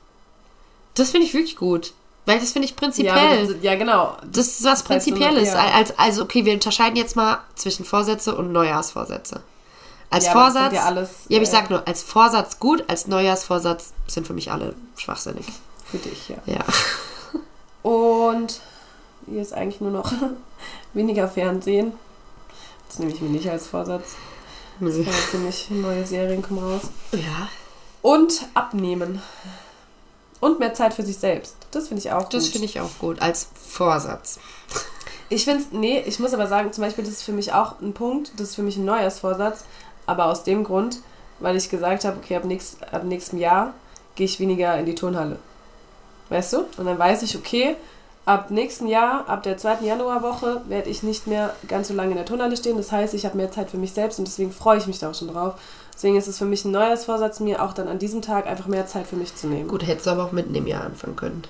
Das 0.94 1.10
finde 1.10 1.26
ich 1.26 1.34
wirklich 1.34 1.56
gut. 1.56 1.92
Weil 2.24 2.40
das 2.40 2.52
finde 2.52 2.64
ich 2.66 2.72
Ja, 2.72 2.76
prinzipiell. 2.78 3.12
aber 3.16 3.36
das, 3.36 3.62
ja, 3.62 3.74
genau. 3.76 4.16
Das 4.32 4.46
ist 4.48 4.64
was 4.64 4.82
Das 4.82 4.90
heißt, 4.96 5.06
du- 5.06 5.10
Prinzipielles. 5.12 5.52
ja. 5.52 5.64
Als, 5.74 5.96
also, 5.98 6.22
okay, 6.24 6.44
wir 6.44 6.54
unterscheiden 6.54 6.96
jetzt 6.96 7.14
mal 7.14 7.38
zwischen 7.54 7.84
Vorsätze 7.84 8.34
und 8.34 8.50
Neujahrsvorsätze. 8.52 9.42
Als 10.10 10.24
ja, 10.26 10.32
Vorsatz. 10.32 10.72
ja 10.72 10.84
alles 10.84 11.10
Ja, 11.28 11.36
aber 11.36 11.42
ich 11.44 11.48
äh, 11.48 11.52
sag 11.52 11.70
nur, 11.70 11.86
als 11.86 12.02
Vorsatz 12.02 12.58
gut, 12.58 12.82
als 12.88 13.06
Neujahrsvorsatz 13.06 13.92
sind 14.08 14.26
für 14.26 14.32
mich 14.34 14.50
alle 14.50 14.74
schwachsinnig. 14.96 15.46
für 15.84 15.98
dich, 15.98 16.28
ja. 16.30 16.36
Ja. 16.46 16.64
Und 17.82 18.60
hier 19.28 19.42
ist 19.42 19.52
eigentlich 19.52 19.80
nur 19.80 19.90
noch 19.90 20.10
weniger 20.94 21.28
Fernsehen. 21.28 21.92
Das 22.88 22.98
nehme 22.98 23.12
ich 23.12 23.20
mir 23.20 23.30
nicht 23.30 23.48
als 23.50 23.66
Vorsatz. 23.66 24.14
Das 24.80 24.94
kann 24.94 25.04
jetzt 25.04 25.34
nämlich 25.34 25.70
neue 25.70 26.06
Serien 26.06 26.42
kommen 26.42 26.60
raus. 26.62 26.82
Ja. 27.12 27.48
Und 28.02 28.46
abnehmen. 28.54 29.22
Und 30.40 30.58
mehr 30.58 30.74
Zeit 30.74 30.94
für 30.94 31.02
sich 31.02 31.16
selbst. 31.16 31.56
Das 31.70 31.88
finde 31.88 32.00
ich 32.00 32.12
auch 32.12 32.28
Das 32.28 32.44
gut. 32.44 32.52
finde 32.52 32.66
ich 32.66 32.80
auch 32.80 32.98
gut. 32.98 33.20
Als 33.22 33.48
Vorsatz. 33.68 34.38
Ich 35.28 35.44
finde 35.44 35.62
es, 35.62 35.72
nee, 35.72 36.00
ich 36.06 36.20
muss 36.20 36.34
aber 36.34 36.46
sagen, 36.46 36.72
zum 36.72 36.84
Beispiel, 36.84 37.04
das 37.04 37.14
ist 37.14 37.22
für 37.22 37.32
mich 37.32 37.52
auch 37.52 37.80
ein 37.80 37.94
Punkt, 37.94 38.32
das 38.36 38.50
ist 38.50 38.54
für 38.54 38.62
mich 38.62 38.76
ein 38.76 38.84
Neujahrsvorsatz, 38.84 39.64
aber 40.04 40.26
aus 40.26 40.44
dem 40.44 40.62
Grund, 40.62 40.98
weil 41.40 41.56
ich 41.56 41.68
gesagt 41.68 42.04
habe, 42.04 42.18
okay, 42.22 42.36
ab, 42.36 42.44
nächst, 42.44 42.82
ab 42.92 43.02
nächstem 43.02 43.38
Jahr 43.40 43.74
gehe 44.14 44.26
ich 44.26 44.38
weniger 44.38 44.78
in 44.78 44.86
die 44.86 44.94
Turnhalle. 44.94 45.38
Weißt 46.28 46.52
du? 46.52 46.58
Und 46.76 46.84
dann 46.84 46.98
weiß 46.98 47.22
ich, 47.22 47.36
okay, 47.36 47.76
ab 48.26 48.50
nächstem 48.50 48.88
Jahr, 48.88 49.28
ab 49.28 49.44
der 49.44 49.56
zweiten 49.56 49.86
Januarwoche, 49.86 50.60
werde 50.68 50.90
ich 50.90 51.02
nicht 51.02 51.26
mehr 51.26 51.54
ganz 51.68 51.88
so 51.88 51.94
lange 51.94 52.10
in 52.10 52.16
der 52.16 52.26
Turnhalle 52.26 52.56
stehen. 52.56 52.76
Das 52.76 52.92
heißt, 52.92 53.14
ich 53.14 53.24
habe 53.24 53.36
mehr 53.36 53.50
Zeit 53.50 53.70
für 53.70 53.78
mich 53.78 53.92
selbst 53.92 54.18
und 54.18 54.26
deswegen 54.26 54.52
freue 54.52 54.78
ich 54.78 54.86
mich 54.86 54.98
da 54.98 55.10
auch 55.10 55.14
schon 55.14 55.28
drauf. 55.28 55.54
Deswegen 55.94 56.16
ist 56.16 56.26
es 56.26 56.36
für 56.36 56.44
mich 56.44 56.64
ein 56.64 56.72
Neujahrsvorsatz, 56.72 57.40
mir 57.40 57.62
auch 57.62 57.72
dann 57.72 57.88
an 57.88 57.98
diesem 57.98 58.20
Tag 58.20 58.46
einfach 58.46 58.66
mehr 58.66 58.86
Zeit 58.86 59.06
für 59.06 59.16
mich 59.16 59.34
zu 59.34 59.46
nehmen. 59.46 59.68
Gut, 59.68 59.86
hättest 59.86 60.06
du 60.06 60.10
aber 60.10 60.24
auch 60.24 60.32
mitten 60.32 60.54
im 60.54 60.66
Jahr 60.66 60.84
anfangen 60.84 61.16
können. 61.16 61.44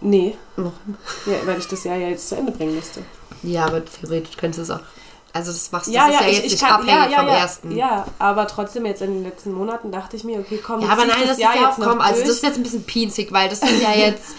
Nee, 0.00 0.36
Warum? 0.56 0.72
ja, 1.26 1.34
weil 1.46 1.58
ich 1.58 1.68
das 1.68 1.84
Jahr 1.84 1.96
ja 1.96 2.08
jetzt 2.08 2.28
zu 2.28 2.36
Ende 2.36 2.52
bringen 2.52 2.74
müsste. 2.74 3.02
Ja, 3.42 3.66
aber 3.66 3.84
theoretisch 3.84 4.36
könntest 4.36 4.58
du 4.58 4.62
es 4.74 4.78
auch. 4.78 4.84
Also 5.32 5.52
das 5.52 5.70
machst 5.72 5.88
du 5.88 5.92
Ja, 5.92 6.06
das 6.06 6.14
ja, 6.14 6.20
ist 6.20 6.24
ja 6.24 6.30
ich, 6.30 6.36
jetzt 6.36 6.46
ich 6.46 6.52
nicht 6.52 6.64
kann, 6.64 6.80
abhängig 6.80 7.10
ja, 7.12 7.18
vom 7.18 7.28
ja, 7.28 7.34
ersten. 7.34 7.72
Ja, 7.72 8.06
aber 8.18 8.46
trotzdem 8.46 8.86
jetzt 8.86 9.02
in 9.02 9.14
den 9.14 9.24
letzten 9.24 9.52
Monaten 9.52 9.90
dachte 9.90 10.16
ich 10.16 10.24
mir, 10.24 10.38
okay, 10.38 10.60
komm, 10.64 10.80
Ja, 10.80 10.88
aber 10.88 11.04
nein, 11.04 11.22
das 11.22 11.32
ist 11.32 11.40
Jahr 11.40 11.56
ja 11.56 11.70
auch 11.70 11.76
komm, 11.76 12.00
also 12.00 12.20
das 12.20 12.30
ist 12.30 12.42
jetzt 12.42 12.56
ein 12.56 12.62
bisschen 12.62 12.84
pinzig, 12.84 13.32
weil 13.32 13.48
das 13.48 13.60
ist 13.60 13.82
ja 13.82 13.92
jetzt. 13.96 14.34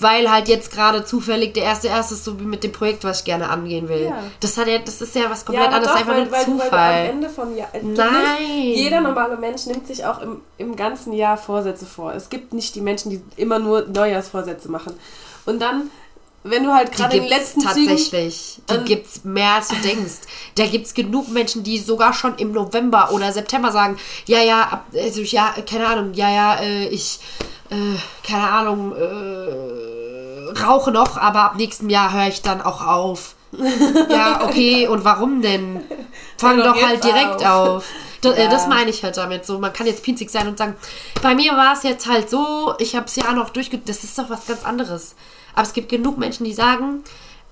Weil 0.00 0.30
halt 0.30 0.48
jetzt 0.48 0.72
gerade 0.72 1.04
zufällig 1.04 1.52
der 1.52 1.64
erste 1.64 1.88
erste 1.88 2.14
ist, 2.14 2.24
so 2.24 2.40
wie 2.40 2.44
mit 2.44 2.64
dem 2.64 2.72
Projekt, 2.72 3.04
was 3.04 3.18
ich 3.18 3.24
gerne 3.26 3.50
angehen 3.50 3.88
will. 3.90 4.04
Ja. 4.04 4.22
Das 4.40 4.56
hat 4.56 4.68
ja, 4.68 4.78
das 4.78 5.02
ist 5.02 5.14
ja 5.14 5.28
was 5.28 5.44
komplett 5.44 5.66
aber 5.68 5.76
anderes, 5.76 5.92
doch, 5.94 6.00
einfach 6.00 6.14
weil, 6.14 6.22
nur 6.24 6.32
weil, 6.32 6.44
du- 6.46 6.50
weil 6.50 6.56
du 6.58 6.62
am 6.62 6.70
Zufall. 6.70 7.06
Ende 7.06 7.28
von 7.28 7.56
Jahr, 7.56 7.68
Nein. 7.74 7.84
nimmst- 7.92 8.76
Jeder 8.78 9.00
normale 9.02 9.36
Mensch 9.36 9.66
nimmt 9.66 9.86
sich 9.86 10.04
auch 10.06 10.22
im, 10.22 10.40
im 10.56 10.76
ganzen 10.76 11.12
Jahr 11.12 11.36
Vorsätze 11.36 11.84
vor. 11.84 12.14
Es 12.14 12.30
gibt 12.30 12.54
nicht 12.54 12.74
die 12.74 12.80
Menschen, 12.80 13.10
die 13.10 13.22
immer 13.36 13.58
nur 13.58 13.82
Neujahrsvorsätze 13.86 14.70
machen. 14.70 14.94
Und 15.44 15.60
dann, 15.60 15.90
wenn 16.50 16.64
du 16.64 16.72
halt 16.72 16.92
gerade 16.92 17.16
in 17.16 17.22
den 17.22 17.30
letzten 17.30 17.60
Zügen... 17.60 17.88
tatsächlich. 17.88 18.58
Die 18.68 18.74
Ähm, 18.74 18.84
gibt's 18.84 19.24
mehr 19.24 19.52
als 19.54 19.68
du 19.68 19.76
denkst. 19.76 20.22
Da 20.56 20.66
gibt's 20.66 20.94
genug 20.94 21.28
Menschen, 21.28 21.62
die 21.62 21.78
sogar 21.78 22.12
schon 22.12 22.36
im 22.36 22.52
November 22.52 23.10
oder 23.12 23.32
September 23.32 23.72
sagen, 23.72 23.98
ja, 24.26 24.40
ja, 24.40 24.84
also 24.94 25.20
ja, 25.22 25.54
keine 25.68 25.86
Ahnung, 25.86 26.14
ja, 26.14 26.30
ja, 26.30 26.54
äh, 26.56 26.88
ich, 26.88 27.20
äh, 27.70 27.98
keine 28.26 28.48
Ahnung, 28.48 28.94
äh, 28.96 30.58
rauche 30.60 30.90
noch, 30.90 31.16
aber 31.16 31.42
ab 31.42 31.56
nächstem 31.56 31.90
Jahr 31.90 32.12
höre 32.12 32.28
ich 32.28 32.42
dann 32.42 32.60
auch 32.62 32.86
auf. 32.86 33.34
ja, 34.10 34.44
okay, 34.44 34.88
und 34.88 35.04
warum 35.04 35.40
denn? 35.40 35.80
Fang 36.38 36.58
doch 36.58 36.74
doch 36.74 36.82
halt 36.82 37.02
direkt 37.02 37.44
auf. 37.46 37.68
auf. 37.68 37.84
Da, 38.20 38.32
äh, 38.32 38.44
Ja. 38.44 38.50
Das 38.50 38.66
meine 38.66 38.90
ich 38.90 39.02
halt 39.02 39.16
damit. 39.16 39.46
So, 39.46 39.58
man 39.58 39.72
kann 39.72 39.86
jetzt 39.86 40.02
pinzig 40.02 40.30
sein 40.30 40.48
und 40.48 40.58
sagen, 40.58 40.76
bei 41.22 41.34
mir 41.34 41.52
war 41.52 41.74
es 41.74 41.82
jetzt 41.82 42.06
halt 42.06 42.28
so, 42.28 42.74
ich 42.78 42.96
habe 42.96 43.06
es 43.06 43.16
ja 43.16 43.32
noch 43.32 43.50
durchge... 43.50 43.78
Das 43.78 44.04
ist 44.04 44.18
doch 44.18 44.28
was 44.30 44.46
ganz 44.46 44.64
anderes. 44.64 45.14
Aber 45.56 45.66
es 45.66 45.72
gibt 45.72 45.88
genug 45.88 46.18
Menschen, 46.18 46.44
die 46.44 46.52
sagen, 46.52 47.02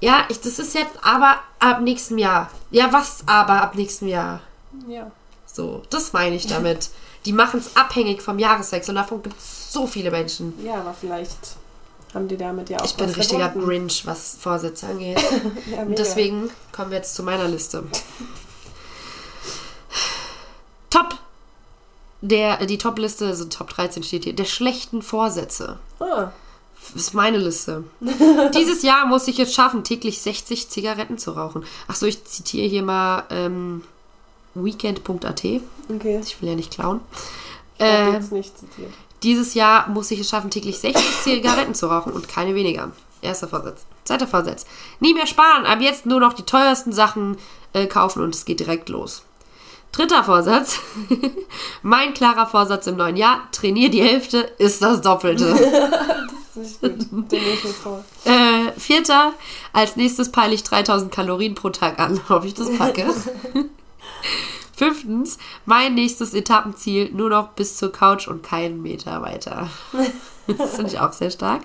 ja, 0.01 0.27
ich, 0.29 0.41
das 0.41 0.59
ist 0.61 0.75
jetzt 0.75 0.95
aber 1.03 1.39
ab 1.59 1.81
nächstem 1.81 2.19
Jahr. 2.19 2.51
Ja, 2.71 2.93
was 2.93 3.25
aber 3.27 3.63
ab 3.63 3.75
nächstem 3.75 4.07
Jahr? 4.09 4.41
Ja. 4.87 5.11
So, 5.47 5.83
das 5.91 6.13
meine 6.13 6.37
ich 6.37 6.47
damit. 6.47 6.91
Die 7.25 7.33
machen 7.33 7.59
es 7.59 7.75
abhängig 7.75 8.21
vom 8.21 8.39
Jahreswechsel. 8.39 8.91
Und 8.93 8.97
davon 8.97 9.23
gibt 9.23 9.39
es 9.39 9.73
so 9.73 9.87
viele 9.87 10.11
Menschen. 10.11 10.53
ja, 10.63 10.75
aber 10.75 10.93
vielleicht 10.93 11.57
haben 12.13 12.29
die 12.29 12.37
damit 12.37 12.69
ja 12.69 12.79
auch 12.81 12.85
Ich 12.85 12.95
bin 12.95 13.09
ein 13.09 13.15
richtiger 13.15 13.45
verbunden. 13.45 13.69
Grinch, 13.69 14.05
was 14.05 14.37
Vorsätze 14.39 14.87
angeht. 14.87 15.19
Ja, 15.75 15.83
Und 15.83 15.99
deswegen 15.99 16.51
kommen 16.73 16.91
wir 16.91 16.99
jetzt 16.99 17.15
zu 17.15 17.23
meiner 17.23 17.49
Liste. 17.49 17.85
Top. 20.91 21.15
Der, 22.21 22.65
die 22.67 22.79
Top-Liste, 22.79 23.27
also 23.27 23.45
Top 23.47 23.71
13 23.71 24.03
steht 24.03 24.25
hier, 24.25 24.35
der 24.35 24.45
schlechten 24.45 25.03
Vorsätze. 25.03 25.79
Das 25.99 26.31
ist 26.95 27.15
meine 27.15 27.39
Liste. 27.39 27.85
Dieses 28.55 28.83
Jahr 28.83 29.07
muss 29.07 29.29
ich 29.29 29.39
es 29.39 29.55
schaffen, 29.55 29.85
täglich 29.85 30.21
60 30.21 30.69
Zigaretten 30.69 31.19
zu 31.19 31.33
rauchen. 31.33 31.65
Achso, 31.89 32.07
ich 32.07 32.25
zitiere 32.25 32.67
hier 32.69 32.83
mal 32.83 33.25
ähm, 33.31 33.83
weekend.at. 34.55 35.45
Ich 35.45 35.61
okay. 35.89 36.21
will 36.41 36.49
ja 36.49 36.55
nicht 36.55 36.73
klauen. 36.73 37.01
Ich 37.79 37.85
Äh, 37.85 38.13
jetzt 38.13 38.33
nicht 38.33 38.57
zitiert. 38.59 38.93
dieses 39.23 39.55
Jahr 39.55 39.89
muss 39.89 40.11
ich 40.11 40.21
es 40.21 40.29
schaffen, 40.29 40.51
täglich 40.51 40.79
60 40.79 41.05
Zigaretten 41.23 41.75
zu 41.75 41.87
rauchen 41.87 42.13
und 42.13 42.29
keine 42.29 42.55
weniger. 42.55 42.93
Erster 43.23 43.49
Vorsatz. 43.49 43.85
Zweiter 44.05 44.27
Vorsatz. 44.29 44.67
Nie 45.01 45.15
mehr 45.15 45.27
sparen, 45.27 45.65
ab 45.65 45.81
jetzt 45.81 46.05
nur 46.07 46.21
noch 46.21 46.35
die 46.35 46.43
teuersten 46.43 46.93
Sachen 46.93 47.39
äh, 47.73 47.87
kaufen 47.87 48.23
und 48.23 48.35
es 48.35 48.45
geht 48.45 48.61
direkt 48.61 48.91
los. 48.91 49.23
Dritter 49.93 50.25
Vorsatz. 50.25 50.79
mein 51.83 52.13
klarer 52.15 52.47
Vorsatz 52.47 52.87
im 52.87 52.97
neuen 52.97 53.17
Jahr. 53.17 53.49
Trainier 53.53 53.91
die 53.91 54.03
Hälfte, 54.03 54.39
ist 54.59 54.83
das 54.83 55.01
Doppelte. 55.01 55.55
Das 56.55 56.71
ist 56.71 56.83
nicht 56.83 57.11
gut. 57.11 57.33
Den 57.33 57.43
nehme 57.43 57.55
ich 57.55 57.65
mir 57.65 57.71
vor. 57.71 58.05
Äh, 58.25 58.73
vierter, 58.79 59.33
als 59.73 59.97
nächstes 59.97 60.31
peile 60.31 60.55
ich 60.55 60.63
3000 60.63 61.13
Kalorien 61.13 61.55
pro 61.55 61.71
Tag 61.71 61.99
an, 61.99 62.21
ob 62.29 62.45
ich 62.45 62.55
das 62.55 62.75
packe. 62.77 63.07
Fünftens, 64.77 65.39
mein 65.67 65.95
nächstes 65.95 66.35
Etappenziel 66.35 67.11
nur 67.13 67.31
noch 67.31 67.51
bis 67.51 67.77
zur 67.77 67.93
Couch 67.93 68.27
und 68.27 68.43
keinen 68.43 68.83
Meter 68.83 69.23
weiter. 69.23 69.69
Das 70.49 70.75
finde 70.75 70.91
ich 70.91 70.99
auch 70.99 71.13
sehr 71.13 71.31
stark. 71.31 71.63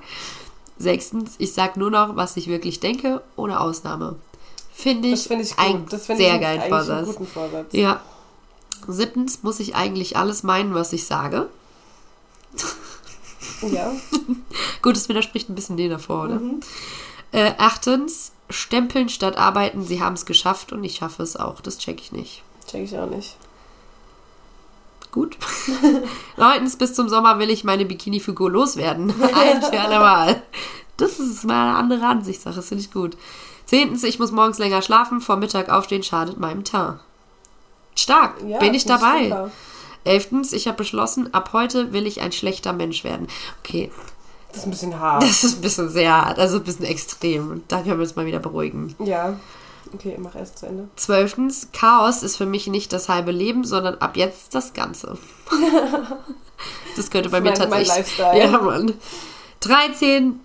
Sechstens, 0.78 1.34
ich 1.39 1.54
sag 1.54 1.75
nur 1.75 1.89
noch, 1.89 2.15
was 2.15 2.38
ich 2.38 2.47
wirklich 2.47 2.80
denke, 2.80 3.23
ohne 3.36 3.60
Ausnahme. 3.60 4.15
Finde 4.71 5.10
ich, 5.10 5.23
finde 5.23 5.43
ich 5.43 5.58
ein. 5.58 5.88
Das 5.89 6.06
finde 6.06 6.23
sehr 6.23 6.38
geilen 6.39 6.62
Vorsatz. 6.69 7.08
guten 7.08 7.28
Vorsatz. 7.28 7.73
Ja. 7.73 7.99
Siebtens, 8.88 9.43
muss 9.43 9.60
ich 9.60 9.75
eigentlich 9.75 10.15
alles 10.15 10.43
meinen, 10.43 10.73
was 10.73 10.93
ich 10.93 11.06
sage. 11.06 11.49
Ja. 13.71 13.91
Gut, 14.81 14.95
das 14.95 15.09
widerspricht 15.09 15.49
ein 15.49 15.55
bisschen 15.55 15.77
dem 15.77 15.89
davor, 15.89 16.25
oder? 16.25 16.35
Mhm. 16.39 16.59
Äh, 17.31 17.53
achtens, 17.57 18.31
stempeln 18.49 19.09
statt 19.09 19.38
arbeiten, 19.38 19.83
sie 19.83 20.01
haben 20.01 20.13
es 20.15 20.25
geschafft 20.25 20.71
und 20.71 20.83
ich 20.83 20.95
schaffe 20.95 21.21
es 21.23 21.35
auch. 21.38 21.62
Das 21.62 21.77
check 21.77 21.99
ich 22.01 22.12
nicht. 22.12 22.43
Check 22.69 22.83
ich 22.83 22.97
auch 22.97 23.09
nicht. 23.09 23.38
Gut. 25.12 25.38
Neuntens, 26.38 26.75
bis 26.75 26.93
zum 26.93 27.09
Sommer 27.09 27.39
will 27.39 27.49
ich 27.49 27.63
meine 27.63 27.85
Bikini-Figur 27.85 28.51
loswerden. 28.51 29.09
Ein 29.33 29.62
für 29.62 29.79
alle 29.79 29.99
Mal. 29.99 30.41
Das 30.97 31.19
ist 31.19 31.45
mal 31.45 31.69
eine 31.69 31.77
andere 31.77 32.05
Ansichtssache, 32.05 32.55
das 32.55 32.67
finde 32.67 32.83
ich 32.83 32.91
gut. 32.91 33.15
Zehntens, 33.65 34.03
ich 34.03 34.19
muss 34.19 34.31
morgens 34.31 34.57
länger 34.57 34.81
schlafen, 34.81 35.21
vor 35.21 35.38
Mittag 35.38 35.69
aufstehen 35.69 36.03
schadet 36.03 36.39
meinem 36.39 36.63
Teint. 36.63 36.99
Stark, 37.95 38.35
Ja, 38.45 38.59
bin 38.59 38.73
ich 38.73 38.85
dabei. 38.85 39.23
super. 39.23 39.51
Elftens, 40.03 40.53
ich 40.53 40.67
habe 40.67 40.77
beschlossen, 40.77 41.33
ab 41.33 41.51
heute 41.53 41.91
will 41.93 42.07
ich 42.07 42.21
ein 42.21 42.31
schlechter 42.31 42.73
Mensch 42.73 43.03
werden. 43.03 43.27
Okay, 43.63 43.91
Das 44.49 44.59
ist 44.59 44.65
ein 44.65 44.71
bisschen 44.71 44.99
hart. 44.99 45.23
das 45.23 45.43
ist 45.43 45.57
ein 45.57 45.62
bisschen 45.62 45.89
sehr 45.89 46.25
hart, 46.25 46.39
also 46.39 46.57
ein 46.57 46.63
bisschen 46.63 46.85
extrem. 46.85 47.63
Da 47.67 47.77
können 47.81 47.97
wir 47.97 48.03
uns 48.03 48.15
mal 48.15 48.25
wieder 48.25 48.39
beruhigen. 48.39 48.95
Ja. 49.03 49.38
Okay, 49.93 50.15
mach 50.19 50.35
erst 50.35 50.59
zu 50.59 50.67
Ende. 50.67 50.88
Zwölftens, 50.95 51.69
Chaos 51.73 52.21
ist 52.21 52.35
für 52.38 52.45
mich 52.45 52.67
nicht 52.67 52.93
das 52.93 53.09
halbe 53.09 53.31
Leben, 53.31 53.63
sondern 53.63 53.95
ab 53.95 54.17
jetzt 54.17 54.53
das 54.55 54.73
Ganze. 54.73 55.17
Das 56.97 57.09
könnte 57.09 57.29
bei 57.29 57.39
Das 57.39 57.43
mir 57.43 57.51
mein- 57.51 57.69
mein 57.69 57.85
tatsächlich. 57.85 58.17
Lifestyle. 58.19 58.38
Ja, 58.51 58.59
Mann. 58.62 58.93
13. 59.62 60.39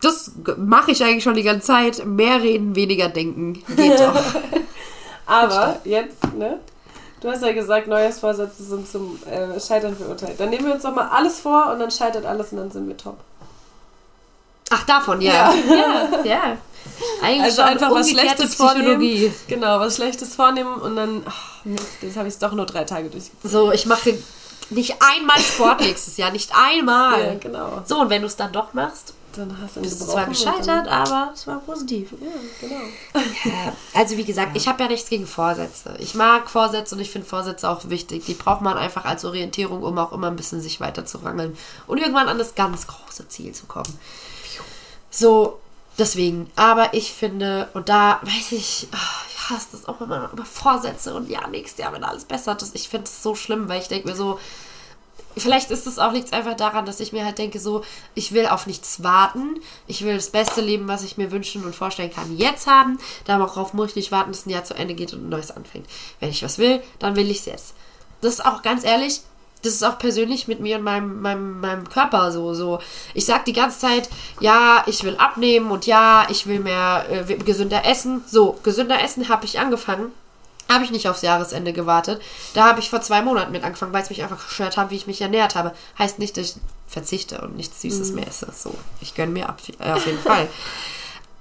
Das 0.00 0.30
mache 0.58 0.92
ich 0.92 1.02
eigentlich 1.02 1.24
schon 1.24 1.34
die 1.34 1.42
ganze 1.42 1.66
Zeit. 1.66 2.06
Mehr 2.06 2.40
reden, 2.42 2.76
weniger 2.76 3.08
denken. 3.08 3.54
Geht 3.74 3.98
doch. 3.98 4.14
Aber 5.26 5.80
jetzt, 5.84 6.22
ne? 6.34 6.60
Du 7.24 7.30
hast 7.30 7.42
ja 7.42 7.52
gesagt, 7.54 7.86
Neujahrsvorsätze 7.86 8.62
sind 8.62 8.86
zum 8.86 9.18
äh, 9.24 9.58
Scheitern 9.58 9.96
verurteilt. 9.96 10.38
Dann 10.38 10.50
nehmen 10.50 10.66
wir 10.66 10.74
uns 10.74 10.82
doch 10.82 10.94
mal 10.94 11.08
alles 11.08 11.40
vor 11.40 11.72
und 11.72 11.78
dann 11.78 11.90
scheitert 11.90 12.26
alles 12.26 12.52
und 12.52 12.58
dann 12.58 12.70
sind 12.70 12.86
wir 12.86 12.98
top. 12.98 13.16
Ach, 14.68 14.84
davon, 14.84 15.22
ja. 15.22 15.54
Ja, 15.54 16.22
ja. 16.22 16.58
Eigentlich 17.22 17.44
Also 17.44 17.62
einfach 17.62 17.90
was 17.92 18.10
Schlechtes 18.10 18.54
vornehmen. 18.54 18.98
Psychologie. 18.98 19.32
Genau, 19.48 19.80
was 19.80 19.96
Schlechtes 19.96 20.34
vornehmen 20.34 20.74
und 20.74 20.96
dann, 20.96 21.22
ach, 21.26 21.64
Mist, 21.64 21.86
jetzt 22.02 22.18
habe 22.18 22.28
ich 22.28 22.34
es 22.34 22.40
doch 22.40 22.52
nur 22.52 22.66
drei 22.66 22.84
Tage 22.84 23.08
durchgezogen. 23.08 23.50
So, 23.50 23.72
ich 23.72 23.86
mache 23.86 24.18
nicht 24.70 24.96
einmal 25.00 25.38
Sport 25.38 25.80
nächstes 25.80 26.16
Jahr. 26.16 26.30
Nicht 26.30 26.50
einmal. 26.54 27.24
Ja, 27.24 27.34
genau. 27.34 27.82
So, 27.84 28.00
und 28.00 28.10
wenn 28.10 28.22
du 28.22 28.26
es 28.28 28.36
dann 28.36 28.52
doch 28.52 28.72
machst, 28.72 29.14
Dann 29.36 29.56
hast 29.60 29.76
du 29.76 29.80
bist 29.80 30.00
du 30.00 30.06
zwar 30.06 30.26
gescheitert, 30.26 30.88
aber 30.88 31.32
es 31.34 31.46
war 31.46 31.58
positiv. 31.60 32.12
Ja, 32.12 32.28
genau. 32.60 33.24
Ja, 33.44 33.72
also 33.92 34.16
wie 34.16 34.24
gesagt, 34.24 34.56
ich 34.56 34.68
habe 34.68 34.82
ja 34.82 34.88
nichts 34.88 35.08
gegen 35.08 35.26
Vorsätze. 35.26 35.96
Ich 35.98 36.14
mag 36.14 36.48
Vorsätze 36.48 36.94
und 36.94 37.00
ich 37.00 37.10
finde 37.10 37.26
Vorsätze 37.26 37.68
auch 37.68 37.88
wichtig. 37.88 38.24
Die 38.26 38.34
braucht 38.34 38.60
man 38.60 38.76
einfach 38.78 39.04
als 39.04 39.24
Orientierung, 39.24 39.82
um 39.82 39.98
auch 39.98 40.12
immer 40.12 40.28
ein 40.28 40.36
bisschen 40.36 40.60
sich 40.60 40.80
weiter 40.80 41.04
zu 41.04 41.18
rangeln 41.18 41.56
und 41.86 41.98
irgendwann 41.98 42.28
an 42.28 42.38
das 42.38 42.54
ganz 42.54 42.86
große 42.86 43.28
Ziel 43.28 43.52
zu 43.52 43.66
kommen. 43.66 43.98
So, 45.10 45.60
deswegen. 45.98 46.50
Aber 46.56 46.94
ich 46.94 47.12
finde, 47.12 47.68
und 47.74 47.88
da 47.88 48.20
weiß 48.22 48.52
ich, 48.52 48.88
ah, 48.92 48.96
ich 49.28 49.33
hasse 49.50 49.68
das 49.72 49.86
auch 49.86 50.00
immer 50.00 50.30
über 50.32 50.44
Vorsätze 50.44 51.14
und 51.14 51.28
ja, 51.28 51.46
nächstes 51.48 51.78
Jahr, 51.78 51.92
wenn 51.92 52.04
alles 52.04 52.24
besser 52.24 52.56
ist. 52.60 52.74
Ich 52.74 52.88
finde 52.88 53.04
es 53.04 53.22
so 53.22 53.34
schlimm, 53.34 53.68
weil 53.68 53.80
ich 53.80 53.88
denke 53.88 54.08
mir 54.08 54.16
so, 54.16 54.38
Vielleicht 55.36 55.72
ist 55.72 55.86
es 55.86 55.98
auch 55.98 56.12
liegt 56.12 56.32
einfach 56.32 56.54
daran, 56.54 56.86
dass 56.86 57.00
ich 57.00 57.12
mir 57.12 57.24
halt 57.24 57.38
denke, 57.38 57.58
so, 57.58 57.82
ich 58.14 58.32
will 58.32 58.46
auf 58.46 58.66
nichts 58.66 59.02
warten. 59.02 59.60
Ich 59.88 60.04
will 60.04 60.14
das 60.14 60.30
beste 60.30 60.60
Leben, 60.60 60.86
was 60.86 61.02
ich 61.02 61.16
mir 61.16 61.32
wünschen 61.32 61.64
und 61.64 61.74
vorstellen 61.74 62.12
kann, 62.12 62.36
jetzt 62.36 62.68
haben. 62.68 62.98
Darauf 63.24 63.74
muss 63.74 63.90
ich 63.90 63.96
nicht 63.96 64.12
warten, 64.12 64.30
dass 64.30 64.46
ein 64.46 64.50
Jahr 64.50 64.64
zu 64.64 64.74
Ende 64.74 64.94
geht 64.94 65.12
und 65.12 65.26
ein 65.26 65.28
neues 65.28 65.50
anfängt. 65.50 65.86
Wenn 66.20 66.30
ich 66.30 66.44
was 66.44 66.58
will, 66.58 66.82
dann 67.00 67.16
will 67.16 67.30
ich 67.30 67.40
es 67.40 67.46
jetzt. 67.46 67.74
Das 68.20 68.34
ist 68.34 68.46
auch 68.46 68.62
ganz 68.62 68.84
ehrlich, 68.84 69.22
das 69.64 69.74
ist 69.74 69.82
auch 69.82 69.98
persönlich 69.98 70.46
mit 70.46 70.60
mir 70.60 70.76
und 70.76 70.84
meinem, 70.84 71.22
meinem, 71.22 71.60
meinem 71.60 71.88
Körper 71.88 72.30
so, 72.30 72.52
so. 72.52 72.80
Ich 73.14 73.24
sag 73.24 73.46
die 73.46 73.52
ganze 73.54 73.78
Zeit, 73.78 74.10
ja, 74.40 74.84
ich 74.86 75.02
will 75.04 75.16
abnehmen 75.16 75.70
und 75.70 75.86
ja, 75.86 76.26
ich 76.28 76.46
will 76.46 76.60
mehr 76.60 77.06
äh, 77.10 77.34
gesünder 77.36 77.86
essen. 77.86 78.22
So, 78.26 78.58
gesünder 78.62 79.02
essen 79.02 79.28
habe 79.28 79.46
ich 79.46 79.58
angefangen. 79.58 80.12
Habe 80.70 80.84
ich 80.84 80.90
nicht 80.90 81.08
aufs 81.08 81.22
Jahresende 81.22 81.72
gewartet. 81.72 82.22
Da 82.54 82.66
habe 82.66 82.80
ich 82.80 82.90
vor 82.90 83.00
zwei 83.00 83.22
Monaten 83.22 83.52
mit 83.52 83.64
angefangen, 83.64 83.92
weil 83.92 84.02
es 84.02 84.10
mich 84.10 84.22
einfach 84.22 84.46
gestört 84.46 84.76
hat, 84.76 84.90
wie 84.90 84.96
ich 84.96 85.06
mich 85.06 85.20
ernährt 85.20 85.54
habe. 85.54 85.74
Heißt 85.98 86.18
nicht, 86.18 86.36
dass 86.36 86.50
ich 86.50 86.56
verzichte 86.86 87.40
und 87.40 87.56
nichts 87.56 87.80
Süßes 87.82 88.12
mehr 88.12 88.26
esse. 88.26 88.48
So, 88.54 88.74
ich 89.00 89.14
gönne 89.14 89.32
mir 89.32 89.48
ab, 89.48 89.60
äh, 89.78 89.92
auf 89.92 90.06
jeden 90.06 90.20
Fall. 90.20 90.48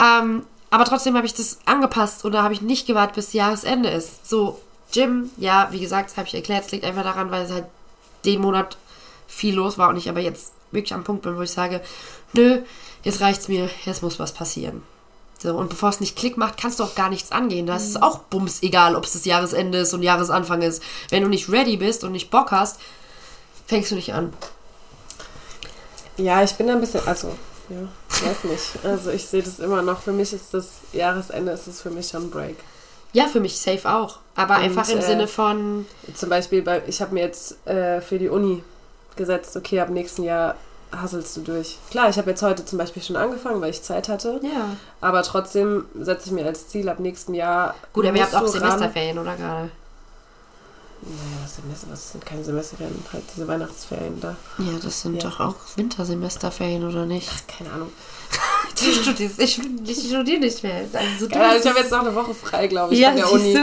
Ähm, 0.02 0.44
aber 0.70 0.86
trotzdem 0.86 1.16
habe 1.16 1.28
ich 1.28 1.36
das 1.36 1.60
angepasst 1.66 2.26
oder 2.26 2.42
habe 2.42 2.56
ich 2.56 2.62
nicht 2.62 2.88
gewartet, 2.88 3.16
bis 3.16 3.32
Jahresende 3.32 3.90
ist. 3.90 4.28
So, 4.28 4.60
Gym, 4.92 5.30
ja, 5.38 5.68
wie 5.72 5.80
gesagt, 5.80 6.18
habe 6.18 6.28
ich 6.28 6.34
erklärt. 6.34 6.66
Es 6.66 6.72
liegt 6.72 6.84
einfach 6.84 7.04
daran, 7.04 7.30
weil 7.32 7.46
es 7.46 7.52
halt 7.52 7.66
den 8.26 8.42
Monat 8.42 8.78
viel 9.28 9.56
los 9.56 9.78
war 9.78 9.90
und 9.90 9.98
ich 9.98 10.10
aber 10.10 10.20
jetzt 10.20 10.54
wirklich 10.72 10.94
am 10.94 11.04
Punkt 11.04 11.24
bin, 11.24 11.38
wo 11.38 11.42
ich 11.42 11.52
sage, 11.52 11.82
nö, 12.34 12.62
jetzt 13.04 13.22
reicht's 13.22 13.48
mir, 13.48 13.70
jetzt 13.86 14.04
muss 14.04 14.20
was 14.20 14.34
passieren. 14.34 14.84
So, 15.40 15.56
und 15.56 15.70
bevor 15.70 15.90
es 15.90 16.00
nicht 16.00 16.16
Klick 16.16 16.38
macht, 16.38 16.58
kannst 16.58 16.80
du 16.80 16.84
auch 16.84 16.96
gar 16.96 17.10
nichts 17.10 17.32
angehen. 17.32 17.66
Da 17.66 17.76
ist 17.76 17.90
es 17.90 18.02
auch 18.02 18.20
bums 18.20 18.64
egal, 18.64 18.96
ob 18.96 19.04
es 19.04 19.14
das 19.14 19.26
Jahresende 19.26 19.80
ist 19.80 19.94
und 19.94 20.02
Jahresanfang 20.02 20.62
ist. 20.62 20.82
Wenn 21.10 21.24
du 21.24 21.30
nicht 21.30 21.50
ready 21.50 21.76
bist 21.76 22.06
und 22.06 22.14
nicht 22.14 22.32
Bock 22.32 22.52
hast, 22.52 22.80
fängst 23.68 23.92
du 23.92 23.96
nicht 23.96 24.14
an. 24.14 24.32
Ja, 26.16 26.44
ich 26.44 26.54
bin 26.54 26.68
da 26.68 26.74
ein 26.74 26.80
bisschen, 26.80 27.06
also, 27.06 27.36
ja, 27.70 27.90
weiß 28.26 28.44
nicht. 28.46 28.86
Also 28.86 29.10
ich 29.12 29.26
sehe 29.26 29.44
das 29.44 29.60
immer 29.60 29.82
noch. 29.82 30.02
Für 30.02 30.14
mich 30.14 30.32
ist 30.32 30.54
das 30.54 30.68
Jahresende, 30.94 31.52
ist 31.52 31.68
es 31.68 31.82
für 31.82 31.90
mich 31.90 32.08
schon 32.08 32.24
ein 32.24 32.30
Break. 32.30 32.56
Ja, 33.14 33.28
für 33.28 33.40
mich 33.40 33.58
safe 33.60 33.90
auch. 33.90 34.18
Aber 34.36 34.56
Und, 34.58 34.64
einfach 34.64 34.90
im 34.90 34.98
äh, 35.00 35.02
Sinne 35.02 35.28
von, 35.28 35.86
Zum 36.16 36.30
Beispiel, 36.30 36.62
bei, 36.64 36.82
ich 36.88 37.02
habe 37.02 37.14
mir 37.14 37.22
jetzt 37.22 37.66
äh, 37.68 38.02
für 38.02 38.18
die 38.20 38.30
Uni 38.30 38.64
gesetzt, 39.16 39.56
okay, 39.56 39.80
ab 39.80 39.90
nächsten 39.90 40.24
Jahr 40.24 40.56
hasselst 40.92 41.38
du 41.38 41.42
durch. 41.42 41.78
Klar, 41.92 42.10
ich 42.10 42.18
habe 42.18 42.30
jetzt 42.32 42.42
heute 42.44 42.66
zum 42.66 42.78
Beispiel 42.78 43.02
schon 43.02 43.16
angefangen, 43.16 43.62
weil 43.62 43.70
ich 43.72 43.82
Zeit 43.82 44.10
hatte. 44.10 44.40
ja. 44.44 44.76
Aber 45.02 45.24
trotzdem 45.24 45.86
setze 46.00 46.28
ich 46.28 46.32
mir 46.32 46.46
als 46.46 46.68
Ziel, 46.68 46.90
ab 46.90 47.00
nächsten 47.00 47.34
Jahr. 47.34 47.76
Gut, 47.94 48.06
aber 48.06 48.18
ihr 48.18 48.24
habt 48.24 48.36
auch 48.36 48.42
ran- 48.42 48.50
Semesterferien, 48.50 49.18
oder 49.20 49.36
gerade? 49.36 49.70
Naja, 51.06 51.48
Semester, 51.48 51.88
was 51.92 52.12
sind 52.14 52.26
keine 52.26 52.44
Semesterferien, 52.44 53.04
halt 53.12 53.24
diese 53.36 53.48
Weihnachtsferien 53.48 54.20
da. 54.22 54.36
Ja, 54.58 54.80
das 54.82 55.02
sind 55.02 55.22
Ja. 55.22 55.30
doch 55.30 55.40
auch 55.42 55.56
Wintersemesterferien, 55.76 56.88
oder 56.88 57.06
nicht? 57.06 57.30
Keine 57.48 57.72
Ahnung. 57.72 57.92
Du 58.80 58.92
studierst, 58.92 59.40
ich, 59.40 59.60
ich 59.86 60.08
studiere 60.08 60.40
nicht 60.40 60.64
mehr. 60.64 60.86
Also, 60.94 61.28
Ja, 61.28 61.56
ich 61.56 61.68
habe 61.68 61.80
jetzt 61.80 61.92
noch 61.92 62.00
eine 62.00 62.16
Woche 62.16 62.34
frei, 62.34 62.66
glaube 62.68 62.94
ich, 62.94 63.00
ja, 63.00 63.10
von 63.10 63.18
der 63.18 63.32
Uni. 63.32 63.60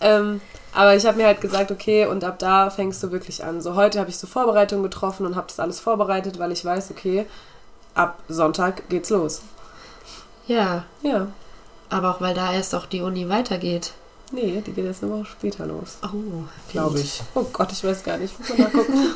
Ähm, 0.00 0.40
aber 0.72 0.96
ich 0.96 1.04
habe 1.04 1.18
mir 1.18 1.26
halt 1.26 1.40
gesagt, 1.42 1.70
okay, 1.70 2.06
und 2.06 2.24
ab 2.24 2.38
da 2.38 2.70
fängst 2.70 3.02
du 3.02 3.10
wirklich 3.12 3.44
an. 3.44 3.60
So 3.60 3.74
heute 3.74 3.98
habe 4.00 4.08
ich 4.08 4.16
so 4.16 4.26
Vorbereitungen 4.26 4.82
getroffen 4.84 5.26
und 5.26 5.36
habe 5.36 5.48
das 5.48 5.60
alles 5.60 5.80
vorbereitet, 5.80 6.38
weil 6.38 6.52
ich 6.52 6.64
weiß, 6.64 6.90
okay, 6.92 7.26
ab 7.94 8.18
Sonntag 8.28 8.88
geht's 8.88 9.10
los. 9.10 9.42
Ja, 10.46 10.84
Ja. 11.02 11.26
aber 11.90 12.10
auch 12.14 12.20
weil 12.22 12.34
da 12.34 12.52
erst 12.52 12.74
auch 12.74 12.86
die 12.86 13.02
Uni 13.02 13.28
weitergeht. 13.28 13.92
Nee, 14.30 14.62
die 14.66 14.72
geht 14.72 14.84
jetzt 14.84 15.02
eine 15.02 15.12
Woche 15.12 15.24
später 15.24 15.64
los. 15.66 15.96
Oh, 16.02 16.44
Glaube 16.70 17.00
ich. 17.00 17.20
Oh 17.34 17.44
Gott, 17.52 17.72
ich 17.72 17.82
weiß 17.82 18.02
gar 18.04 18.18
nicht. 18.18 18.38
Muss 18.38 18.50
mal 18.50 18.58
nachgucken. 18.64 19.14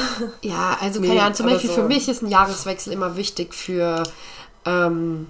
Ja, 0.42 0.76
also 0.80 1.00
Nee, 1.00 1.08
keine 1.08 1.22
Ahnung, 1.22 1.34
zum 1.34 1.46
Beispiel 1.46 1.70
so- 1.70 1.76
für 1.76 1.82
mich 1.84 2.08
ist 2.08 2.22
ein 2.22 2.28
Jahreswechsel 2.28 2.92
immer 2.92 3.16
wichtig 3.16 3.54
für 3.54 4.02
ähm, 4.66 5.28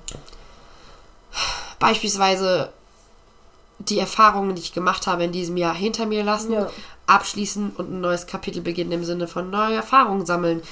beispielsweise 1.79 2.73
die 3.79 3.99
Erfahrungen, 3.99 4.55
die 4.55 4.63
ich 4.63 4.73
gemacht 4.73 5.07
habe 5.07 5.25
in 5.25 5.33
diesem 5.33 5.57
Jahr 5.57 5.75
hinter 5.75 6.07
mir 6.07 6.25
lassen, 6.25 6.53
Ja. 6.53 6.71
abschließen 7.07 7.71
und 7.77 7.91
ein 7.93 8.01
neues 8.01 8.27
Kapitel 8.27 8.63
beginnen 8.63 8.93
im 8.93 9.05
Sinne 9.05 9.29
von 9.29 9.51
neue 9.51 9.77
Erfahrungen 9.77 10.25
sammeln. 10.27 10.63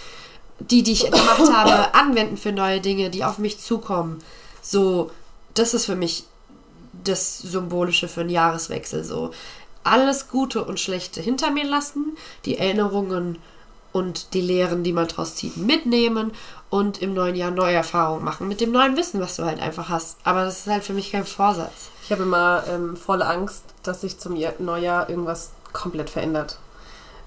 Die, 0.60 0.82
die 0.82 0.92
ich 0.92 1.04
gemacht 1.10 1.52
habe, 1.52 1.94
anwenden 1.94 2.36
für 2.36 2.52
neue 2.52 2.80
Dinge, 2.80 3.10
die 3.10 3.24
auf 3.24 3.38
mich 3.38 3.58
zukommen. 3.60 4.22
So, 4.62 5.10
das 5.54 5.74
ist 5.74 5.86
für 5.86 5.96
mich 5.96 6.24
das 7.04 7.38
Symbolische 7.38 8.08
für 8.08 8.22
einen 8.22 8.30
Jahreswechsel. 8.30 9.04
So, 9.04 9.30
alles 9.84 10.28
Gute 10.28 10.64
und 10.64 10.80
Schlechte 10.80 11.20
hinter 11.20 11.50
mir 11.50 11.64
lassen, 11.64 12.16
die 12.44 12.58
Erinnerungen 12.58 13.38
und 13.92 14.34
die 14.34 14.40
Lehren, 14.40 14.82
die 14.82 14.92
man 14.92 15.06
draus 15.06 15.36
zieht, 15.36 15.56
mitnehmen 15.56 16.32
und 16.68 17.00
im 17.00 17.14
neuen 17.14 17.36
Jahr 17.36 17.52
neue 17.52 17.74
Erfahrungen 17.74 18.24
machen 18.24 18.48
mit 18.48 18.60
dem 18.60 18.72
neuen 18.72 18.96
Wissen, 18.96 19.20
was 19.20 19.36
du 19.36 19.44
halt 19.44 19.60
einfach 19.60 19.88
hast. 19.88 20.16
Aber 20.24 20.44
das 20.44 20.60
ist 20.60 20.66
halt 20.66 20.82
für 20.82 20.94
mich 20.94 21.12
kein 21.12 21.24
Vorsatz. 21.24 21.90
Ich 22.02 22.10
habe 22.10 22.24
immer 22.24 22.64
ähm, 22.68 22.96
volle 22.96 23.26
Angst, 23.26 23.62
dass 23.84 24.00
sich 24.00 24.18
zum 24.18 24.34
Jahr- 24.34 24.54
Neujahr 24.58 25.08
irgendwas 25.08 25.52
komplett 25.72 26.10
verändert. 26.10 26.58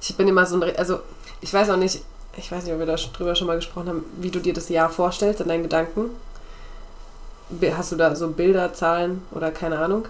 Ich 0.01 0.15
bin 0.17 0.27
immer 0.27 0.45
so 0.45 0.59
ein, 0.59 0.75
also 0.75 0.99
ich 1.39 1.53
weiß 1.53 1.69
auch 1.69 1.77
nicht, 1.77 2.01
ich 2.35 2.51
weiß 2.51 2.65
nicht, 2.65 2.73
ob 2.73 2.79
wir 2.79 2.85
da 2.85 2.97
schon 2.97 3.13
drüber 3.13 3.35
schon 3.35 3.47
mal 3.47 3.55
gesprochen 3.55 3.87
haben, 3.87 4.05
wie 4.17 4.29
du 4.29 4.39
dir 4.39 4.53
das 4.53 4.69
Jahr 4.69 4.89
vorstellst 4.89 5.41
in 5.41 5.47
deinen 5.47 5.63
Gedanken. 5.63 6.09
Hast 7.75 7.91
du 7.91 7.95
da 7.95 8.15
so 8.15 8.27
Bilder, 8.29 8.73
Zahlen 8.73 9.21
oder 9.31 9.51
keine 9.51 9.79
Ahnung? 9.79 10.05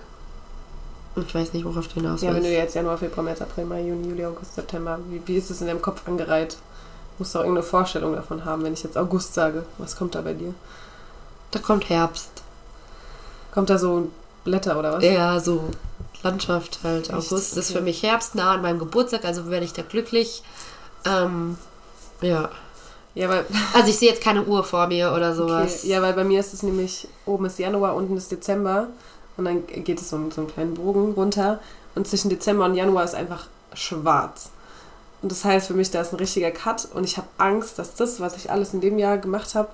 Ich 1.16 1.34
weiß 1.34 1.54
nicht, 1.54 1.66
worauf 1.66 1.88
du 1.88 1.96
hinaus 1.96 2.22
Ja, 2.22 2.30
wenn 2.30 2.38
du 2.38 2.44
willst. 2.44 2.58
jetzt 2.58 2.76
Januar, 2.76 2.98
Februar, 2.98 3.24
März, 3.24 3.42
April, 3.42 3.66
Mai, 3.66 3.82
Juni, 3.82 4.10
Juli, 4.10 4.26
August, 4.26 4.56
September, 4.56 5.00
wie, 5.10 5.22
wie 5.26 5.38
ist 5.38 5.50
es 5.50 5.62
in 5.62 5.68
deinem 5.68 5.82
Kopf 5.82 6.02
angereiht? 6.08 6.58
Musst 7.18 7.34
du 7.34 7.40
auch 7.40 7.44
irgendeine 7.44 7.66
Vorstellung 7.66 8.14
davon 8.14 8.46
haben, 8.46 8.64
wenn 8.64 8.74
ich 8.74 8.84
jetzt 8.84 8.98
August 8.98 9.34
sage. 9.34 9.64
Was 9.80 9.96
kommt 9.96 10.14
da 10.14 10.22
bei 10.22 10.34
dir? 10.34 10.54
Da 11.52 11.60
kommt 11.60 11.90
Herbst. 11.90 12.30
Kommt 13.52 13.70
da 13.72 13.78
so 13.80 14.10
Blätter 14.44 14.78
oder 14.78 14.94
was? 14.94 15.04
Ja, 15.04 15.40
so 15.40 15.64
Landschaft 16.22 16.80
halt. 16.84 17.06
Echt? 17.10 17.14
August 17.14 17.58
ist 17.58 17.70
Okay. 17.72 17.80
für 17.80 17.84
mich 17.84 18.04
Herbst, 18.04 18.36
nah 18.36 18.54
an 18.54 18.62
meinem 18.62 18.78
Geburtstag, 18.80 19.26
also 19.26 19.50
werde 19.50 19.66
ich 19.66 19.74
da 19.74 19.82
glücklich. 19.82 20.44
Ähm, 21.06 21.58
ja. 22.22 22.50
Ja, 23.18 23.30
weil, 23.30 23.46
Also 23.74 23.90
ich 23.90 23.98
sehe 23.98 24.10
jetzt 24.10 24.22
keine 24.24 24.44
Uhr 24.44 24.64
vor 24.64 24.88
mir 24.88 25.12
oder 25.14 25.34
sowas. 25.36 25.80
okay. 25.80 25.90
ja, 25.90 26.02
weil 26.02 26.14
bei 26.14 26.24
mir 26.24 26.40
ist 26.40 26.54
es 26.54 26.64
nämlich, 26.64 27.08
oben 27.26 27.46
ist 27.46 27.58
Januar, 27.60 27.96
unten 27.96 28.16
ist 28.18 28.32
Dezember 28.32 28.88
und 29.38 29.46
dann 29.46 29.66
geht 29.68 30.00
es 30.02 30.10
so, 30.10 30.16
einen- 30.18 30.32
so 30.32 30.42
einen 30.42 30.50
kleinen 30.54 30.74
Bogen 30.76 31.14
runter 31.14 31.60
und 31.96 32.08
zwischen 32.08 32.30
Dezember 32.30 32.66
und 32.66 32.76
Januar 32.76 33.04
ist 33.04 33.16
einfach 33.16 33.48
schwarz. 33.74 34.50
Und 35.24 35.32
das 35.32 35.44
heißt 35.46 35.68
für 35.68 35.74
mich, 35.74 35.90
da 35.90 36.02
ist 36.02 36.14
ein 36.14 36.18
richtiger 36.18 36.52
Cut 36.52 36.88
und 36.94 37.04
ich 37.04 37.18
habe 37.18 37.28
Angst, 37.40 37.80
dass 37.80 37.96
das, 37.96 38.20
was 38.20 38.36
ich 38.38 38.52
alles 38.52 38.74
in 38.74 38.82
dem 38.82 39.00
Jahr 39.00 39.18
gemacht 39.18 39.56
habe, 39.56 39.70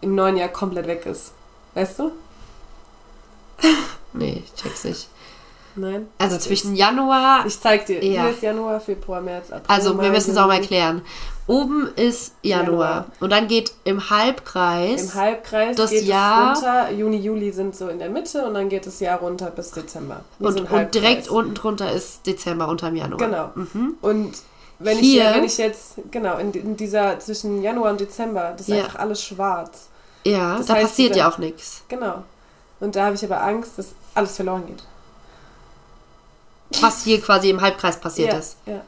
im 0.00 0.14
neuen 0.14 0.36
Jahr 0.36 0.48
komplett 0.48 0.86
weg 0.86 1.06
ist. 1.06 1.32
Weißt 1.74 1.98
du? 1.98 2.12
Nee, 4.12 4.42
ich 4.46 4.54
check's 4.54 4.84
nicht. 4.84 5.08
Nein? 5.74 6.08
Also 6.16 6.38
zwischen 6.38 6.74
Januar, 6.74 7.44
Ich 7.46 7.60
zeig 7.60 7.84
dir. 7.84 8.02
Ja. 8.02 8.22
Hier 8.22 8.30
ist 8.30 8.42
Januar, 8.42 8.80
Februar, 8.80 9.20
März, 9.20 9.50
April. 9.50 9.64
also 9.68 10.00
wir 10.00 10.08
müssen 10.10 10.30
es 10.30 10.36
auch 10.38 10.46
mal 10.46 10.54
erklären. 10.58 11.02
Oben 11.48 11.88
ist 11.94 12.32
Januar. 12.42 12.66
Januar. 12.66 13.06
Und 13.20 13.30
dann 13.30 13.46
geht 13.46 13.72
im 13.84 14.10
Halbkreis. 14.10 15.02
Im 15.02 15.14
Halbkreis 15.14 15.76
Das 15.76 15.92
Jahr- 15.92 16.54
runter. 16.54 16.90
Juni, 16.90 17.18
Juli 17.18 17.52
sind 17.52 17.76
so 17.76 17.88
in 17.88 17.98
der 18.00 18.10
Mitte 18.10 18.44
und 18.44 18.54
dann 18.54 18.68
geht 18.68 18.84
das 18.86 18.98
Jahr 18.98 19.20
runter 19.20 19.50
bis 19.50 19.70
Dezember. 19.70 20.22
Wie 20.40 20.44
so 20.50 20.58
und, 20.60 20.70
und 20.72 20.94
direkt 20.94 21.28
unten 21.28 21.54
drunter 21.54 21.92
ist 21.92 22.26
Dezember 22.26 22.66
unterm 22.68 22.96
Januar. 22.96 23.18
Genau. 23.18 23.50
Mhm. 23.54 23.94
Und 24.02 24.34
wenn 24.80 24.98
ich, 24.98 25.04
Hier- 25.04 25.32
wenn 25.34 25.44
ich 25.44 25.56
jetzt, 25.56 25.94
genau, 26.10 26.36
in, 26.38 26.52
in 26.52 26.76
dieser 26.76 27.18
zwischen 27.20 27.62
Januar 27.62 27.92
und 27.92 28.00
Dezember, 28.00 28.50
das 28.56 28.62
ist 28.62 28.68
Ja. 28.74 28.84
einfach 28.84 28.98
alles 28.98 29.22
schwarz. 29.22 29.88
Ja, 30.24 30.56
Das 30.56 30.66
da 30.66 30.74
heißt, 30.74 30.88
passiert 30.88 31.10
dieser- 31.14 31.20
ja 31.26 31.30
auch 31.30 31.38
nichts. 31.38 31.82
Genau. 31.86 32.24
Und 32.80 32.96
da 32.96 33.06
habe 33.06 33.14
ich 33.14 33.24
aber 33.24 33.40
Angst, 33.42 33.78
dass 33.78 33.90
alles 34.14 34.34
verloren 34.34 34.66
geht. 34.66 34.82
Was 36.82 37.04
hier 37.04 37.20
quasi 37.20 37.50
im 37.50 37.60
Halbkreis 37.60 37.98
passiert 38.00 38.32
ja, 38.32 38.38
ist. 38.38 38.56
Ja. 38.66 38.80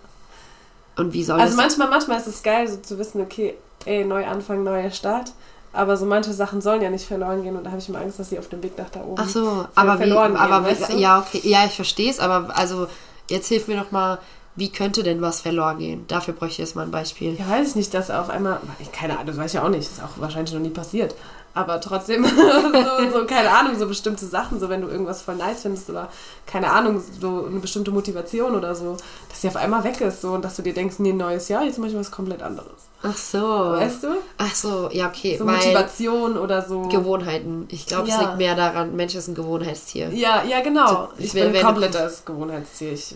Und 0.98 1.12
wie 1.14 1.24
soll 1.24 1.40
Also 1.40 1.56
das 1.56 1.56
manchmal, 1.56 1.88
manchmal 1.88 2.18
ist 2.18 2.26
es 2.26 2.42
geil, 2.42 2.68
so 2.68 2.76
zu 2.76 2.98
wissen, 2.98 3.20
okay, 3.20 3.54
ey, 3.84 4.04
Neuanfang, 4.04 4.62
neuer 4.62 4.90
Start. 4.90 5.32
Aber 5.72 5.96
so 5.96 6.06
manche 6.06 6.32
Sachen 6.32 6.60
sollen 6.60 6.82
ja 6.82 6.90
nicht 6.90 7.06
verloren 7.06 7.42
gehen 7.42 7.56
und 7.56 7.64
da 7.64 7.70
habe 7.70 7.78
ich 7.78 7.88
immer 7.88 8.00
Angst, 8.00 8.18
dass 8.18 8.30
sie 8.30 8.38
auf 8.38 8.48
dem 8.48 8.62
Weg 8.62 8.76
nach 8.78 8.90
da 8.90 9.00
oben. 9.00 9.16
Ach 9.18 9.28
so, 9.28 9.66
aber 9.74 9.94
wie, 9.94 9.98
verloren 9.98 10.32
gehen, 10.32 10.40
aber 10.40 10.64
weißt 10.64 10.92
du? 10.92 10.96
ja, 10.96 11.18
okay, 11.20 11.40
ja, 11.44 11.64
ich 11.66 11.76
verstehe 11.76 12.10
es, 12.10 12.18
aber 12.18 12.56
also 12.56 12.88
jetzt 13.28 13.48
hilf 13.48 13.68
mir 13.68 13.78
doch 13.78 13.90
mal, 13.90 14.18
wie 14.58 14.70
könnte 14.70 15.02
denn 15.02 15.22
was 15.22 15.40
verloren 15.40 15.78
gehen? 15.78 16.04
Dafür 16.08 16.34
bräuchte 16.34 16.52
ich 16.54 16.58
jetzt 16.58 16.76
mal 16.76 16.82
ein 16.82 16.90
Beispiel. 16.90 17.36
Ja, 17.38 17.48
weiß 17.48 17.68
ich 17.68 17.74
nicht, 17.76 17.94
dass 17.94 18.10
auf 18.10 18.28
einmal, 18.30 18.60
ich, 18.80 18.90
keine 18.92 19.14
Ahnung, 19.14 19.26
das 19.26 19.36
weiß 19.38 19.46
ich 19.46 19.54
ja 19.54 19.62
auch 19.64 19.68
nicht, 19.68 19.82
ist 19.90 20.02
auch 20.02 20.20
wahrscheinlich 20.20 20.52
noch 20.52 20.60
nie 20.60 20.70
passiert. 20.70 21.14
Aber 21.54 21.80
trotzdem, 21.80 22.24
so, 22.24 23.18
so, 23.20 23.24
keine 23.26 23.50
Ahnung, 23.50 23.76
so 23.78 23.88
bestimmte 23.88 24.26
Sachen, 24.26 24.60
so 24.60 24.68
wenn 24.68 24.80
du 24.82 24.88
irgendwas 24.88 25.22
voll 25.22 25.34
nice 25.36 25.62
findest 25.62 25.88
oder 25.90 26.08
keine 26.46 26.70
Ahnung, 26.70 27.02
so 27.20 27.46
eine 27.46 27.58
bestimmte 27.58 27.90
Motivation 27.90 28.54
oder 28.54 28.74
so, 28.74 28.96
dass 29.28 29.40
sie 29.40 29.48
auf 29.48 29.56
einmal 29.56 29.82
weg 29.82 30.00
ist 30.00 30.20
so 30.20 30.32
und 30.32 30.44
dass 30.44 30.56
du 30.56 30.62
dir 30.62 30.74
denkst, 30.74 30.96
nee, 30.98 31.12
neues 31.12 31.48
Jahr, 31.48 31.64
jetzt 31.64 31.78
mache 31.78 31.90
ich 31.90 31.96
was 31.96 32.10
komplett 32.10 32.42
anderes. 32.42 32.68
Ach 33.02 33.16
so. 33.16 33.38
Weißt 33.40 34.02
du? 34.04 34.08
Ach 34.38 34.54
so, 34.54 34.88
ja, 34.92 35.08
okay, 35.08 35.36
So 35.38 35.44
Motivation 35.44 36.36
oder 36.36 36.62
so. 36.66 36.82
Gewohnheiten. 36.82 37.66
Ich 37.70 37.86
glaube, 37.86 38.08
es 38.08 38.14
Ja. 38.14 38.20
liegt 38.20 38.38
mehr 38.38 38.54
daran, 38.54 38.94
Mensch 38.94 39.14
ist 39.14 39.28
ein 39.28 39.34
Gewohnheitstier. 39.34 40.10
Ja, 40.10 40.42
ja, 40.44 40.60
genau. 40.60 40.88
So, 40.88 41.08
Ich 41.18 41.34
wenn- 41.34 41.44
bin 41.44 41.54
wenn- 41.54 41.64
komplettes 41.66 42.24
Gewohnheitstier. 42.24 42.92
Ich, 42.92 43.14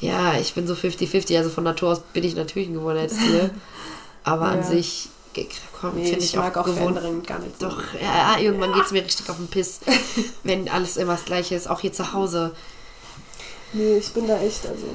Ja, 0.00 0.34
ich 0.34 0.54
bin 0.54 0.66
so 0.66 0.74
50-50, 0.74 1.36
also 1.36 1.50
von 1.50 1.64
Natur 1.64 1.92
aus 1.92 2.00
bin 2.00 2.24
ich 2.24 2.34
natürlich 2.34 2.68
ein 2.68 2.74
Gewohnheitstier. 2.74 3.50
aber 4.24 4.46
an 4.46 4.58
Ja. 4.58 4.62
sich 4.64 5.08
ge- 5.34 5.46
komm, 5.78 5.96
nee, 5.96 6.04
finde 6.04 6.18
ich, 6.20 6.30
ich, 6.30 6.36
mag 6.36 6.56
auch 6.56 6.64
gewohnt. 6.64 6.78
Veränderungen 6.98 7.22
gar 7.22 7.38
nicht 7.38 7.60
so. 7.60 7.68
Doch, 7.68 7.82
ja, 8.00 8.38
irgendwann 8.38 8.72
geht 8.72 8.86
es 8.86 8.90
mir 8.92 9.04
richtig 9.04 9.28
auf 9.28 9.36
den 9.36 9.48
Piss, 9.48 9.80
wenn 10.42 10.68
alles 10.68 10.96
immer 10.96 11.12
das 11.14 11.24
Gleiche 11.26 11.54
ist, 11.54 11.68
auch 11.68 11.80
hier 11.80 11.92
zu 11.92 12.12
Hause. 12.12 12.52
Nee, 13.72 13.98
ich 13.98 14.10
bin 14.12 14.26
da 14.26 14.40
echt, 14.40 14.66
also. 14.66 14.86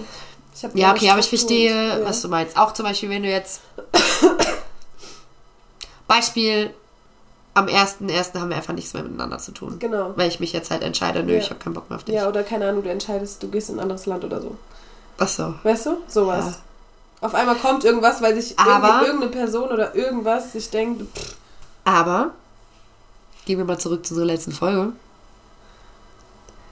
Ich 0.55 0.63
hab 0.63 0.75
Ja, 0.75 0.91
okay, 0.91 1.09
aber 1.09 1.19
ich 1.19 1.29
verstehe, 1.29 1.99
ja. 1.99 2.05
was 2.05 2.21
du 2.21 2.29
meinst. 2.29 2.57
Auch 2.57 2.73
zum 2.73 2.85
Beispiel, 2.85 3.09
wenn 3.09 3.23
du 3.23 3.29
jetzt. 3.29 3.61
Beispiel, 6.07 6.71
am 7.53 7.67
1.1. 7.67 8.39
haben 8.39 8.49
wir 8.49 8.57
einfach 8.57 8.73
nichts 8.73 8.93
mehr 8.93 9.03
miteinander 9.03 9.37
zu 9.39 9.51
tun. 9.51 9.79
Genau. 9.79 10.13
Weil 10.15 10.29
ich 10.29 10.39
mich 10.39 10.53
jetzt 10.53 10.71
halt 10.71 10.83
entscheide, 10.83 11.23
nö, 11.23 11.33
Ja. 11.33 11.39
ich 11.39 11.49
habe 11.49 11.59
keinen 11.59 11.73
Bock 11.73 11.89
mehr 11.89 11.97
auf 11.97 12.03
dich. 12.03 12.15
Ja, 12.15 12.27
oder 12.27 12.43
keine 12.43 12.67
Ahnung, 12.69 12.83
du 12.83 12.89
entscheidest, 12.89 13.41
du 13.41 13.49
gehst 13.49 13.69
in 13.69 13.77
ein 13.77 13.81
anderes 13.81 14.05
Land 14.05 14.23
oder 14.23 14.41
so. 14.41 14.57
Ach 15.17 15.27
so. 15.27 15.55
Weißt 15.63 15.85
du? 15.87 15.97
Sowas. 16.07 16.45
Ja. 16.45 17.27
Auf 17.27 17.33
einmal 17.33 17.55
kommt 17.55 17.83
irgendwas, 17.85 18.21
weil 18.21 18.35
sich 18.39 18.57
Aber- 18.59 19.05
irgendeine 19.05 19.31
Person 19.31 19.69
oder 19.69 19.95
irgendwas 19.95 20.51
sich 20.51 20.69
denkt, 20.69 21.03
pff, 21.17 21.35
Aber, 21.85 22.31
gehen 23.45 23.57
wir 23.57 23.65
mal 23.65 23.79
zurück 23.79 24.05
zu 24.05 24.13
unserer 24.13 24.27
letzten 24.27 24.51
Folge. 24.51 24.91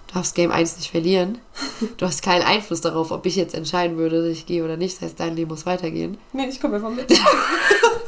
Du 0.07 0.13
darfst 0.19 0.35
Game 0.35 0.51
1 0.51 0.77
nicht 0.77 0.91
verlieren. 0.91 1.39
Du 1.97 2.05
hast 2.05 2.21
keinen 2.23 2.43
Einfluss 2.43 2.79
darauf, 2.81 3.11
ob 3.11 3.25
ich 3.25 3.35
jetzt 3.35 3.53
entscheiden 3.55 3.97
würde, 3.97 4.21
dass 4.21 4.31
ich 4.37 4.45
gehe 4.45 4.63
oder 4.63 4.77
nicht. 4.77 4.95
Das 4.97 5.03
heißt, 5.09 5.19
dein 5.19 5.35
Leben 5.35 5.49
muss 5.49 5.65
weitergehen. 5.65 6.17
nee, 6.33 6.47
ich 6.47 6.61
komme 6.61 6.75
einfach 6.75 6.89
mit. 6.89 7.07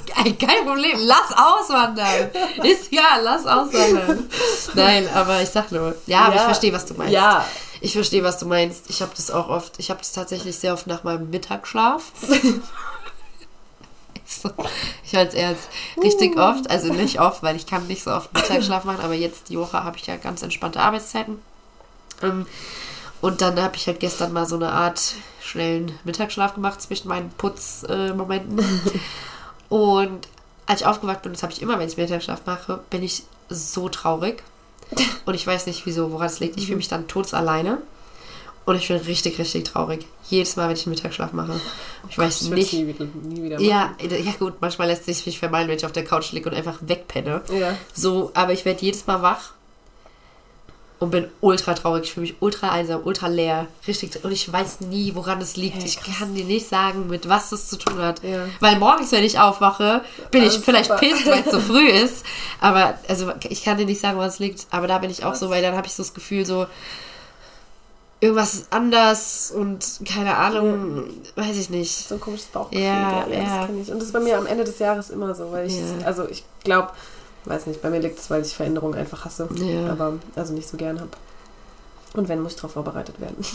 Kein, 0.07 0.37
kein 0.37 0.65
Problem, 0.65 0.97
lass 1.01 1.33
auswandern. 1.35 2.29
Ist 2.63 2.89
ja, 2.91 3.17
lass 3.21 3.45
auswandern. 3.45 4.29
Nein, 4.73 5.09
aber 5.13 5.41
ich 5.41 5.49
sag 5.49 5.69
nur, 5.73 5.93
ja, 6.07 6.21
aber 6.25 6.35
ich 6.35 6.41
verstehe, 6.41 6.71
was 6.71 6.85
du 6.85 6.93
meinst. 6.93 7.11
Ja, 7.13 7.45
Ich 7.85 7.93
verstehe, 7.93 8.23
was 8.23 8.39
du 8.39 8.47
meinst. 8.47 8.89
Ich 8.89 9.03
habe 9.03 9.11
das 9.15 9.29
auch 9.29 9.47
oft, 9.47 9.77
ich 9.77 9.91
habe 9.91 9.99
das 9.99 10.11
tatsächlich 10.11 10.57
sehr 10.57 10.73
oft 10.73 10.87
nach 10.87 11.03
meinem 11.03 11.29
Mittagsschlaf. 11.29 12.11
So, 14.27 14.49
ich 15.05 15.13
meine 15.13 15.29
es 15.29 15.35
ernst. 15.35 15.67
Richtig 16.01 16.35
oft, 16.35 16.67
also 16.71 16.91
nicht 16.91 17.19
oft, 17.19 17.43
weil 17.43 17.55
ich 17.55 17.67
kann 17.67 17.85
nicht 17.85 18.03
so 18.03 18.09
oft 18.09 18.33
Mittagsschlaf 18.33 18.83
machen, 18.83 19.01
aber 19.01 19.13
jetzt 19.13 19.49
die 19.49 19.59
Woche 19.59 19.83
habe 19.83 19.97
ich 19.97 20.07
ja 20.07 20.15
ganz 20.15 20.41
entspannte 20.41 20.79
Arbeitszeiten. 20.79 21.39
Ähm, 22.23 22.47
und 23.21 23.41
dann 23.41 23.61
habe 23.61 23.75
ich 23.75 23.85
halt 23.85 23.99
gestern 23.99 24.33
mal 24.33 24.47
so 24.47 24.55
eine 24.55 24.71
Art 24.71 25.13
schnellen 25.43 25.91
Mittagsschlaf 26.05 26.55
gemacht 26.55 26.81
zwischen 26.81 27.07
meinen 27.07 27.29
Putzmomenten. 27.29 28.65
und 29.69 30.27
als 30.65 30.81
ich 30.81 30.87
aufgewacht 30.87 31.21
bin, 31.21 31.33
das 31.33 31.43
habe 31.43 31.53
ich 31.53 31.61
immer, 31.61 31.77
wenn 31.77 31.87
ich 31.87 31.97
Mittagsschlaf 31.97 32.47
mache, 32.47 32.79
bin 32.89 33.03
ich 33.03 33.25
so 33.49 33.89
traurig. 33.89 34.41
Und 35.25 35.33
ich 35.33 35.45
weiß 35.45 35.67
nicht 35.67 35.85
wieso, 35.85 36.11
woran 36.11 36.27
es 36.27 36.39
liegt. 36.39 36.57
Ich 36.57 36.65
fühle 36.65 36.77
mich 36.77 36.87
dann 36.87 37.05
alleine. 37.33 37.79
Und 38.65 38.75
ich 38.75 38.87
bin 38.87 38.97
richtig, 38.97 39.37
richtig 39.37 39.63
traurig. 39.65 40.07
Jedes 40.29 40.55
Mal, 40.55 40.67
wenn 40.67 40.75
ich 40.75 40.85
einen 40.85 40.95
Mittagsschlaf 40.95 41.33
mache. 41.33 41.59
Ich 42.09 42.17
weiß 42.17 42.41
Ich 42.41 42.49
nicht. 42.49 42.73
Nie 42.73 42.87
wieder, 42.87 43.05
nie 43.23 43.43
wieder 43.43 43.59
Ja, 43.59 43.95
ja 44.01 44.31
gut, 44.39 44.55
manchmal 44.59 44.87
lässt 44.87 45.05
sich 45.05 45.25
mich 45.25 45.37
vermeiden, 45.37 45.67
wenn 45.69 45.77
ich 45.77 45.85
auf 45.85 45.91
der 45.91 46.03
Couch 46.03 46.31
liege 46.31 46.49
und 46.49 46.55
einfach 46.55 46.79
wegpenne. 46.81 47.43
Ja. 47.53 47.77
So, 47.93 48.31
aber 48.33 48.53
ich 48.53 48.65
werde 48.65 48.81
jedes 48.81 49.05
Mal 49.05 49.21
wach 49.21 49.54
und 50.99 51.11
bin 51.11 51.27
ultra 51.41 51.73
traurig. 51.73 52.03
Ich 52.05 52.13
fühle 52.13 52.27
mich 52.27 52.35
ultra 52.39 52.69
einsam, 52.71 53.01
ultra 53.03 53.27
leer. 53.27 53.67
Richtig. 53.87 54.23
Und 54.23 54.31
ich 54.31 54.51
weiß 54.51 54.81
nie, 54.81 55.13
woran 55.13 55.41
es 55.41 55.57
liegt. 55.57 55.77
Hey, 55.77 55.85
ich 55.85 55.99
kann 56.01 56.33
dir 56.33 56.45
nicht 56.45 56.67
sagen, 56.69 57.07
mit 57.07 57.27
was 57.27 57.49
das 57.49 57.67
zu 57.67 57.75
tun 57.77 57.97
hat. 58.01 58.23
Ja. 58.23 58.45
Weil 58.61 58.77
morgens, 58.79 59.11
wenn 59.11 59.23
ich 59.23 59.37
aufwache, 59.39 60.01
bin 60.31 60.43
Ah, 60.43 60.45
ich 60.47 60.53
vielleicht 60.59 60.95
pisst, 60.97 61.25
weil 61.25 61.43
es 61.45 61.51
so 61.51 61.59
früh 61.71 61.87
ist. 61.87 62.25
Aber 62.61 62.97
also 63.09 63.31
ich 63.49 63.63
kann 63.63 63.77
dir 63.77 63.85
nicht 63.85 63.99
sagen, 63.99 64.15
woran 64.17 64.29
es 64.29 64.39
liegt. 64.39 64.67
Aber 64.71 64.87
da 64.87 64.97
bin 64.99 65.09
ich 65.09 65.25
auch 65.25 65.35
so, 65.35 65.49
weil 65.49 65.61
dann 65.61 65.75
habe 65.75 65.85
ich 65.87 65.93
so 65.93 66.01
das 66.03 66.13
Gefühl, 66.13 66.45
so 66.45 66.65
irgendwas 68.21 68.53
ist 68.55 68.73
anders 68.73 69.51
und 69.55 69.85
keine 70.07 70.35
Ahnung, 70.37 71.03
weiß 71.35 71.57
ich 71.57 71.69
nicht. 71.69 72.07
So 72.07 72.15
ein 72.15 72.21
komisches 72.21 72.47
Bauchgefühl. 72.47 72.85
Ja, 72.85 73.25
ja, 73.27 73.37
ja. 73.39 73.67
Das. 73.67 73.89
Und 73.89 73.99
das 73.99 74.05
ist 74.05 74.13
bei 74.13 74.19
mir 74.21 74.37
am 74.37 74.45
Ende 74.47 74.63
des 74.63 74.79
Jahres 74.79 75.09
immer 75.09 75.35
so, 75.35 75.51
weil 75.51 75.67
ich, 75.67 75.75
Ja. 75.75 76.05
also 76.05 76.27
ich 76.27 76.43
glaube, 76.63 76.89
weiß 77.47 77.67
nicht, 77.67 77.81
bei 77.81 77.89
mir 77.89 77.99
liegt 77.99 78.19
es, 78.19 78.29
weil 78.29 78.41
ich 78.41 78.55
Veränderungen 78.55 78.95
einfach 78.95 79.25
hasse. 79.25 79.47
Ja. 79.55 79.91
Aber 79.91 80.19
also 80.35 80.53
nicht 80.53 80.67
so 80.67 80.77
gern 80.77 80.99
habe. 80.99 81.11
Und 82.13 82.29
wenn, 82.29 82.41
muss 82.41 82.53
ich 82.53 82.57
darauf 82.57 82.73
vorbereitet 82.73 83.19
werden. 83.19 83.37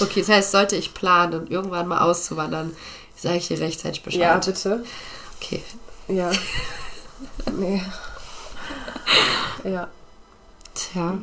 Okay, 0.00 0.20
das 0.20 0.28
heißt, 0.28 0.50
sollte 0.50 0.76
ich 0.76 0.94
planen, 0.94 1.46
irgendwann 1.46 1.86
mal 1.86 2.00
auszuwandern, 2.00 2.74
sage 3.16 3.36
ich 3.36 3.48
dir 3.48 3.60
rechtzeitig 3.60 4.02
Bescheid. 4.02 4.20
Ja, 4.20 4.38
bitte. 4.38 4.84
Okay. 5.40 5.62
Ja. 6.08 6.30
nee. 7.52 7.82
Ja, 9.64 9.88
Tja. 10.74 11.16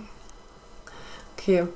okay. 1.38 1.68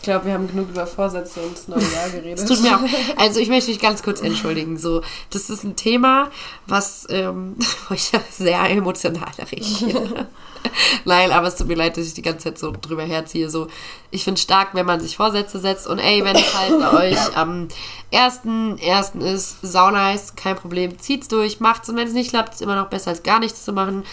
Ich 0.00 0.04
glaube, 0.04 0.24
wir 0.24 0.32
haben 0.32 0.48
genug 0.48 0.70
über 0.70 0.86
Vorsätze 0.86 1.40
und 1.40 1.52
das 1.52 1.68
neue 1.68 1.82
Jahr 1.82 2.08
geredet. 2.08 2.38
Es 2.38 2.46
tut 2.46 2.62
mir 2.62 2.74
auch. 2.74 2.80
Also 3.18 3.38
ich 3.38 3.50
möchte 3.50 3.70
mich 3.70 3.78
ganz 3.78 4.02
kurz 4.02 4.22
entschuldigen. 4.22 4.78
So, 4.78 5.02
das 5.28 5.50
ist 5.50 5.62
ein 5.62 5.76
Thema, 5.76 6.30
was 6.66 7.06
ähm, 7.10 7.56
wo 7.88 7.94
ich 7.94 8.10
sehr 8.30 8.70
emotional 8.70 9.28
reagiere. 9.38 10.26
Nein, 11.04 11.32
aber 11.32 11.48
es 11.48 11.56
tut 11.56 11.68
mir 11.68 11.74
leid, 11.74 11.98
dass 11.98 12.06
ich 12.06 12.14
die 12.14 12.22
ganze 12.22 12.44
Zeit 12.44 12.58
so 12.58 12.72
drüber 12.72 13.02
herziehe. 13.02 13.50
So, 13.50 13.68
ich 14.10 14.24
finde 14.24 14.40
stark, 14.40 14.68
wenn 14.72 14.86
man 14.86 15.00
sich 15.00 15.18
Vorsätze 15.18 15.58
setzt 15.58 15.86
und 15.86 15.98
ey, 15.98 16.24
wenn 16.24 16.36
es 16.36 16.58
halt 16.58 16.80
bei 16.80 16.92
euch 17.10 17.36
am 17.36 17.68
ersten 18.10 18.78
ersten 18.78 19.20
ist, 19.20 19.58
sau 19.60 19.90
nice, 19.90 20.34
kein 20.34 20.56
Problem, 20.56 20.98
zieht's 20.98 21.28
durch, 21.28 21.60
macht's 21.60 21.90
und 21.90 21.96
wenn 21.96 22.08
es 22.08 22.14
nicht 22.14 22.30
klappt, 22.30 22.54
ist 22.54 22.62
immer 22.62 22.76
noch 22.76 22.88
besser 22.88 23.10
als 23.10 23.22
gar 23.22 23.38
nichts 23.38 23.66
zu 23.66 23.74
machen. 23.74 24.04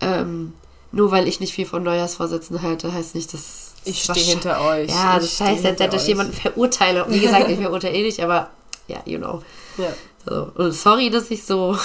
Ähm, 0.00 0.52
nur 0.94 1.10
weil 1.10 1.28
ich 1.28 1.40
nicht 1.40 1.54
viel 1.54 1.66
von 1.66 1.82
Neujahrsvorsätzen 1.82 2.62
halte, 2.62 2.92
heißt 2.92 3.14
nicht, 3.14 3.32
dass 3.34 3.74
Ich 3.84 4.02
stehe 4.04 4.24
hinter 4.24 4.60
euch. 4.60 4.90
ja, 4.90 5.16
Ich 5.16 5.22
das 5.22 5.40
heißt 5.40 5.64
jetzt 5.64 5.80
dass 5.80 6.02
ich 6.02 6.08
jemanden 6.08 6.32
verurteile. 6.32 7.04
Und 7.04 7.12
wie 7.12 7.20
gesagt, 7.20 7.48
ich 7.50 7.58
verurteile 7.58 7.94
eh 7.94 8.02
nicht, 8.02 8.20
aber 8.20 8.50
ja, 8.86 8.98
you 9.04 9.18
know. 9.18 9.42
Ja. 9.76 9.88
So. 10.26 10.50
Und 10.54 10.72
sorry, 10.72 11.10
dass 11.10 11.30
ich 11.30 11.44
so, 11.44 11.76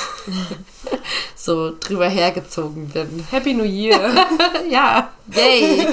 so 1.35 1.73
drüber 1.79 2.07
hergezogen 2.07 2.87
bin. 2.89 3.25
Happy 3.31 3.53
New 3.53 3.63
Year. 3.65 4.27
ja, 4.69 5.09
yay. 5.35 5.85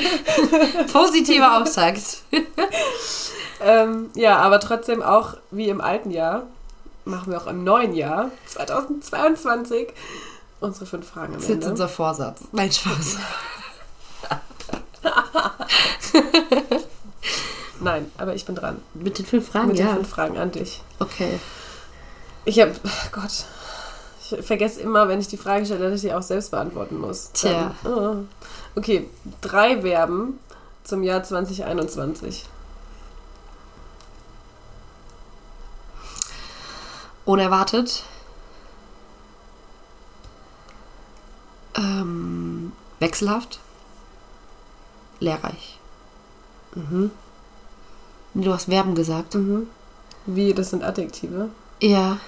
Positiver 0.93 1.61
Auftakt. 1.61 2.19
ähm, 3.65 4.11
ja, 4.15 4.37
aber 4.39 4.61
trotzdem 4.61 5.03
auch 5.03 5.35
wie 5.51 5.69
im 5.69 5.81
alten 5.81 6.11
Jahr 6.11 6.47
machen 7.05 7.33
wir 7.33 7.41
auch 7.41 7.47
im 7.47 7.65
neuen 7.65 7.95
Jahr 7.95 8.31
2022 8.47 9.89
unsere 10.61 10.87
fünf 10.87 11.09
Fragen 11.09 11.35
Das 11.35 11.43
ist 11.43 11.49
jetzt 11.49 11.57
Ende. 11.57 11.71
unser 11.71 11.89
Vorsatz. 11.89 12.41
Mein 12.53 12.71
Spaß. 12.73 13.17
Nein, 17.81 18.11
aber 18.19 18.35
ich 18.35 18.45
bin 18.45 18.55
dran. 18.55 18.81
Mit 18.95 19.19
den 19.19 19.27
fünf 19.27 19.49
Fragen, 19.51 19.69
Mit 19.69 19.79
den 19.79 19.87
ja. 19.87 19.95
fünf 19.95 20.09
Fragen 20.09 20.39
an 20.39 20.51
dich. 20.51 20.83
Okay. 20.99 21.39
Ich 22.45 22.59
habe, 22.61 22.73
Gott, 23.13 23.45
ich 24.31 24.45
vergesse 24.47 24.81
immer, 24.81 25.09
wenn 25.09 25.21
ich 25.21 25.29
die 25.29 25.37
Frage 25.37 25.67
stelle, 25.67 25.91
dass 25.91 26.03
ich 26.03 26.09
die 26.09 26.15
auch 26.15 26.23
selbst 26.23 26.51
beantworten 26.51 26.99
muss. 26.99 27.31
Tja. 27.33 27.75
Dann, 27.83 27.93
oh. 27.93 28.25
Okay, 28.77 29.09
drei 29.41 29.83
Verben 29.83 30.39
zum 30.85 31.03
Jahr 31.03 31.23
2021. 31.23 32.47
Unerwartet. 37.25 38.05
Ähm, 41.77 42.73
wechselhaft. 43.01 43.59
Lehrreich. 45.21 45.79
Mhm. 46.75 47.11
Du 48.35 48.53
hast 48.53 48.67
Verben 48.67 48.95
gesagt. 48.95 49.35
Mhm. 49.35 49.69
Wie, 50.27 50.53
das 50.53 50.71
sind 50.71 50.83
Adjektive. 50.83 51.51
Ja. 51.81 52.19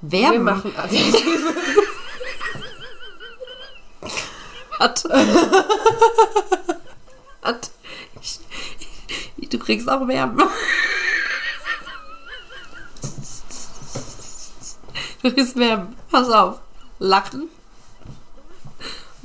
Wir 0.00 0.28
Verben? 0.28 0.44
machen 0.44 0.72
Adjektive. 0.76 1.54
Ich, 8.20 8.40
ich, 9.36 9.48
du 9.48 9.58
kriegst 9.58 9.88
auch 9.88 10.06
Verben. 10.06 10.42
Du 15.22 15.32
kriegst 15.32 15.52
Verben. 15.54 15.96
Pass 16.10 16.28
auf. 16.28 16.60
Lachen. 16.98 17.48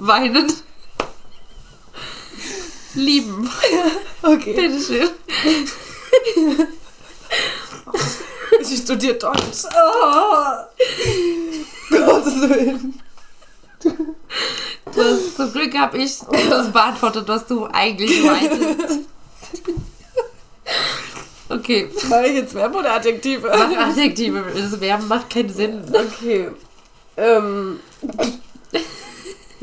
Weinen. 0.01 0.51
Lieben. 2.95 3.49
Okay. 4.21 4.53
Bitteschön. 4.53 5.09
Ich 8.59 8.77
studiere 8.77 9.15
Deutsch. 9.15 9.63
Oh. 9.65 10.53
Gottes 11.89 12.41
Willen. 12.41 12.99
Du 13.81 13.91
hast, 14.97 15.35
zum 15.35 15.51
Glück 15.51 15.75
habe 15.77 15.97
ich 15.97 16.19
das 16.19 16.71
beantwortet, 16.71 17.27
was 17.27 17.47
du 17.47 17.65
eigentlich 17.65 18.23
meintest. 18.23 18.99
Okay. 21.49 21.89
Mache 22.07 22.27
ich 22.27 22.35
jetzt 22.35 22.51
Verben 22.51 22.75
oder 22.75 22.93
Adjektive? 22.93 23.49
Mach 23.49 23.87
Adjektive. 23.87 24.45
Das 24.53 24.75
Verben 24.77 25.07
macht 25.07 25.29
keinen 25.29 25.49
Sinn. 25.49 25.83
Okay. 25.91 26.49
Ähm. 27.17 27.79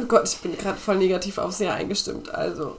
Gott, 0.08 0.26
ich 0.26 0.38
bin 0.40 0.56
gerade 0.56 0.78
voll 0.78 0.96
negativ 0.96 1.38
aufs 1.38 1.58
Jahr 1.58 1.74
eingestimmt. 1.74 2.34
Also. 2.34 2.78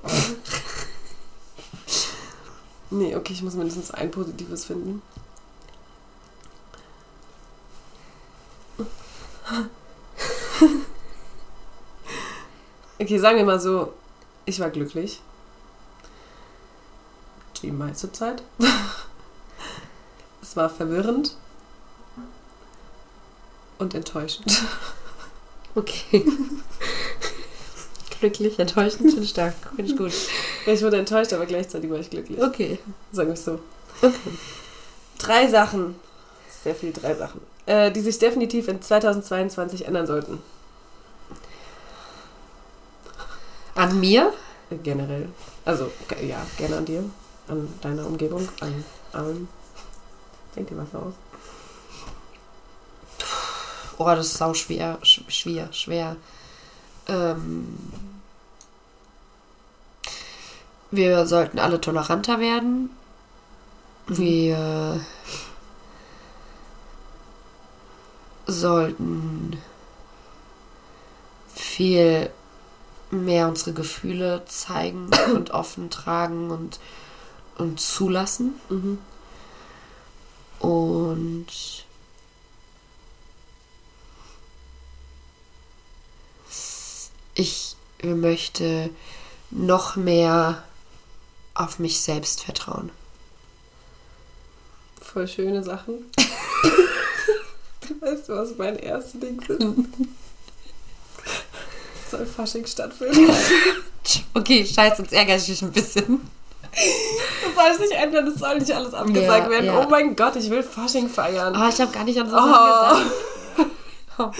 Nee, 2.89 3.15
okay, 3.15 3.34
ich 3.34 3.43
muss 3.43 3.53
mindestens 3.53 3.91
ein 3.91 4.09
positives 4.09 4.65
finden. 4.65 5.03
Okay, 12.97 13.17
sagen 13.17 13.38
wir 13.38 13.45
mal 13.45 13.59
so, 13.59 13.93
ich 14.45 14.59
war 14.59 14.69
glücklich. 14.71 15.21
Die 17.61 17.71
meiste 17.71 18.11
Zeit. 18.11 18.43
Es 20.41 20.55
war 20.55 20.69
verwirrend 20.69 21.36
und 23.77 23.93
enttäuschend. 23.93 24.63
Okay. 25.80 26.25
Glücklich, 28.19 28.59
enttäuschend, 28.59 29.17
ich 29.17 29.30
stark. 29.30 29.53
Finde 29.75 29.91
ich 29.91 29.97
gut. 29.97 30.11
Ich 30.65 30.84
wurde 30.84 30.97
enttäuscht, 30.97 31.32
aber 31.32 31.45
gleichzeitig 31.45 31.89
war 31.89 31.99
ich 31.99 32.09
glücklich. 32.09 32.41
Okay. 32.41 32.80
Sagen 33.13 33.30
wir 33.30 33.34
es 33.34 33.45
so. 33.45 33.59
Okay. 34.01 34.13
Drei 35.17 35.47
Sachen, 35.47 35.95
sehr 36.63 36.75
viel 36.75 36.91
drei 36.91 37.13
Sachen, 37.15 37.41
äh, 37.65 37.91
die 37.91 38.01
sich 38.01 38.19
definitiv 38.19 38.67
in 38.67 38.82
2022 38.82 39.86
ändern 39.88 40.07
sollten. 40.07 40.41
An 43.75 43.99
mir? 43.99 44.34
Äh, 44.69 44.75
generell. 44.84 45.30
Also, 45.63 45.91
ja, 46.25 46.45
gerne 46.57 46.77
an 46.77 46.86
dir, 46.86 47.03
an 47.47 47.67
deiner 47.82 48.05
Umgebung, 48.05 48.47
an 48.59 48.84
allen. 49.13 49.47
Denk 50.55 50.67
dir 50.67 50.77
was 50.77 50.93
aus. 50.93 51.13
Oh, 54.00 54.06
das 54.06 54.28
ist 54.28 54.38
sau 54.38 54.54
schwer. 54.56 54.97
sch- 55.04 55.30
Schwer, 55.30 55.72
schwer. 55.74 56.16
Ähm, 57.08 57.78
wir 60.91 61.26
sollten 61.28 61.60
alle 61.60 61.80
toleranter 61.82 62.39
werden. 62.39 62.89
Wir 64.08 65.02
sollten 68.47 69.58
viel 71.54 72.30
mehr 73.12 73.47
unsere 73.47 73.74
Gefühle 73.74 74.43
zeigen 74.45 75.10
und 75.36 75.52
offen 75.52 75.89
tragen 75.89 76.52
und, 76.52 76.80
und 77.58 77.80
zulassen. 77.80 78.56
Mhm. 78.70 79.00
Und 80.60 81.47
ich 87.40 87.76
möchte 88.04 88.90
noch 89.52 89.96
mehr 89.96 90.64
auf 91.56 91.80
mich 91.80 92.00
selbst 92.02 92.44
vertrauen. 92.44 92.92
Voll 95.02 95.28
schöne 95.28 95.64
Sachen. 95.64 96.06
weißt 98.02 98.30
du, 98.30 98.34
was 98.36 98.56
mein 98.58 98.76
erstes 98.78 99.20
Ding 99.20 99.42
ist? 99.42 99.50
Soll 102.12 102.26
Fasching 102.26 102.66
stattfinden? 102.66 103.30
Okay, 104.34 104.66
scheiße, 104.66 105.04
jetzt 105.04 105.14
ärgere 105.14 105.36
ich 105.36 105.48
mich 105.50 105.62
ein 105.62 105.72
bisschen. 105.72 106.22
Das 106.72 107.54
soll 107.56 107.72
sich 107.74 107.82
nicht 107.92 108.02
ändern, 108.02 108.26
das 108.26 108.40
soll 108.40 108.58
nicht 108.58 108.72
alles 108.72 108.92
abgesagt 108.94 109.44
Ja, 109.46 109.50
werden. 109.52 109.66
ja. 109.68 109.86
Oh 109.86 109.90
mein 109.90 110.16
Gott, 110.16 110.36
ich 110.36 110.50
will 110.50 110.64
Fasching 110.64 111.10
feiern. 111.10 111.54
Aber 111.54 111.70
ich 111.70 111.80
habe 111.80 111.92
gar 111.92 112.06
nicht 112.06 112.20
an 112.20 112.28
so 112.28 112.36
Oh. 112.36 112.42
Gedacht. 112.42 113.06
Oh. 114.22 114.32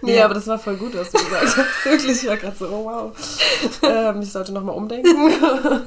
Nee, 0.00 0.16
Ja. 0.16 0.24
aber 0.24 0.32
das 0.34 0.46
war 0.46 0.58
voll 0.58 0.76
gut, 0.76 0.94
was 0.94 1.10
du 1.10 1.18
gesagt 1.18 1.44
hast. 1.44 1.56
Wirklich, 1.84 2.22
ich 2.22 2.26
war 2.28 2.36
gerade 2.38 2.56
so, 2.56 2.66
oh 2.68 2.84
wow. 2.86 3.12
Ähm, 3.82 4.22
ich 4.22 4.32
sollte 4.32 4.52
nochmal 4.52 4.74
umdenken. 4.74 5.10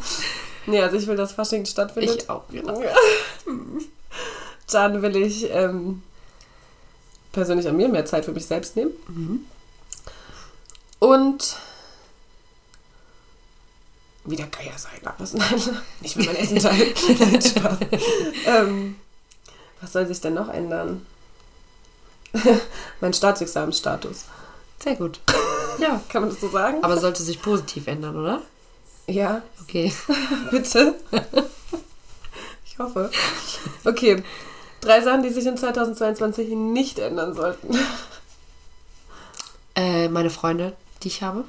nee, 0.68 0.80
also 0.82 0.95
ich 0.97 1.07
will, 1.07 1.16
dass 1.16 1.32
Fasching 1.32 1.66
stattfindet. 1.66 2.24
Ich 2.24 2.30
auch, 2.30 2.43
ja. 2.51 2.62
Dann 4.72 5.01
will 5.01 5.16
ich 5.16 5.49
ähm, 5.49 6.03
persönlich 7.32 7.68
an 7.68 7.78
mir 7.78 7.88
mehr 7.89 8.05
Zeit 8.05 8.26
für 8.26 8.32
mich 8.32 8.45
selbst 8.45 8.76
nehmen. 8.76 8.91
Mhm. 9.07 9.45
Und 10.99 11.55
wieder 14.26 14.45
Geier 14.47 14.78
sein. 14.78 14.99
Was, 15.18 15.34
nein, 15.34 15.60
nicht 16.01 16.16
mehr 16.16 16.28
mein 16.28 16.36
Essen 16.36 16.60
teilen. 16.60 16.93
Ähm, 18.45 18.95
was 19.82 19.93
soll 19.93 20.05
sich 20.05 20.22
denn 20.22 20.36
noch 20.36 20.49
ändern? 20.49 21.05
mein 23.02 23.14
Staatsexamensstatus. 23.14 24.26
Sehr 24.84 24.96
gut. 24.96 25.20
Ja. 25.80 26.02
Kann 26.10 26.24
man 26.24 26.30
das 26.30 26.42
so 26.42 26.50
sagen? 26.50 26.84
Aber 26.84 26.98
sollte 26.98 27.24
sich 27.24 27.42
positiv 27.42 27.88
ändern, 27.88 28.18
oder? 28.18 28.42
Ja, 29.08 29.44
Okay. 29.62 29.94
bitte. 30.52 30.96
Ich 32.66 32.78
hoffe. 32.78 33.10
Okay. 33.86 34.22
Drei 34.82 35.00
Sachen, 35.00 35.24
die 35.24 35.30
sich 35.30 35.46
in 35.46 35.56
2022 35.56 36.50
nicht 36.50 37.00
ändern 37.00 37.34
sollten. 37.34 37.78
Äh, 39.76 40.10
meine 40.10 40.30
Freunde, 40.30 40.76
die 41.04 41.08
ich 41.08 41.24
habe. 41.24 41.46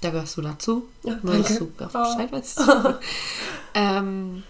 Da 0.00 0.10
gehörst 0.10 0.36
du 0.36 0.42
dazu. 0.42 0.86
Ja, 1.02 1.18
Nur, 1.20 1.36
dass 1.38 1.48
danke. 1.48 1.64
du 1.76 1.84
auch 1.84 1.90
Oh. 1.94 2.14
Bescheid 2.14 2.30
weißt. 2.32 2.60
ähm, 3.74 4.44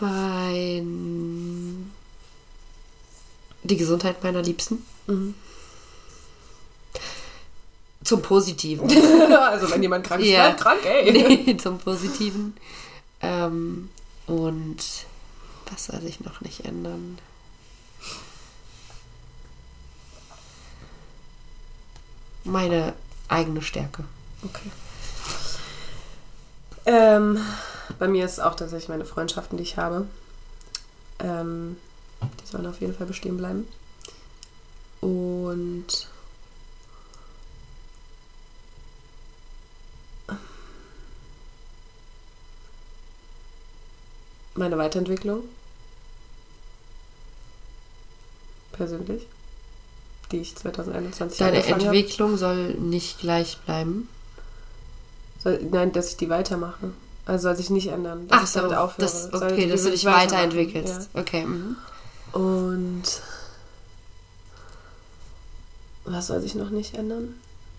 mein, 0.00 1.89
die 3.62 3.76
Gesundheit 3.76 4.22
meiner 4.22 4.42
Liebsten. 4.42 4.84
Mhm. 5.06 5.34
Zum 8.02 8.22
Positiven. 8.22 8.88
also 9.36 9.70
wenn 9.70 9.82
jemand 9.82 10.06
krank 10.06 10.22
ist, 10.22 10.28
Ja. 10.28 10.46
bleibt 10.50 10.60
krank, 10.60 10.84
ey. 10.84 11.12
nee, 11.46 11.56
zum 11.56 11.78
Positiven. 11.78 12.56
Ähm, 13.20 13.90
und 14.26 14.78
was 15.70 15.86
soll 15.86 16.00
sich 16.00 16.20
noch 16.20 16.40
nicht 16.40 16.64
ändern? 16.64 17.18
Meine 22.44 22.94
eigene 23.28 23.62
Stärke. 23.62 24.04
Okay. 24.42 24.70
Ähm, 26.86 27.38
bei 27.98 28.08
mir 28.08 28.24
ist 28.24 28.40
auch 28.40 28.54
tatsächlich 28.56 28.88
meine 28.88 29.04
Freundschaften, 29.04 29.58
die 29.58 29.62
ich 29.62 29.76
habe. 29.76 30.06
Ähm, 31.18 31.76
die 32.22 32.46
sollen 32.46 32.66
auf 32.66 32.80
jeden 32.80 32.94
Fall 32.94 33.06
bestehen 33.06 33.36
bleiben. 33.36 33.66
Und 35.00 36.08
meine 44.54 44.78
Weiterentwicklung. 44.78 45.44
Persönlich. 48.72 49.26
Die 50.30 50.38
ich 50.38 50.54
2021 50.54 51.38
Deine. 51.38 51.64
Entwicklung 51.64 52.36
soll 52.36 52.74
nicht 52.74 53.18
gleich 53.18 53.58
bleiben. 53.58 54.08
Soll, 55.42 55.60
nein, 55.70 55.92
dass 55.92 56.10
ich 56.10 56.16
die 56.18 56.28
weitermache. 56.28 56.92
Also 57.26 57.44
soll 57.44 57.56
sich 57.56 57.70
nicht 57.70 57.88
ändern. 57.88 58.28
Dass 58.28 58.38
Ach 58.38 58.44
ich 58.44 58.50
so, 58.50 58.60
damit 58.60 58.76
aufhöre. 58.76 59.02
das, 59.02 59.32
okay, 59.32 59.68
dass 59.68 59.82
du 59.82 59.90
dich 59.90 60.04
weiterentwickelst. 60.04 61.10
Okay. 61.14 61.44
mhm. 61.44 61.76
Ja. 62.32 62.40
Und 62.40 63.02
was 66.04 66.26
soll 66.28 66.40
sich 66.40 66.54
noch 66.54 66.70
nicht 66.70 66.94
ändern? 66.94 67.34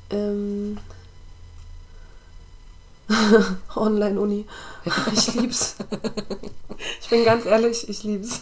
Ähm, 0.10 0.78
Online-Uni. 3.76 4.46
Ich 5.14 5.34
lieb's. 5.36 5.76
Ich 7.02 7.10
bin 7.10 7.26
ganz 7.26 7.46
ehrlich, 7.46 7.88
ich 7.90 8.04
lieb's. 8.04 8.42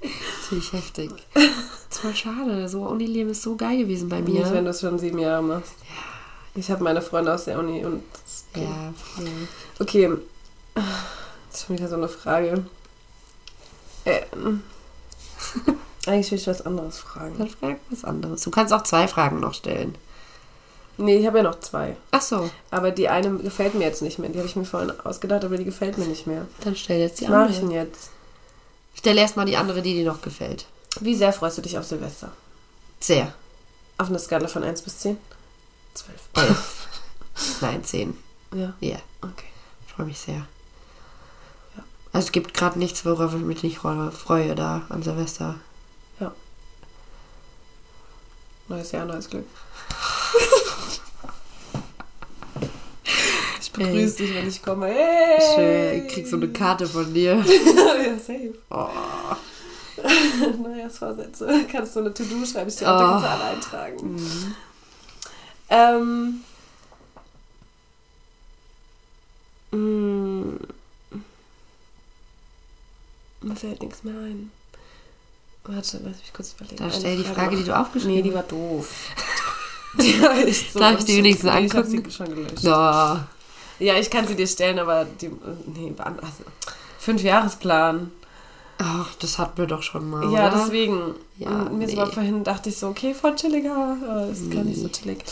Das 0.00 0.48
finde 0.48 0.64
ich 0.64 0.72
heftig. 0.72 1.10
Das 1.90 1.98
voll 1.98 2.14
schade. 2.14 2.68
So 2.68 2.82
Unileben 2.82 3.32
ist 3.32 3.42
so 3.42 3.56
geil 3.56 3.78
gewesen 3.78 4.08
bei 4.08 4.20
Nicht, 4.20 4.44
wenn 4.44 4.52
mir. 4.52 4.62
du 4.62 4.70
es 4.70 4.80
schon 4.80 4.96
sieben 5.00 5.18
Jahre 5.18 5.42
machst. 5.42 5.72
Ich 6.54 6.70
habe 6.70 6.84
meine 6.84 7.02
Freunde 7.02 7.34
aus 7.34 7.46
der 7.46 7.58
Uni 7.58 7.84
und. 7.84 8.04
Ja, 8.54 8.94
voll. 8.94 9.26
Okay. 9.80 10.08
Das 10.74 10.84
ist 11.52 11.66
schon 11.66 11.76
wieder 11.76 11.88
so 11.88 11.96
eine 11.96 12.08
Frage. 12.08 12.64
Ähm, 14.04 14.62
eigentlich 16.06 16.30
will 16.30 16.38
ich 16.38 16.46
was 16.46 16.64
anderes 16.64 16.98
fragen. 16.98 17.36
Dann 17.38 17.48
frag 17.48 17.76
was 17.90 18.04
anderes. 18.04 18.42
Du 18.42 18.50
kannst 18.50 18.72
auch 18.72 18.82
zwei 18.82 19.08
Fragen 19.08 19.40
noch 19.40 19.54
stellen. 19.54 19.94
Nee, 20.96 21.16
ich 21.16 21.26
habe 21.26 21.38
ja 21.38 21.44
noch 21.44 21.60
zwei. 21.60 21.96
Ach 22.10 22.20
so, 22.20 22.50
Aber 22.70 22.90
die 22.90 23.08
eine 23.08 23.38
gefällt 23.38 23.74
mir 23.74 23.84
jetzt 23.84 24.02
nicht 24.02 24.18
mehr. 24.18 24.28
Die 24.28 24.38
habe 24.38 24.48
ich 24.48 24.56
mir 24.56 24.66
vorhin 24.66 24.92
ausgedacht, 25.00 25.44
aber 25.44 25.56
die 25.56 25.64
gefällt 25.64 25.96
mir 25.96 26.04
nicht 26.06 26.26
mehr. 26.26 26.46
dann 26.62 26.76
stell 26.76 27.00
jetzt 27.00 27.20
die 27.20 27.24
Was 27.24 27.30
mache 27.30 27.50
ich 27.50 27.56
andere. 27.58 27.68
denn 27.68 27.86
jetzt? 27.86 28.10
Stell 28.94 29.16
erstmal 29.16 29.46
die 29.46 29.56
andere, 29.56 29.80
die 29.80 29.94
dir 29.94 30.04
noch 30.04 30.20
gefällt. 30.20 30.66
Wie 31.00 31.14
sehr 31.14 31.32
freust 31.32 31.56
du 31.56 31.62
dich 31.62 31.78
auf 31.78 31.86
Silvester? 31.86 32.32
Sehr. 32.98 33.32
Auf 33.96 34.08
einer 34.10 34.18
Skala 34.18 34.48
von 34.48 34.62
1 34.62 34.82
bis 34.82 34.98
10? 34.98 35.16
12. 35.94 36.18
Elf. 36.34 36.86
Nein, 37.62 37.82
zehn. 37.84 38.16
Ja, 38.54 38.74
Ja, 38.80 38.96
okay. 39.22 39.46
ich 39.86 39.92
freue 39.94 40.06
mich 40.06 40.18
sehr. 40.18 40.46
Ja. 42.12 42.16
Also 42.18 42.26
es 42.26 42.32
gibt 42.32 42.54
gerade 42.54 42.78
nichts, 42.78 43.04
worauf 43.04 43.34
ich 43.34 43.40
mich 43.40 43.62
nicht 43.62 43.78
freue, 43.78 44.54
da 44.54 44.82
an 44.88 45.02
Silvester. 45.02 45.56
Neues 48.68 48.92
Jahr, 48.92 49.04
neues 49.04 49.28
Glück. 49.28 49.46
Ich 53.62 53.72
begrüße 53.72 54.16
dich, 54.16 54.34
wenn 54.34 54.48
ich 54.48 54.62
komme. 54.62 54.86
Hey! 54.88 55.40
Schön, 55.54 56.06
ich 56.06 56.12
krieg 56.12 56.26
so 56.26 56.36
eine 56.36 56.48
Karte 56.48 56.86
von 56.86 57.14
dir. 57.14 57.34
ja, 57.46 58.18
safe. 58.18 58.52
Oh. 58.68 58.88
Neujahrsvorsätze. 60.62 61.66
Kannst 61.70 61.94
du 61.94 62.00
eine 62.00 62.12
To-Do 62.12 62.44
schreiben, 62.44 62.68
ich 62.68 62.76
dir 62.76 62.92
auch, 62.92 62.98
da 62.98 63.06
kannst 63.10 63.24
du 63.24 63.28
Oh. 63.28 63.30
alle 63.30 63.44
eintragen. 63.44 64.14
Mhm. 64.16 64.54
Ähm. 65.70 66.44
mm, 69.70 70.56
Mir 73.42 73.56
fällt 73.56 73.82
nichts 73.82 74.02
mehr 74.04 74.14
ein. 74.14 74.50
Warte, 75.64 76.00
lass 76.04 76.18
mich 76.18 76.32
kurz 76.32 76.54
überlegen. 76.54 76.76
Dann 76.76 76.92
stell 76.92 77.16
die 77.16 77.24
Frage, 77.24 77.50
die 77.56 77.62
noch. 77.62 77.68
du 77.68 77.78
aufgeschrieben 77.80 78.16
Nee, 78.16 78.22
die 78.22 78.34
war 78.34 78.42
doof. 78.42 78.88
die 80.00 80.20
war 80.22 80.36
echt 80.38 80.72
so. 80.72 80.78
Darf 80.78 80.98
ich 80.98 81.04
die 81.04 81.16
wenigstens 81.18 81.52
Nee, 81.52 81.66
Ich 81.66 81.72
hab 81.74 81.84
angucken? 81.84 82.04
sie 82.04 82.10
schon 82.10 82.28
gelöscht. 82.34 82.60
Ja. 82.60 83.26
Ja, 83.78 83.94
ich 83.94 84.10
kann 84.10 84.26
sie 84.26 84.34
dir 84.36 84.46
stellen, 84.46 84.78
aber 84.78 85.04
die. 85.04 85.30
Nee, 85.74 85.92
also, 85.98 86.44
Fünfjahresplan. 86.98 88.10
Ach, 88.78 89.14
das 89.20 89.38
hatten 89.38 89.58
wir 89.58 89.66
doch 89.66 89.82
schon 89.82 90.08
mal. 90.08 90.30
Ja, 90.32 90.48
oder? 90.48 90.62
deswegen. 90.62 91.14
Ja, 91.38 91.48
Und 91.50 91.78
mir 91.78 91.86
nee. 91.86 91.96
war 91.96 92.10
vorhin 92.10 92.42
dachte 92.44 92.70
ich 92.70 92.78
so, 92.78 92.88
okay, 92.88 93.14
voll 93.14 93.34
chilliger. 93.36 93.96
Aber 94.08 94.26
ist 94.28 94.50
gar 94.50 94.64
nicht 94.64 94.80
so 94.80 94.88
chillig. 94.88 95.22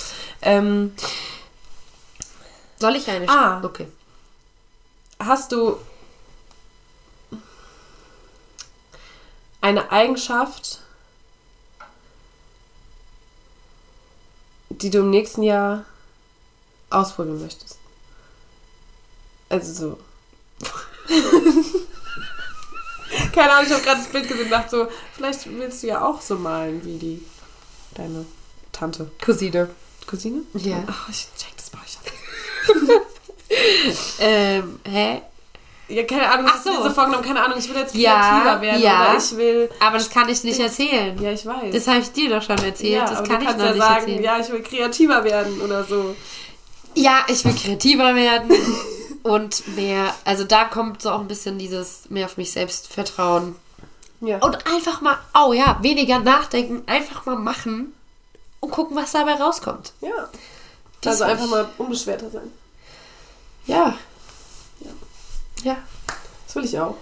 Ähm, 0.42 0.92
Soll 2.78 2.96
ich 2.96 3.08
eine 3.08 3.28
Ah. 3.28 3.60
Okay. 3.64 3.88
hast 5.18 5.52
du 5.52 5.76
eine 9.60 9.90
Eigenschaft, 9.92 10.80
die 14.70 14.90
du 14.90 14.98
im 15.00 15.10
nächsten 15.10 15.42
Jahr 15.42 15.84
ausprobieren 16.90 17.40
möchtest? 17.40 17.78
Also 19.48 19.72
so. 19.72 19.98
Keine 23.32 23.52
Ahnung, 23.52 23.66
ich 23.66 23.72
habe 23.72 23.82
gerade 23.82 24.00
das 24.00 24.08
Bild 24.08 24.28
gesehen 24.28 24.44
und 24.44 24.50
dachte 24.50 24.70
so, 24.70 24.88
vielleicht 25.14 25.46
willst 25.46 25.82
du 25.82 25.86
ja 25.88 26.04
auch 26.04 26.20
so 26.20 26.36
malen 26.36 26.84
wie 26.84 26.98
die 26.98 27.24
deine 27.94 28.26
Tante. 28.72 29.10
Cousine. 29.20 29.70
Cousine? 30.06 30.42
Ja. 30.54 30.84
Ach, 30.86 31.08
ich 31.08 31.28
check 31.36 31.56
das 31.56 31.70
bei 31.70 31.78
euch. 31.78 31.98
Ähm, 34.20 34.80
hä? 34.84 35.22
Ja, 35.88 36.02
keine 36.04 36.30
Ahnung, 36.30 36.46
Ach 36.48 36.52
so. 36.52 36.56
hast 36.56 36.66
du 36.66 36.70
dir 36.82 36.88
so 36.88 36.94
vorgenommen? 36.94 37.24
Keine 37.24 37.42
Ahnung, 37.42 37.58
ich 37.58 37.68
will 37.68 37.76
jetzt 37.76 37.94
Ja, 37.94 38.20
kreativer 38.20 38.60
werden 38.60 38.82
ja. 38.82 39.10
oder 39.10 39.18
ich 39.18 39.36
will... 39.36 39.70
Aber 39.80 39.96
das 39.98 40.10
kann 40.10 40.28
ich 40.28 40.44
nicht 40.44 40.60
erzählen. 40.60 41.18
Ja, 41.22 41.32
ich 41.32 41.46
weiß. 41.46 41.72
Das 41.72 41.86
habe 41.88 42.00
ich 42.00 42.12
dir 42.12 42.28
doch 42.28 42.42
schon 42.42 42.58
erzählt. 42.58 42.92
ja, 42.92 43.06
das 43.08 43.18
kann 43.24 43.28
du 43.28 43.38
ich 43.40 43.44
kannst 43.46 43.58
noch 43.58 43.64
ja 43.66 43.72
nicht 43.72 43.82
sagen, 43.82 44.00
erzählen. 44.00 44.22
ja, 44.22 44.38
ich 44.38 44.48
will 44.50 44.62
kreativer 44.62 45.24
werden 45.24 45.60
oder 45.62 45.84
so. 45.84 46.14
Ja, 46.94 47.24
ich 47.28 47.42
will 47.44 47.54
kreativer 47.54 48.14
werden 48.14 48.50
und 49.22 49.76
mehr, 49.76 50.14
also 50.24 50.44
da 50.44 50.64
kommt 50.64 51.00
so 51.00 51.10
auch 51.10 51.20
ein 51.20 51.28
bisschen 51.28 51.58
dieses 51.58 52.10
mehr 52.10 52.26
auf 52.26 52.36
mich 52.36 52.52
selbst 52.52 52.92
vertrauen. 52.92 53.56
Ja. 54.20 54.38
Und 54.38 54.66
einfach 54.66 55.00
mal, 55.00 55.16
oh 55.34 55.52
ja, 55.52 55.78
weniger 55.80 56.18
nachdenken, 56.18 56.82
einfach 56.86 57.24
mal 57.24 57.36
machen 57.36 57.94
und 58.60 58.70
gucken, 58.72 58.96
was 58.96 59.12
dabei 59.12 59.34
rauskommt. 59.34 59.92
ja. 60.00 60.28
Das 61.00 61.22
also 61.22 61.32
einfach 61.32 61.46
mal 61.46 61.68
unbeschwerter 61.78 62.28
sein. 62.28 62.50
Ja. 63.66 63.76
Ja. 63.76 63.94
Ja. 65.62 65.76
Das 66.46 66.56
will 66.56 66.64
ich 66.64 66.78
auch. 66.78 66.96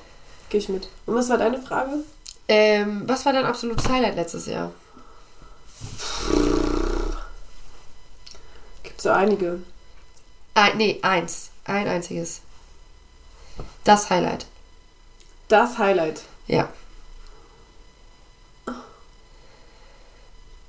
Gehe 0.49 0.61
ich 0.61 0.69
mit. 0.69 0.89
Und 1.07 1.15
was 1.15 1.29
war 1.29 1.39
deine 1.39 1.61
Frage? 1.61 2.05
Ähm, 2.49 3.03
was 3.07 3.25
war 3.27 3.33
dein 3.33 3.45
absolutes 3.45 3.89
Highlight 3.89 4.17
letztes 4.17 4.47
Jahr? 4.47 4.73
Gibt 8.83 9.01
so 9.01 9.11
einige. 9.11 9.61
Ein, 10.55 10.77
nee, 10.77 10.99
eins. 11.03 11.51
Ein 11.65 11.89
einziges. 11.89 12.41
Das 13.85 14.11
Highlight. 14.11 14.47
Das 15.49 15.79
Highlight. 15.79 16.23
Ja. 16.47 16.69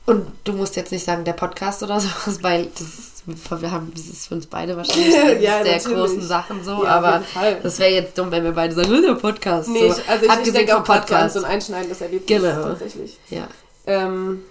Und 0.05 0.31
du 0.45 0.53
musst 0.53 0.75
jetzt 0.75 0.91
nicht 0.91 1.05
sagen, 1.05 1.25
der 1.25 1.33
Podcast 1.33 1.83
oder 1.83 1.99
sowas, 2.01 2.41
weil 2.41 2.67
das 2.67 2.81
ist, 2.81 3.16
wir 3.27 3.71
haben, 3.71 3.91
das 3.93 4.05
ist 4.07 4.27
für 4.27 4.35
uns 4.35 4.47
beide 4.47 4.77
wahrscheinlich 4.77 5.15
eines 5.19 5.43
Ja, 5.43 5.61
der 5.63 5.77
natürlich. 5.77 5.97
großen 5.97 6.21
Sachen 6.21 6.63
so, 6.63 6.83
Ja, 6.83 6.89
aber 6.91 7.23
das 7.61 7.77
wäre 7.79 7.91
jetzt 7.91 8.17
dumm, 8.17 8.31
wenn 8.31 8.43
wir 8.43 8.53
beide 8.53 8.73
sagen, 8.73 8.89
"Oh, 8.91 9.01
der 9.01 9.15
Podcast. 9.15 9.69
Nee, 9.69 9.91
so. 9.91 9.99
ich, 9.99 10.09
also 10.09 10.25
ich, 10.25 10.47
ich 10.47 10.53
denke 10.53 10.71
vom 10.73 10.83
auch 10.83 10.89
an 10.89 10.99
Podcast. 11.01 11.33
so 11.35 11.39
ein 11.43 11.45
einschneidendes 11.51 11.99
Erlebnis. 12.01 12.27
Genau. 12.41 12.63
Tatsächlich. 12.63 13.17
Ja. 13.29 13.47
Ähm, 13.85 14.43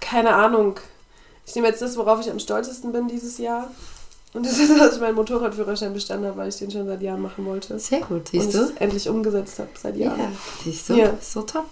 keine 0.00 0.34
Ahnung. 0.34 0.76
Ich 1.46 1.54
nehme 1.54 1.68
jetzt 1.68 1.82
das, 1.82 1.96
worauf 1.96 2.20
ich 2.20 2.30
am 2.30 2.38
stolzesten 2.38 2.92
bin 2.92 3.08
dieses 3.08 3.38
Jahr. 3.38 3.70
Und 4.34 4.44
das 4.44 4.58
ist, 4.58 4.78
dass 4.78 4.94
ich 4.96 5.00
meinen 5.00 5.14
Motorradführerschein 5.14 5.94
bestanden 5.94 6.26
habe, 6.28 6.36
weil 6.36 6.48
ich 6.50 6.56
den 6.56 6.70
schon 6.70 6.86
seit 6.86 7.00
Jahren 7.02 7.22
machen 7.22 7.46
wollte. 7.46 7.78
Sehr 7.78 8.00
gut, 8.00 8.10
und 8.10 8.28
siehst 8.28 8.54
es 8.54 8.74
du? 8.74 8.80
endlich 8.80 9.08
umgesetzt 9.08 9.58
habe 9.58 9.70
seit 9.80 9.96
Ja, 9.96 10.08
Jahren. 10.16 10.36
siehst 10.62 10.88
du? 10.90 10.94
Ja. 10.94 11.14
So 11.20 11.42
top. 11.42 11.66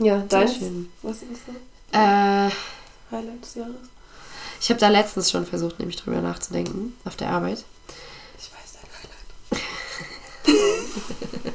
Ja, 0.00 0.24
schön. 0.30 0.90
Was 1.02 1.18
ist 1.18 1.30
das 1.30 1.54
Äh, 1.94 2.50
Highlight 3.10 3.42
des 3.42 3.54
Jahres? 3.54 3.74
ich 4.60 4.70
habe 4.70 4.80
da 4.80 4.88
letztens 4.88 5.30
schon 5.30 5.46
versucht, 5.46 5.78
nämlich 5.78 5.96
drüber 5.96 6.20
nachzudenken, 6.20 6.94
auf 7.04 7.16
der 7.16 7.28
Arbeit. 7.30 7.64
Ich 8.38 8.50
weiß 8.50 8.78
dein 8.80 8.88
Highlight. 10.56 11.54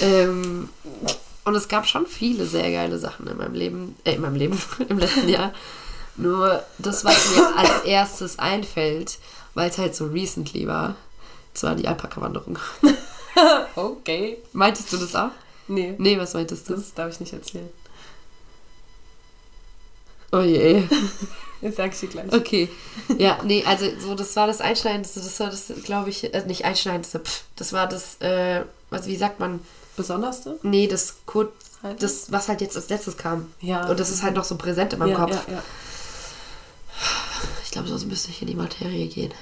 Ähm, 0.00 0.68
und 1.44 1.54
es 1.56 1.66
gab 1.68 1.86
schon 1.88 2.06
viele 2.06 2.46
sehr 2.46 2.70
geile 2.70 2.98
Sachen 3.00 3.26
in 3.26 3.36
meinem 3.36 3.54
Leben, 3.54 3.96
äh, 4.04 4.14
in 4.14 4.20
meinem 4.20 4.36
Leben, 4.36 4.60
im 4.88 4.98
letzten 4.98 5.28
Jahr. 5.28 5.52
Nur 6.16 6.62
das, 6.78 7.04
was 7.04 7.34
mir 7.34 7.52
als 7.56 7.84
erstes 7.84 8.38
einfällt, 8.38 9.18
weil 9.54 9.70
es 9.70 9.78
halt 9.78 9.94
so 9.96 10.06
recently 10.06 10.66
war, 10.68 10.94
das 11.52 11.62
war 11.64 11.74
die 11.74 11.88
Alpaka-Wanderung. 11.88 12.58
Okay. 13.76 14.38
Meintest 14.52 14.92
du 14.92 14.96
das 14.96 15.14
auch? 15.14 15.30
Nee, 15.68 15.94
Nee, 15.98 16.18
was 16.18 16.34
meintest 16.34 16.68
du? 16.68 16.74
das 16.74 16.94
darf 16.94 17.12
ich 17.12 17.20
nicht 17.20 17.32
erzählen. 17.32 17.68
Oh 20.32 20.40
je. 20.40 20.82
Jetzt 21.60 21.76
sag 21.76 21.92
ich 21.92 22.00
dir 22.00 22.08
gleich. 22.08 22.32
Okay. 22.32 22.68
Ja, 23.18 23.40
nee, 23.42 23.64
also 23.64 23.86
so, 23.98 24.14
das 24.14 24.36
war 24.36 24.46
das 24.46 24.60
Einschneidendste, 24.60 25.20
das 25.20 25.40
war 25.40 25.50
das, 25.50 25.72
glaube 25.84 26.10
ich, 26.10 26.32
äh, 26.32 26.44
nicht 26.46 26.64
Einschneidendste, 26.64 27.18
pff, 27.20 27.42
das 27.56 27.72
war 27.72 27.88
das, 27.88 28.20
äh, 28.20 28.62
was, 28.90 29.06
wie 29.06 29.16
sagt 29.16 29.40
man, 29.40 29.60
Besonderste? 29.96 30.58
nee, 30.62 30.86
das 30.86 31.16
kurz, 31.26 31.52
Highlight? 31.82 32.02
das, 32.02 32.30
was 32.30 32.48
halt 32.48 32.60
jetzt 32.60 32.76
als 32.76 32.88
letztes 32.88 33.16
kam. 33.16 33.52
Ja. 33.60 33.88
Und 33.88 33.98
das 33.98 34.10
ist 34.10 34.22
halt 34.22 34.34
noch 34.34 34.44
so 34.44 34.56
präsent 34.56 34.92
in 34.92 35.00
meinem 35.00 35.10
ja, 35.10 35.16
Kopf. 35.16 35.32
Ja, 35.48 35.54
ja. 35.54 35.62
Ich 37.64 37.72
glaube, 37.72 37.88
sonst 37.88 38.06
müsste 38.06 38.30
ich 38.30 38.40
in 38.40 38.48
die 38.48 38.54
Materie 38.54 39.08
gehen. 39.08 39.32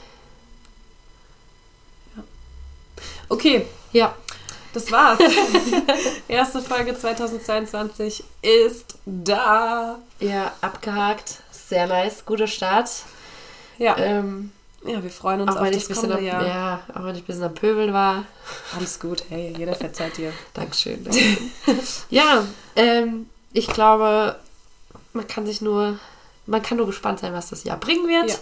Okay, 3.29 3.67
Ja. 3.93 4.15
Das 4.77 4.93
war's. 4.93 5.19
Erste 6.29 6.61
Folge 6.61 6.97
2022 6.97 8.23
ist 8.43 8.99
da. 9.07 9.99
Ja, 10.21 10.53
abgehakt. 10.61 11.41
Sehr 11.51 11.87
nice. 11.87 12.25
Guter 12.25 12.47
Start. 12.47 12.91
Ja, 13.79 13.97
Ähm, 13.99 14.53
ja 14.85 15.03
wir 15.03 15.11
freuen 15.11 15.41
uns 15.41 15.53
auch, 15.53 15.57
auf 15.57 15.63
wenn 15.63 15.73
ich 15.73 15.87
das 15.87 15.89
ein 15.89 15.89
bisschen 15.89 16.11
kommende 16.11 16.37
am, 16.37 16.45
Jahr. 16.45 16.47
ja, 16.47 16.81
auch 16.95 17.05
wenn 17.05 17.15
ich 17.15 17.23
ein 17.23 17.27
bisschen 17.27 17.45
am 17.45 17.55
Pöbeln 17.55 17.93
war. 17.93 18.25
Alles 18.77 19.01
gut, 19.01 19.25
hey, 19.31 19.55
jeder 19.57 19.75
verzeiht 19.75 20.19
dir. 20.19 20.33
Dankeschön. 20.55 21.03
Dankeschön. 21.05 21.51
ja, 22.11 22.45
ähm, 22.77 23.31
ich 23.53 23.69
glaube, 23.69 24.37
man 25.15 25.27
kann 25.27 25.47
sich 25.47 25.63
nur, 25.63 25.99
man 26.45 26.63
kann 26.63 26.77
nur 26.77 26.87
gespannt 26.87 27.21
sein, 27.21 27.33
was 27.33 27.49
das 27.49 27.65
Jahr 27.65 27.79
bringen 27.79 28.07
wird. 28.07 28.31
Ja. 28.31 28.37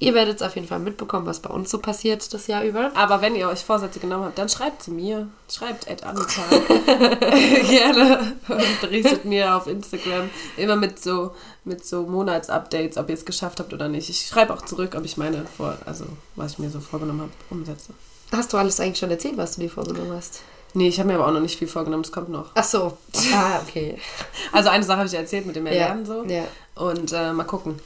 Ihr 0.00 0.14
werdet 0.14 0.36
es 0.36 0.42
auf 0.42 0.54
jeden 0.54 0.66
Fall 0.66 0.78
mitbekommen, 0.78 1.26
was 1.26 1.40
bei 1.40 1.50
uns 1.50 1.70
so 1.70 1.78
passiert 1.78 2.32
das 2.32 2.46
Jahr 2.46 2.64
über. 2.64 2.90
Aber 2.96 3.20
wenn 3.20 3.36
ihr 3.36 3.48
euch 3.48 3.60
Vorsätze 3.64 4.00
genommen 4.00 4.24
habt, 4.24 4.38
dann 4.38 4.48
schreibt 4.48 4.82
zu 4.82 4.90
mir. 4.90 5.28
Schreibt 5.48 5.86
Ed 5.88 6.04
Annika. 6.04 6.40
Gerne. 7.68 8.32
Und 8.48 8.80
berichtet 8.80 9.24
mir 9.26 9.54
auf 9.54 9.66
Instagram. 9.66 10.30
Immer 10.56 10.76
mit 10.76 11.02
so, 11.02 11.34
mit 11.64 11.84
so 11.86 12.02
Monatsupdates, 12.04 12.96
ob 12.96 13.08
ihr 13.10 13.14
es 13.14 13.24
geschafft 13.26 13.60
habt 13.60 13.72
oder 13.74 13.88
nicht. 13.88 14.08
Ich 14.08 14.26
schreibe 14.26 14.54
auch 14.54 14.62
zurück, 14.62 14.94
ob 14.96 15.04
ich 15.04 15.16
meine, 15.18 15.44
Vor 15.56 15.76
also 15.84 16.06
was 16.34 16.52
ich 16.52 16.58
mir 16.58 16.70
so 16.70 16.80
vorgenommen 16.80 17.20
habe, 17.20 17.32
umsetze. 17.50 17.92
Hast 18.32 18.52
du 18.52 18.56
alles 18.56 18.80
eigentlich 18.80 18.98
schon 18.98 19.10
erzählt, 19.10 19.36
was 19.36 19.56
du 19.56 19.60
dir 19.60 19.70
vorgenommen 19.70 20.12
hast? 20.16 20.40
Nee, 20.72 20.88
ich 20.88 20.98
habe 20.98 21.08
mir 21.08 21.16
aber 21.16 21.26
auch 21.26 21.32
noch 21.32 21.40
nicht 21.40 21.58
viel 21.58 21.68
vorgenommen, 21.68 22.04
das 22.04 22.12
kommt 22.12 22.28
noch. 22.28 22.52
Ach 22.54 22.64
so. 22.64 22.96
Ah, 23.34 23.60
okay. 23.66 23.98
Also 24.52 24.68
eine 24.70 24.84
Sache 24.84 24.98
habe 24.98 25.08
ich 25.08 25.14
erzählt 25.14 25.44
mit 25.46 25.56
dem 25.56 25.66
Ja, 25.66 25.72
Erlernen 25.72 26.06
so. 26.06 26.24
ja. 26.24 26.44
Und 26.76 27.12
äh, 27.12 27.32
mal 27.32 27.44
gucken. 27.44 27.78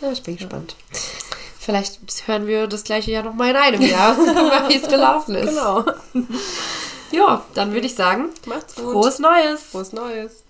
Ja, 0.00 0.10
ich 0.10 0.22
bin 0.22 0.36
gespannt. 0.36 0.74
Vielleicht 1.62 2.00
hören 2.26 2.46
wir 2.46 2.66
das 2.68 2.84
gleiche 2.84 3.10
Jahr 3.10 3.22
nochmal 3.22 3.50
in 3.50 3.56
einem 3.56 3.82
Jahr, 3.82 4.16
wie 4.68 4.76
es 4.76 4.88
gelaufen 4.88 5.34
ist. 5.34 5.50
Genau. 5.50 5.84
Ja, 7.10 7.44
dann 7.52 7.74
würde 7.74 7.86
ich 7.86 7.94
sagen, 7.94 8.30
Macht's 8.46 8.76
gut. 8.76 8.92
frohes 8.92 9.18
Neues. 9.18 9.64
Frohes 9.64 9.92
Neues. 9.92 10.42